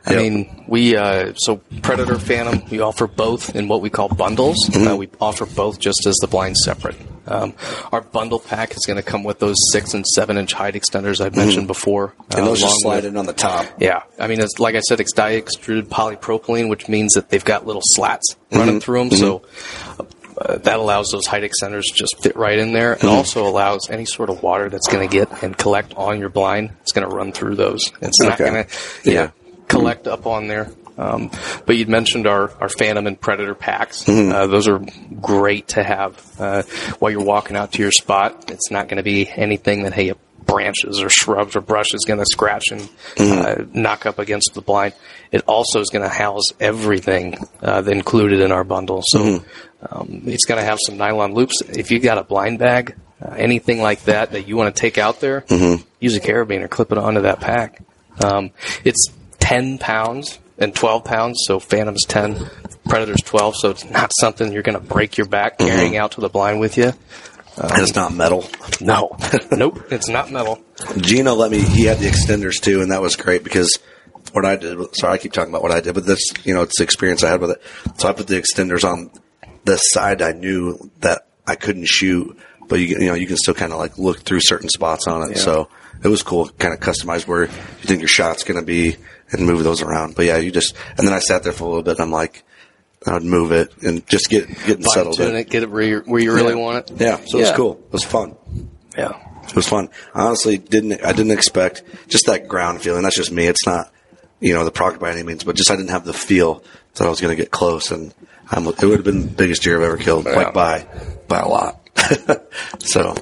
I 0.05 0.13
yep. 0.13 0.21
mean, 0.21 0.65
we 0.67 0.95
uh, 0.95 1.33
so 1.35 1.57
Predator 1.81 2.19
Phantom. 2.19 2.61
We 2.69 2.79
offer 2.81 3.07
both 3.07 3.55
in 3.55 3.67
what 3.67 3.81
we 3.81 3.89
call 3.89 4.09
bundles. 4.09 4.57
Mm-hmm. 4.69 4.87
Uh, 4.87 4.95
we 4.95 5.09
offer 5.21 5.45
both 5.45 5.79
just 5.79 6.05
as 6.05 6.15
the 6.17 6.27
blind 6.27 6.57
separate. 6.57 6.95
Um, 7.25 7.53
our 7.93 8.01
bundle 8.01 8.39
pack 8.39 8.71
is 8.75 8.85
going 8.85 8.97
to 8.97 9.03
come 9.03 9.23
with 9.23 9.39
those 9.39 9.55
six 9.71 9.93
and 9.93 10.05
seven 10.05 10.37
inch 10.37 10.51
height 10.51 10.73
extenders 10.73 11.21
I've 11.21 11.35
mentioned 11.37 11.67
before. 11.67 12.09
Mm-hmm. 12.09 12.31
and 12.33 12.41
uh, 12.41 12.45
those 12.45 12.59
just 12.61 12.81
slide 12.81 13.05
in 13.05 13.15
on 13.15 13.25
the 13.25 13.33
top. 13.33 13.65
Yeah, 13.79 14.03
I 14.19 14.27
mean, 14.27 14.41
it's 14.41 14.59
like 14.59 14.75
I 14.75 14.81
said, 14.81 14.99
it's 14.99 15.13
die 15.13 15.31
extruded 15.35 15.89
polypropylene, 15.89 16.69
which 16.69 16.89
means 16.89 17.13
that 17.13 17.29
they've 17.29 17.43
got 17.45 17.65
little 17.65 17.81
slats 17.85 18.35
running 18.51 18.81
through 18.81 19.07
them. 19.09 19.17
So 19.17 19.43
uh, 20.37 20.57
that 20.57 20.79
allows 20.79 21.09
those 21.11 21.25
height 21.25 21.43
extenders 21.43 21.83
to 21.83 21.93
just 21.93 22.21
fit 22.21 22.35
right 22.35 22.57
in 22.59 22.73
there, 22.73 22.93
and 22.93 23.05
also 23.05 23.47
allows 23.47 23.89
any 23.89 24.05
sort 24.05 24.29
of 24.29 24.43
water 24.43 24.67
that's 24.69 24.87
going 24.87 25.07
to 25.07 25.11
get 25.13 25.43
and 25.43 25.57
collect 25.57 25.93
on 25.93 26.19
your 26.19 26.29
blind. 26.29 26.71
It's 26.81 26.91
going 26.91 27.07
to 27.07 27.15
run 27.15 27.31
through 27.31 27.55
those. 27.55 27.83
It's 28.01 28.19
not 28.21 28.33
Okay. 28.41 28.49
going 28.49 28.65
to, 28.65 29.11
yeah, 29.11 29.31
collect 29.73 30.07
up 30.07 30.25
on 30.25 30.47
there. 30.47 30.69
Um, 30.97 31.31
but 31.65 31.75
you'd 31.75 31.89
mentioned 31.89 32.27
our, 32.27 32.51
our 32.61 32.69
Phantom 32.69 33.07
and 33.07 33.19
Predator 33.19 33.55
packs. 33.55 34.07
Uh, 34.07 34.45
those 34.47 34.67
are 34.67 34.79
great 35.19 35.69
to 35.69 35.83
have 35.83 36.39
uh, 36.39 36.63
while 36.99 37.11
you're 37.11 37.23
walking 37.23 37.57
out 37.57 37.73
to 37.73 37.81
your 37.81 37.91
spot. 37.91 38.51
It's 38.51 38.69
not 38.69 38.87
going 38.87 38.97
to 38.97 39.03
be 39.03 39.27
anything 39.27 39.83
that 39.83 39.93
hey 39.93 40.13
branches 40.45 41.01
or 41.01 41.09
shrubs 41.09 41.55
or 41.55 41.61
brush 41.61 41.93
is 41.93 42.03
going 42.05 42.19
to 42.19 42.25
scratch 42.25 42.65
and 42.71 42.89
uh, 43.17 43.55
knock 43.73 44.05
up 44.05 44.19
against 44.19 44.51
the 44.53 44.61
blind. 44.61 44.93
It 45.31 45.43
also 45.47 45.79
is 45.79 45.89
going 45.89 46.03
to 46.03 46.13
house 46.13 46.51
everything 46.59 47.37
uh, 47.61 47.81
included 47.87 48.41
in 48.41 48.51
our 48.51 48.63
bundle. 48.63 49.01
So 49.05 49.43
um, 49.89 50.23
it's 50.25 50.45
going 50.45 50.59
to 50.59 50.65
have 50.65 50.77
some 50.85 50.97
nylon 50.97 51.33
loops. 51.33 51.61
If 51.61 51.91
you've 51.91 52.03
got 52.03 52.17
a 52.17 52.23
blind 52.23 52.59
bag, 52.59 52.95
uh, 53.21 53.29
anything 53.35 53.81
like 53.81 54.03
that 54.03 54.33
that 54.33 54.47
you 54.47 54.57
want 54.57 54.75
to 54.75 54.79
take 54.79 54.97
out 54.97 55.21
there, 55.21 55.43
use 55.99 56.15
a 56.15 56.19
carabiner, 56.19 56.69
clip 56.69 56.91
it 56.91 56.97
onto 56.97 57.21
that 57.21 57.39
pack. 57.39 57.81
Um, 58.23 58.51
it's 58.83 59.07
10 59.43 59.77
pounds 59.77 60.39
and 60.57 60.73
12 60.73 61.03
pounds, 61.03 61.43
so 61.45 61.59
Phantom's 61.59 62.05
10, 62.05 62.35
Predator's 62.87 63.21
12, 63.23 63.55
so 63.57 63.69
it's 63.71 63.83
not 63.89 64.11
something 64.19 64.53
you're 64.53 64.63
going 64.63 64.79
to 64.79 64.83
break 64.83 65.17
your 65.17 65.27
back 65.27 65.57
carrying 65.57 65.93
mm-hmm. 65.93 66.01
out 66.01 66.13
to 66.13 66.21
the 66.21 66.29
blind 66.29 66.61
with 66.61 66.77
you. 66.77 66.93
and 67.57 67.81
it's 67.81 67.93
not 67.93 68.13
metal. 68.13 68.45
No, 68.79 69.17
nope, 69.51 69.83
it's 69.91 70.07
not 70.07 70.31
metal. 70.31 70.63
Gino 70.97 71.33
let 71.33 71.51
me. 71.51 71.59
He 71.59 71.83
had 71.83 71.99
the 71.99 72.07
extenders 72.07 72.61
too, 72.61 72.81
and 72.81 72.91
that 72.91 73.01
was 73.01 73.17
great 73.17 73.43
because 73.43 73.77
what 74.31 74.45
I 74.45 74.55
did. 74.55 74.79
Sorry, 74.95 75.13
I 75.13 75.17
keep 75.17 75.33
talking 75.33 75.51
about 75.51 75.61
what 75.61 75.71
I 75.71 75.81
did, 75.81 75.93
but 75.93 76.05
this, 76.05 76.21
you 76.45 76.53
know, 76.53 76.61
it's 76.61 76.77
the 76.77 76.85
experience 76.85 77.23
I 77.23 77.29
had 77.29 77.41
with 77.41 77.51
it. 77.51 77.61
So 77.97 78.07
I 78.07 78.13
put 78.13 78.27
the 78.27 78.41
extenders 78.41 78.85
on 78.85 79.11
the 79.65 79.75
side 79.75 80.21
I 80.21 80.31
knew 80.31 80.89
that 81.01 81.27
I 81.45 81.55
couldn't 81.55 81.87
shoot, 81.87 82.37
but 82.69 82.79
you, 82.79 82.85
you 82.85 83.07
know, 83.07 83.13
you 83.13 83.27
can 83.27 83.37
still 83.37 83.53
kind 83.53 83.73
of 83.73 83.79
like 83.79 83.97
look 83.97 84.21
through 84.21 84.39
certain 84.41 84.69
spots 84.69 85.05
on 85.07 85.29
it. 85.29 85.37
So 85.37 85.67
it 86.01 86.07
was 86.07 86.23
cool, 86.23 86.47
kind 86.47 86.73
of 86.73 86.79
customize 86.79 87.27
where 87.27 87.43
you 87.43 87.87
think 87.87 87.99
your 87.99 88.07
shot's 88.07 88.43
going 88.43 88.59
to 88.59 88.65
be 88.65 88.97
and 89.33 89.45
move 89.45 89.63
those 89.63 89.81
around. 89.81 90.15
But 90.15 90.25
yeah, 90.25 90.37
you 90.37 90.51
just 90.51 90.73
and 90.97 91.05
then 91.07 91.13
I 91.13 91.19
sat 91.19 91.43
there 91.43 91.51
for 91.53 91.65
a 91.65 91.67
little 91.67 91.83
bit. 91.83 91.93
and 91.97 92.01
I'm 92.01 92.11
like, 92.11 92.43
I 93.05 93.13
would 93.13 93.23
move 93.25 93.51
it 93.51 93.73
and 93.83 94.05
just 94.07 94.29
get 94.29 94.47
getting 94.65 94.83
Fine 94.83 94.93
settled 94.93 95.17
tune 95.17 95.29
in. 95.31 95.35
it, 95.35 95.49
get 95.49 95.63
it 95.63 95.69
where 95.71 95.81
you, 95.83 95.99
where 96.05 96.21
you 96.21 96.33
really 96.33 96.53
Yeah. 96.53 96.59
want 96.61 96.89
it. 96.91 97.01
Yeah, 97.01 97.17
so 97.25 97.37
it 97.39 97.41
was 97.41 97.51
cool. 97.51 97.73
It 97.87 97.91
was 97.93 98.03
fun. 98.03 98.35
Yeah. 98.97 99.11
It 99.45 99.55
was 99.57 99.67
fun. 99.67 99.89
I 100.15 100.21
honestly 100.21 100.57
didn't. 100.57 101.03
I 101.03 101.11
didn't 101.11 101.31
expect 101.33 101.83
just 102.07 102.27
that 102.27 102.47
ground 102.47 102.81
feeling. 102.81 103.03
That's 103.03 103.17
just 103.17 103.31
me. 103.31 103.45
It's 103.47 103.65
not, 103.65 103.91
you 104.39 104.53
know, 104.53 104.63
the 104.63 104.71
product 104.71 105.01
by 105.01 105.11
any 105.11 105.21
means, 105.23 105.43
but 105.43 105.55
just 105.57 105.69
I 105.69 105.75
didn't 105.75 105.89
have 105.89 106.05
the 106.05 106.13
feel 106.13 106.63
that 106.95 107.05
I 107.05 107.09
was 107.09 107.19
going 107.19 107.35
to 107.35 107.41
get 107.41 107.51
close, 107.51 107.91
and 107.91 108.13
I'm, 108.49 108.65
it 108.67 108.81
would 108.81 108.91
have 108.95 109.03
been 109.03 109.21
the 109.23 109.27
biggest 109.27 109.63
deer 109.63 109.77
I've 109.77 109.83
ever 109.83 109.97
killed, 109.97 110.25
Yeah. 110.25 110.35
like 110.35 110.53
by 110.53 110.87
by 111.27 111.39
a 111.39 111.47
lot. 111.49 111.89
so 112.79 113.15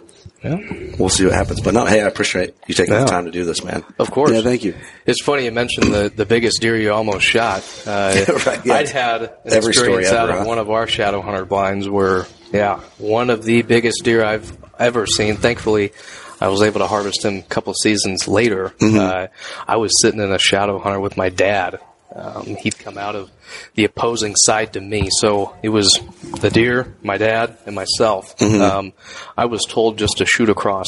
Yeah. 0.44 0.58
we'll 0.98 1.10
see 1.10 1.26
what 1.26 1.34
happens. 1.34 1.62
But 1.62 1.74
no, 1.76 1.86
hey, 1.86 2.02
I 2.02 2.08
appreciate 2.08 2.56
you 2.68 2.74
taking 2.74 2.94
Yeah. 2.94 3.02
the 3.02 3.06
time 3.06 3.26
to 3.26 3.32
do 3.32 3.44
this, 3.46 3.64
man. 3.64 3.84
Of 4.00 4.10
course. 4.10 4.32
yeah, 4.32 4.42
thank 4.42 4.64
you. 4.64 4.74
It's 5.06 5.22
funny 5.22 5.46
you 5.46 5.52
mentioned 5.52 5.94
the, 5.94 6.12
the 6.16 6.26
biggest 6.26 6.62
deer 6.62 6.76
you 6.78 6.92
almost 6.92 7.26
shot. 7.26 7.64
Uh, 7.86 8.26
Right, 8.46 8.66
yeah. 8.66 8.74
I'd 8.74 8.90
had 8.90 9.22
an 9.22 9.30
Every 9.46 9.74
story 9.74 9.90
experience 10.00 10.08
out 10.12 10.30
ever, 10.30 10.32
of 10.40 10.40
huh? 10.40 10.46
one 10.48 10.58
of 10.58 10.70
our 10.72 10.88
shadow 10.88 11.22
hunter 11.22 11.46
blinds 11.46 11.88
where, 11.88 12.26
yeah, 12.52 12.80
one 12.98 13.30
of 13.30 13.44
the 13.44 13.62
biggest 13.62 14.04
deer 14.04 14.24
I've 14.24 14.58
ever 14.80 15.06
seen. 15.06 15.36
Thankfully, 15.38 15.92
I 16.40 16.48
was 16.48 16.64
able 16.64 16.80
to 16.80 16.88
harvest 16.88 17.24
him 17.24 17.38
a 17.38 17.42
couple 17.44 17.74
seasons 17.76 18.28
later. 18.28 18.70
Mm-hmm. 18.80 18.98
Uh, 18.98 19.28
I 19.68 19.78
was 19.78 19.92
sitting 20.02 20.20
in 20.20 20.32
a 20.32 20.40
shadow 20.40 20.80
hunter 20.80 21.00
with 21.00 21.18
my 21.18 21.30
dad. 21.30 21.80
Um, 22.13 22.56
he'd 22.58 22.78
come 22.78 22.97
out 22.97 23.15
of 23.15 23.32
the 23.76 23.86
opposing 23.86 24.36
side 24.36 24.74
to 24.74 24.82
me, 24.82 25.10
so 25.19 25.56
it 25.63 25.69
was 25.69 25.97
the 26.39 26.50
deer, 26.50 26.93
my 27.02 27.17
dad, 27.17 27.58
and 27.65 27.74
myself. 27.76 28.36
Mm-hmm. 28.38 28.62
Um, 28.62 28.93
I 29.38 29.45
was 29.45 29.62
told 29.67 29.97
just 29.97 30.17
to 30.17 30.26
shoot 30.26 30.50
across. 30.50 30.88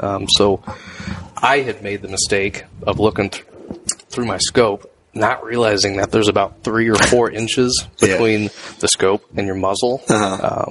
Um, 0.00 0.26
so 0.28 0.62
I 1.36 1.58
had 1.60 1.82
made 1.82 2.02
the 2.02 2.08
mistake 2.08 2.64
of 2.84 2.98
looking 2.98 3.30
th- 3.30 3.44
through 4.08 4.26
my 4.26 4.38
scope, 4.38 4.90
not 5.14 5.44
realizing 5.44 5.98
that 5.98 6.10
there's 6.10 6.26
about 6.28 6.64
three 6.64 6.88
or 6.90 6.96
four 6.96 7.30
inches 7.30 7.86
Yeah. 7.98 8.14
between 8.14 8.50
the 8.80 8.88
scope 8.88 9.24
and 9.36 9.46
your 9.46 9.54
muzzle. 9.56 10.02
Uh-huh. 10.08 10.66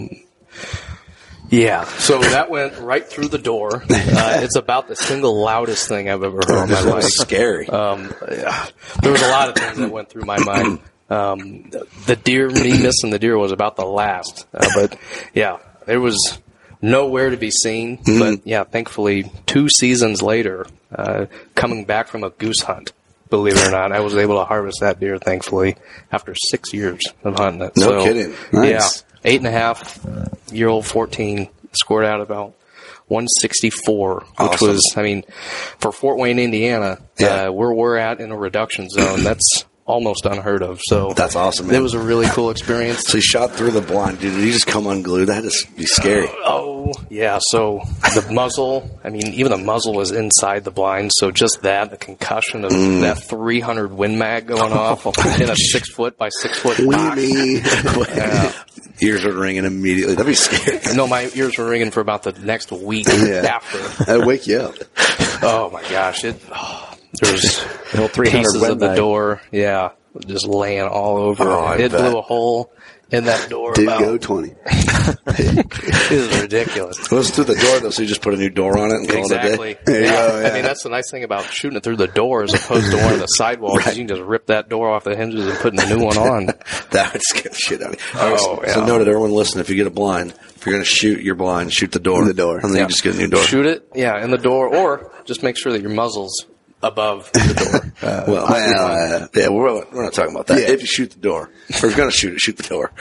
Yeah, 1.50 1.84
so 1.86 2.20
that 2.20 2.50
went 2.50 2.78
right 2.80 3.06
through 3.06 3.28
the 3.28 3.38
door. 3.38 3.84
Uh, 4.16 4.40
it's 4.44 4.56
about 4.56 4.88
the 4.88 4.96
single 4.96 5.42
loudest 5.42 5.88
thing 5.88 6.10
I've 6.10 6.24
ever 6.24 6.40
heard 6.48 6.66
in 6.66 6.72
my 6.72 6.82
life. 6.82 7.04
scary. 7.04 7.68
Um, 7.68 8.14
yeah, 8.32 8.68
there 9.02 9.12
was 9.12 9.22
a 9.22 9.28
lot 9.30 9.50
of 9.50 9.56
things 9.56 9.78
that 9.78 9.92
went 9.92 10.10
through 10.10 10.24
my 10.24 10.38
mind. 10.40 10.80
Um, 11.10 11.70
the, 12.06 12.16
deer, 12.16 12.50
me 12.50 12.82
missing 12.82 13.10
the 13.10 13.20
deer 13.20 13.38
was 13.38 13.52
about 13.52 13.76
the 13.76 13.86
last. 13.86 14.46
Uh, 14.54 14.68
but 14.76 14.98
yeah, 15.34 15.58
there 15.86 16.00
was 16.00 16.40
nowhere 16.82 17.30
to 17.32 17.38
be 17.38 17.52
seen. 17.52 18.00
But 18.06 18.46
yeah, 18.48 18.64
thankfully, 18.64 19.32
two 19.46 19.68
seasons 19.70 20.22
later, 20.22 20.66
uh, 20.94 21.26
coming 21.56 21.86
back 21.86 22.08
from 22.08 22.24
a 22.24 22.30
goose 22.30 22.62
hunt, 22.62 22.94
believe 23.30 23.58
it 23.58 23.68
or 23.68 23.72
not, 23.72 23.92
I 23.92 24.00
was 24.02 24.16
able 24.16 24.38
to 24.40 24.46
harvest 24.46 24.78
that 24.82 25.00
deer, 25.00 25.18
thankfully, 25.18 25.76
after 26.12 26.34
six 26.50 26.72
years 26.74 27.02
of 27.24 27.36
hunting 27.38 27.62
it. 27.64 27.74
No 27.78 27.88
So, 27.90 28.04
kidding. 28.04 28.34
Nice. 28.52 28.70
Yeah, 28.70 29.13
eight 29.26 29.38
and 29.38 29.48
a 29.48 29.52
half 29.52 30.00
year 30.52 30.68
old 30.68 30.86
14 30.86 31.50
scored 31.74 32.06
out 32.06 32.22
about 32.22 32.54
164, 33.08 34.16
which 34.16 34.26
Awesome. 34.38 34.68
was, 34.70 34.94
I 34.96 35.02
mean, 35.04 35.24
for 35.80 35.92
Fort 35.92 36.18
Wayne, 36.18 36.40
Indiana, 36.40 37.00
Yeah. 37.18 37.48
uh, 37.48 37.52
where 37.52 37.72
we're 37.74 37.98
at 37.98 38.20
in 38.20 38.32
a 38.32 38.38
reduction 38.38 38.90
zone, 38.90 39.24
that's 39.24 39.66
almost 39.86 40.26
unheard 40.26 40.64
of. 40.64 40.80
So 40.84 41.14
That's 41.14 41.36
awesome, 41.36 41.70
It 41.72 41.82
was 41.82 41.94
a 41.94 42.00
really 42.00 42.26
cool 42.28 42.50
experience. 42.52 43.04
so 43.08 43.18
he 43.18 43.22
shot 43.22 43.52
through 43.52 43.72
the 43.72 43.82
blind, 43.82 44.20
dude. 44.20 44.34
Did 44.34 44.44
he 44.44 44.52
just 44.52 44.68
come 44.68 44.88
unglued? 44.88 45.28
That 45.30 45.44
is 45.44 45.66
be 45.78 45.86
scary. 45.86 46.28
Oh, 46.30 46.94
yeah. 47.10 47.40
So 47.42 47.82
the 48.14 48.28
muzzle, 48.32 49.00
I 49.04 49.10
mean, 49.10 49.28
even 49.34 49.52
the 49.52 49.58
muzzle 49.58 49.94
was 49.94 50.12
inside 50.12 50.64
the 50.64 50.72
blind. 50.72 51.12
So 51.14 51.32
just 51.32 51.62
that, 51.64 51.92
the 51.92 51.98
concussion 51.98 52.64
of 52.66 52.72
Mm. 52.72 53.02
that 53.02 53.18
300 53.24 53.92
Win 53.94 54.18
Mag 54.18 54.48
going 54.48 54.72
off 54.74 55.06
in 55.42 55.50
a 55.50 55.56
six 55.56 55.90
foot 55.92 56.18
by 56.18 56.30
six 56.30 56.58
foot 56.60 56.78
box. 56.78 57.20
Weenie. 57.22 59.02
Ears 59.02 59.26
are 59.26 59.34
ringing 59.34 59.66
immediately. 59.66 60.16
That'd 60.16 60.28
be 60.28 60.34
scary. 60.36 60.96
No, 60.96 61.08
my 61.08 61.30
ears 61.36 61.58
were 61.58 61.68
ringing 61.68 61.92
for 61.92 62.00
about 62.00 62.24
the 62.24 62.32
next 62.32 62.72
week 62.72 63.08
Yeah. 63.08 63.58
after. 63.60 64.06
That'd 64.06 64.26
wake 64.26 64.48
you 64.48 64.60
up. 64.60 64.76
Oh 65.42 65.70
my 65.74 65.82
gosh! 65.90 66.24
It 66.24 66.40
oh, 66.56 66.93
there's 67.22 67.60
whole 67.94 68.08
300 68.08 68.32
pieces 68.32 68.64
of 68.64 68.80
the 68.80 68.88
bag. 68.88 68.98
door, 68.98 69.42
yeah, 69.52 69.92
just 70.26 70.48
laying 70.48 70.82
all 70.88 71.18
over. 71.18 71.44
Oh, 71.44 71.60
I 71.66 71.78
it 71.78 71.92
blew 71.92 72.18
a 72.18 72.22
hole 72.22 72.72
in 73.12 73.26
that 73.26 73.50
door. 73.50 73.74
Did 73.74 73.88
about, 73.88 74.00
go 74.00 74.18
20. 74.18 74.50
it 75.28 76.12
was 76.12 76.42
ridiculous. 76.42 77.00
It 77.00 77.16
was 77.16 77.30
through 77.30 77.44
the 77.46 77.56
door 77.56 77.80
though, 77.80 77.90
so 77.90 78.02
you 78.02 78.08
just 78.08 78.22
put 78.22 78.34
a 78.34 78.38
new 78.38 78.50
door 78.50 78.78
on 78.80 78.90
it 78.92 78.96
and 78.96 79.08
call 79.10 79.20
Exactly. 79.20 79.72
it 79.72 79.80
a 79.82 79.86
day. 79.86 80.04
Yeah. 80.06 80.12
go, 80.30 80.40
yeah. 80.42 80.48
I 80.50 80.54
mean, 80.54 80.64
that's 80.64 80.84
the 80.84 80.90
nice 80.90 81.12
thing 81.12 81.24
about 81.24 81.46
shooting 81.46 81.78
it 81.78 81.84
through 81.84 81.98
the 81.98 82.08
door 82.08 82.44
as 82.44 82.54
opposed 82.54 82.90
to 82.92 82.98
one 82.98 83.14
of 83.14 83.20
the 83.20 83.28
sidewalls. 83.28 83.86
is 83.86 83.98
You 83.98 84.06
can 84.06 84.16
just 84.16 84.22
rip 84.28 84.48
that 84.48 84.70
door 84.70 84.90
off 84.90 85.04
the 85.04 85.16
hinges 85.16 85.46
and 85.48 85.58
put 85.60 85.80
a 85.80 85.96
new 85.96 86.04
one 86.06 86.18
on. 86.18 86.46
That 86.92 87.12
would 87.14 87.22
scare 87.22 87.52
the 87.52 87.58
shit 87.58 87.82
out 87.82 87.94
of 87.94 88.00
me. 88.00 88.00
Oh, 88.16 88.38
so 88.38 88.64
yeah. 88.66 88.86
noted, 88.86 89.08
everyone 89.08 89.32
listen, 89.32 89.60
if 89.62 89.70
you 89.70 89.76
get 89.76 89.88
a 89.88 89.92
blind, 89.92 90.32
if 90.56 90.66
you're 90.66 90.74
going 90.74 90.84
to 90.84 90.90
shoot 90.90 91.22
your 91.22 91.36
blind, 91.36 91.74
shoot 91.74 91.92
the 91.92 92.00
door. 92.00 92.24
The 92.26 92.34
door. 92.34 92.60
And 92.60 92.70
then 92.72 92.78
Yeah. 92.78 92.82
you 92.84 92.88
just 92.90 93.04
get 93.04 93.16
a 93.16 93.18
new 93.18 93.28
door. 93.28 93.44
Shoot 93.44 93.66
it, 93.66 93.88
yeah, 93.94 94.24
in 94.24 94.32
the 94.32 94.38
door, 94.38 94.74
or 94.74 95.12
just 95.26 95.44
make 95.44 95.58
sure 95.58 95.72
that 95.74 95.82
your 95.82 95.92
muzzle's 95.92 96.46
above 96.84 97.32
the 97.32 97.54
door. 97.72 97.90
Well, 98.28 98.46
uh, 98.48 99.28
yeah, 99.34 99.50
we're, 99.50 99.86
we're 99.92 100.04
not 100.04 100.14
talking 100.14 100.36
about 100.36 100.48
that. 100.48 100.60
If 100.60 100.82
you 100.82 100.88
shoot 100.88 101.12
the 101.12 101.20
door, 101.20 101.50
if 101.70 101.82
you're 101.82 101.92
going 101.94 102.10
to 102.10 102.16
shoot 102.16 102.34
it, 102.34 102.40
shoot 102.40 102.58
the 102.58 102.64
door. 102.64 102.92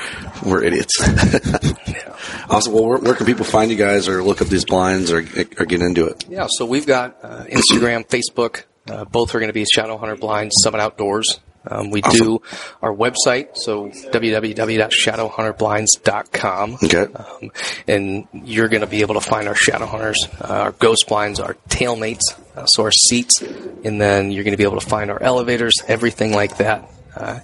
We're 0.44 0.62
idiots. 0.64 0.96
Awesome. 2.48 2.72
Well, 2.72 2.84
where, 2.84 2.98
where 2.98 3.14
can 3.14 3.26
people 3.26 3.44
find 3.44 3.70
you 3.70 3.76
guys 3.76 4.08
or 4.08 4.22
look 4.22 4.40
up 4.42 4.48
these 4.48 4.64
blinds 4.64 5.10
or, 5.10 5.18
or 5.18 5.64
get 5.64 5.80
into 5.80 6.06
it? 6.06 6.24
Yeah, 6.28 6.46
so 6.48 6.66
we've 6.66 6.86
got 6.86 7.18
uh, 7.22 7.44
Instagram, 7.44 8.06
Facebook. 8.06 8.64
Uh, 8.88 9.04
both 9.04 9.34
are 9.34 9.38
going 9.38 9.48
to 9.48 9.54
be 9.54 9.64
Shadow 9.64 9.96
Hunter 9.96 10.16
Blinds 10.16 10.54
Summit 10.62 10.80
Outdoors. 10.80 11.40
Um, 11.66 11.90
we 11.90 12.02
do 12.02 12.40
our 12.80 12.92
website, 12.92 13.56
so 13.56 13.88
www.shadowhunterblinds.com. 13.88 16.78
Okay. 16.82 17.06
Um, 17.12 17.50
and 17.86 18.26
you're 18.32 18.68
going 18.68 18.80
to 18.80 18.86
be 18.86 19.02
able 19.02 19.14
to 19.14 19.20
find 19.20 19.46
our 19.48 19.54
Shadow 19.54 19.86
Hunters, 19.86 20.26
uh, 20.40 20.46
our 20.48 20.72
Ghost 20.72 21.04
Blinds, 21.08 21.38
our 21.40 21.54
tailmates, 21.68 22.22
uh, 22.56 22.64
so 22.66 22.84
our 22.84 22.92
seats, 22.92 23.42
and 23.84 24.00
then 24.00 24.32
you're 24.32 24.44
going 24.44 24.52
to 24.52 24.58
be 24.58 24.64
able 24.64 24.80
to 24.80 24.86
find 24.86 25.10
our 25.10 25.22
elevators, 25.22 25.74
everything 25.86 26.32
like 26.32 26.56
that. 26.58 26.88
Uh, 27.14 27.40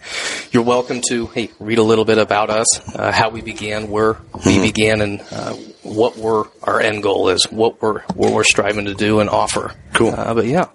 you're 0.50 0.62
welcome 0.62 1.02
to 1.06 1.26
hey 1.26 1.50
read 1.60 1.76
a 1.78 1.82
little 1.82 2.06
bit 2.06 2.16
about 2.16 2.48
us, 2.48 2.96
uh, 2.96 3.12
how 3.12 3.28
we 3.28 3.42
began, 3.42 3.90
where 3.90 4.16
we 4.46 4.58
began, 4.62 5.02
and 5.02 5.20
uh, 5.30 5.52
what 5.82 6.16
we're 6.16 6.44
our 6.62 6.80
end 6.80 7.02
goal 7.02 7.28
is, 7.28 7.44
what 7.50 7.82
we're 7.82 8.00
what 8.14 8.32
we're 8.32 8.44
striving 8.44 8.86
to 8.86 8.94
do 8.94 9.20
and 9.20 9.28
offer. 9.28 9.74
Cool. 9.92 10.08
Uh, 10.10 10.32
but 10.32 10.46
yeah, 10.46 10.68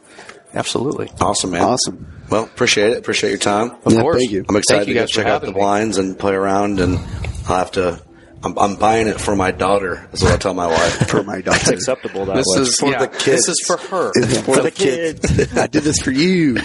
absolutely. 0.54 1.10
Awesome, 1.20 1.50
man. 1.52 1.64
Awesome. 1.64 2.06
Well, 2.34 2.46
appreciate 2.46 2.92
it. 2.94 2.98
Appreciate 2.98 3.30
your 3.30 3.38
time. 3.40 3.72
Of 3.86 3.94
Yeah, 3.94 4.02
course. 4.02 4.18
thank 4.18 4.32
you. 4.32 4.44
I'm 4.50 4.56
excited 4.56 4.80
Thank 4.80 4.88
you 4.88 4.94
to 4.96 5.00
go 5.02 5.04
guys 5.04 5.10
check 5.12 5.26
out 5.28 5.42
the 5.42 5.48
having 5.48 5.54
me. 5.54 5.60
blinds 5.62 5.98
and 6.00 6.18
play 6.18 6.34
around, 6.34 6.80
and 6.80 6.98
I'll 7.48 7.58
have 7.58 7.72
to. 7.74 8.02
I'm, 8.44 8.58
I'm 8.58 8.76
buying 8.76 9.08
it 9.08 9.22
for 9.22 9.36
my 9.36 9.52
daughter. 9.52 10.10
Is 10.12 10.22
what 10.24 10.34
I 10.34 10.38
tell 10.38 10.54
my 10.56 10.66
wife. 10.68 11.08
For 11.10 11.22
my 11.24 11.38
It's 11.38 11.46
daughter. 11.46 11.74
acceptable 11.76 12.26
that 12.26 12.36
This 12.38 12.46
way. 12.56 12.62
is 12.64 12.76
for 12.80 12.90
yeah, 12.90 13.00
the 13.00 13.08
kids. 13.08 13.46
This 13.46 13.50
is 13.50 13.64
for 13.68 13.78
her. 13.78 14.12
It's 14.16 14.42
for 14.42 14.58
the 14.62 14.72
kids. 14.72 15.54
I 15.58 15.68
did 15.68 15.84
this 15.84 16.00
for 16.02 16.12
you. 16.12 16.56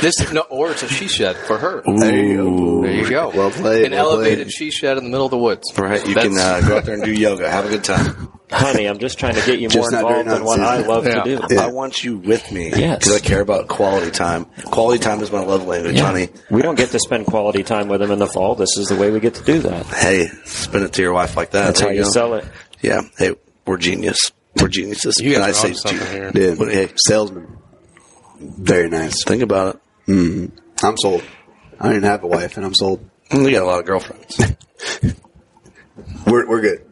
This 0.00 0.32
no, 0.32 0.42
or 0.42 0.70
it's 0.70 0.82
a 0.84 0.88
she 0.88 1.08
shed 1.08 1.36
for 1.36 1.58
her. 1.58 1.82
There 1.84 2.16
you 2.24 2.36
go. 2.38 2.82
There 2.82 2.92
you 2.94 3.10
go. 3.10 3.28
Well 3.34 3.50
played. 3.50 3.86
An 3.86 3.92
well 3.92 4.12
elevated 4.12 4.46
played. 4.46 4.52
she 4.52 4.70
shed 4.70 4.96
in 4.96 5.04
the 5.04 5.10
middle 5.10 5.26
of 5.26 5.30
the 5.32 5.36
woods. 5.38 5.64
Right, 5.76 6.06
you 6.06 6.14
That's- 6.14 6.32
can 6.32 6.38
uh, 6.38 6.66
go 6.66 6.76
out 6.78 6.84
there 6.86 6.94
and 6.94 7.04
do 7.04 7.12
yoga. 7.12 7.50
Have 7.50 7.66
a 7.66 7.68
good 7.68 7.84
time. 7.84 8.28
Honey, 8.50 8.86
I'm 8.86 8.98
just 8.98 9.18
trying 9.18 9.34
to 9.34 9.44
get 9.44 9.58
you 9.58 9.68
more 9.74 9.92
involved 9.92 10.28
in 10.28 10.44
what 10.44 10.60
I 10.60 10.78
love 10.86 11.04
Yeah. 11.04 11.22
to 11.22 11.36
do. 11.48 11.54
Yeah. 11.54 11.62
I 11.64 11.66
want 11.66 12.04
you 12.04 12.18
with 12.18 12.52
me 12.52 12.70
Yes. 12.70 12.98
because 13.00 13.16
I 13.16 13.18
care 13.18 13.40
about 13.40 13.66
quality 13.66 14.12
time. 14.12 14.44
Quality 14.66 15.00
time 15.00 15.20
is 15.20 15.32
my 15.32 15.40
love 15.40 15.66
language, 15.66 15.98
honey. 15.98 16.28
We 16.50 16.62
don't 16.62 16.76
get 16.76 16.90
to 16.90 17.00
spend 17.00 17.26
quality 17.26 17.64
time 17.64 17.88
with 17.88 18.00
them 18.00 18.12
in 18.12 18.20
the 18.20 18.28
fall. 18.28 18.54
This 18.54 18.76
is 18.78 18.86
the 18.86 18.94
way 18.94 19.10
we 19.10 19.18
get 19.18 19.34
to 19.34 19.42
do 19.42 19.58
that. 19.60 19.86
Hey, 19.86 20.28
spin 20.44 20.84
it 20.84 20.92
to 20.92 21.02
your 21.02 21.12
wife 21.12 21.36
like 21.36 21.50
that. 21.50 21.64
That's 21.66 21.80
There 21.80 21.88
how 21.88 21.94
you 21.94 22.02
go. 22.04 22.10
sell 22.10 22.34
it. 22.34 22.44
Yeah. 22.82 23.00
Hey, 23.18 23.32
we're 23.66 23.78
genius. 23.78 24.30
We're 24.60 24.68
geniuses. 24.68 25.18
You 25.20 25.34
And 25.34 25.42
I 25.42 25.48
guys 25.48 25.56
are 25.56 25.60
say 25.62 25.68
onto 25.68 25.98
something 25.98 26.08
here. 26.16 26.30
Yeah. 26.50 26.54
But, 26.56 26.72
hey, 26.72 26.88
Salesman. 27.04 27.48
Very 28.40 28.88
nice. 28.88 29.24
think 29.24 29.42
about 29.42 29.74
it. 29.74 29.80
Mm-hmm. 30.12 30.86
I'm 30.86 30.96
sold. 30.98 31.22
I 31.80 31.86
don't 31.86 31.96
even 31.96 32.08
have 32.08 32.22
a 32.22 32.26
wife, 32.28 32.56
and 32.56 32.64
I'm 32.64 32.74
sold. 32.74 33.00
You 33.32 33.50
got 33.50 33.62
a 33.62 33.66
lot 33.66 33.80
of 33.80 33.86
girlfriends. 33.86 34.38
We're 36.26 36.46
we're 36.48 36.60
good. 36.60 36.85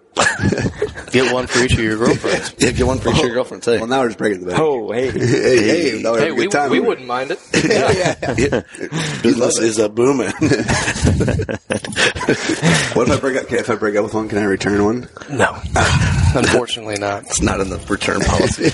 Get 1.11 1.33
one 1.33 1.47
for 1.47 1.62
each 1.62 1.75
of 1.75 1.79
your 1.79 1.97
girlfriends. 1.97 2.55
yeah, 2.59 2.73
get 2.73 2.87
one 2.87 2.99
for 2.99 3.11
each 3.11 3.19
of 3.19 3.25
your 3.25 3.35
girlfriends. 3.35 3.67
Hey. 3.67 3.79
Well, 3.79 3.87
now 3.87 4.01
we're 4.01 4.09
just 4.09 4.19
breaking 4.19 4.41
the 4.41 4.47
bank. 4.47 4.59
Oh, 4.61 4.91
hey. 4.91 5.11
hey, 5.12 5.91
hey, 5.93 6.03
now 6.03 6.12
we're 6.12 6.21
hey, 6.21 6.33
we, 6.33 6.49
time. 6.49 6.71
we 6.71 6.81
wouldn't 6.81 7.07
mind 7.07 7.31
it. 7.31 7.39
Business 9.23 9.59
is 9.59 9.79
a 9.79 9.89
booming. 9.89 10.33
What 12.95 13.09
if 13.09 13.17
I 13.17 13.21
break 13.21 13.37
up? 13.37 13.53
If 13.53 13.71
I 13.71 13.75
break 13.75 13.97
up 13.97 14.05
with 14.05 14.15
one, 14.15 14.29
can 14.29 14.39
I 14.39 14.45
return 14.45 14.85
one? 14.85 15.09
No, 15.29 15.53
unfortunately 16.35 16.97
not. 16.97 17.25
it's 17.25 17.43
not 17.43 17.61
in 17.61 17.69
the 17.69 17.79
return 17.89 18.21
policy. 18.21 18.71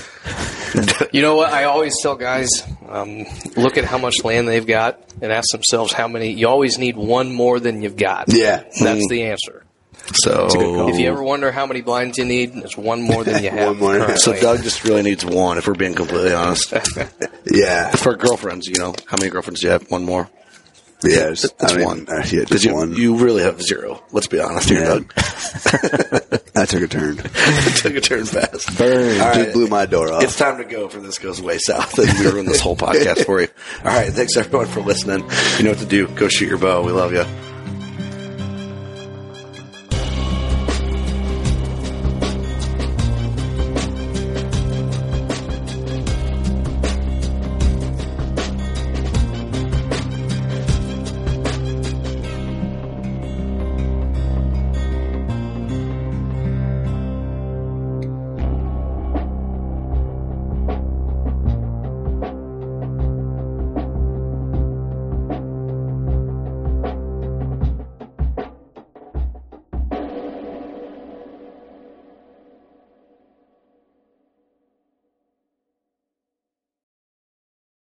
You 1.11 1.21
know 1.21 1.35
what? 1.35 1.51
I 1.51 1.65
always 1.65 1.99
tell 2.01 2.15
guys, 2.15 2.49
um, 2.87 3.25
look 3.57 3.77
at 3.77 3.83
how 3.83 3.97
much 3.97 4.23
land 4.23 4.47
they've 4.47 4.65
got 4.65 5.03
and 5.21 5.31
ask 5.31 5.49
themselves 5.51 5.91
how 5.91 6.07
many. 6.07 6.31
You 6.33 6.47
always 6.47 6.77
need 6.77 6.95
one 6.95 7.33
more 7.33 7.59
than 7.59 7.81
you've 7.81 7.97
got. 7.97 8.25
Yeah. 8.31 8.63
that's 8.79 9.09
the 9.09 9.23
answer. 9.23 9.65
So, 10.23 10.47
If 10.89 10.99
you 10.99 11.07
ever 11.09 11.21
wonder 11.23 11.51
how 11.51 11.65
many 11.65 11.81
blinds 11.81 12.17
you 12.17 12.25
need, 12.25 12.55
it's 12.55 12.75
one 12.77 13.01
more 13.03 13.23
than 13.23 13.43
you 13.43 13.49
have. 13.51 13.79
One 13.79 14.17
so 14.17 14.37
Doug 14.39 14.63
just 14.63 14.83
really 14.83 15.03
needs 15.03 15.23
one. 15.25 15.57
If 15.57 15.67
we're 15.67 15.73
being 15.75 15.93
completely 15.95 16.33
honest, 16.33 16.73
Yeah, 17.45 17.91
for 17.91 18.15
girlfriends, 18.15 18.67
you 18.67 18.75
know, 18.77 18.93
how 19.05 19.17
many 19.17 19.29
girlfriends 19.29 19.61
do 19.61 19.67
you 19.67 19.71
have? 19.71 19.89
One 19.91 20.03
more. 20.03 20.29
yeah, 21.03 21.29
just, 21.29 21.57
That's 21.57 21.73
I 21.73 21.77
mean, 21.77 21.85
one. 21.85 22.05
Uh, 22.09 22.23
yeah, 22.31 22.43
just 22.45 22.63
you, 22.65 22.73
one. 22.75 22.93
you 22.93 23.15
really 23.17 23.41
have 23.43 23.61
zero. 23.61 24.03
Let's 24.11 24.27
be 24.27 24.39
honest 24.39 24.69
here, 24.69 24.81
Yeah. 24.81 24.87
Doug. 24.99 25.13
I 26.55 26.65
took 26.65 26.81
a 26.83 26.87
turn. 26.87 27.17
Took 27.17 27.95
a 27.95 28.01
turn 28.01 28.25
fast. 28.25 28.77
Burn. 28.77 29.19
All 29.21 29.33
Just 29.33 29.39
right. 29.39 29.53
blew 29.53 29.67
my 29.67 29.85
door 29.85 30.11
off. 30.11 30.23
It's 30.23 30.37
time 30.37 30.57
to 30.57 30.63
go 30.65 30.89
for 30.89 30.99
this 30.99 31.17
goes 31.19 31.41
way 31.41 31.57
south. 31.57 31.97
And 31.97 32.19
we 32.19 32.25
ruined 32.29 32.47
this 32.47 32.59
whole 32.59 32.75
podcast 32.75 33.25
for 33.25 33.41
you. 33.41 33.47
All 33.79 33.85
right. 33.85 34.11
Thanks 34.11 34.35
everyone 34.37 34.67
for 34.67 34.81
listening. 34.81 35.27
You 35.57 35.63
know 35.63 35.71
what 35.71 35.79
to 35.79 35.85
do. 35.85 36.07
Go 36.09 36.27
shoot 36.27 36.49
your 36.49 36.57
bow. 36.59 36.83
We 36.83 36.91
love 36.91 37.13
you. 37.13 37.25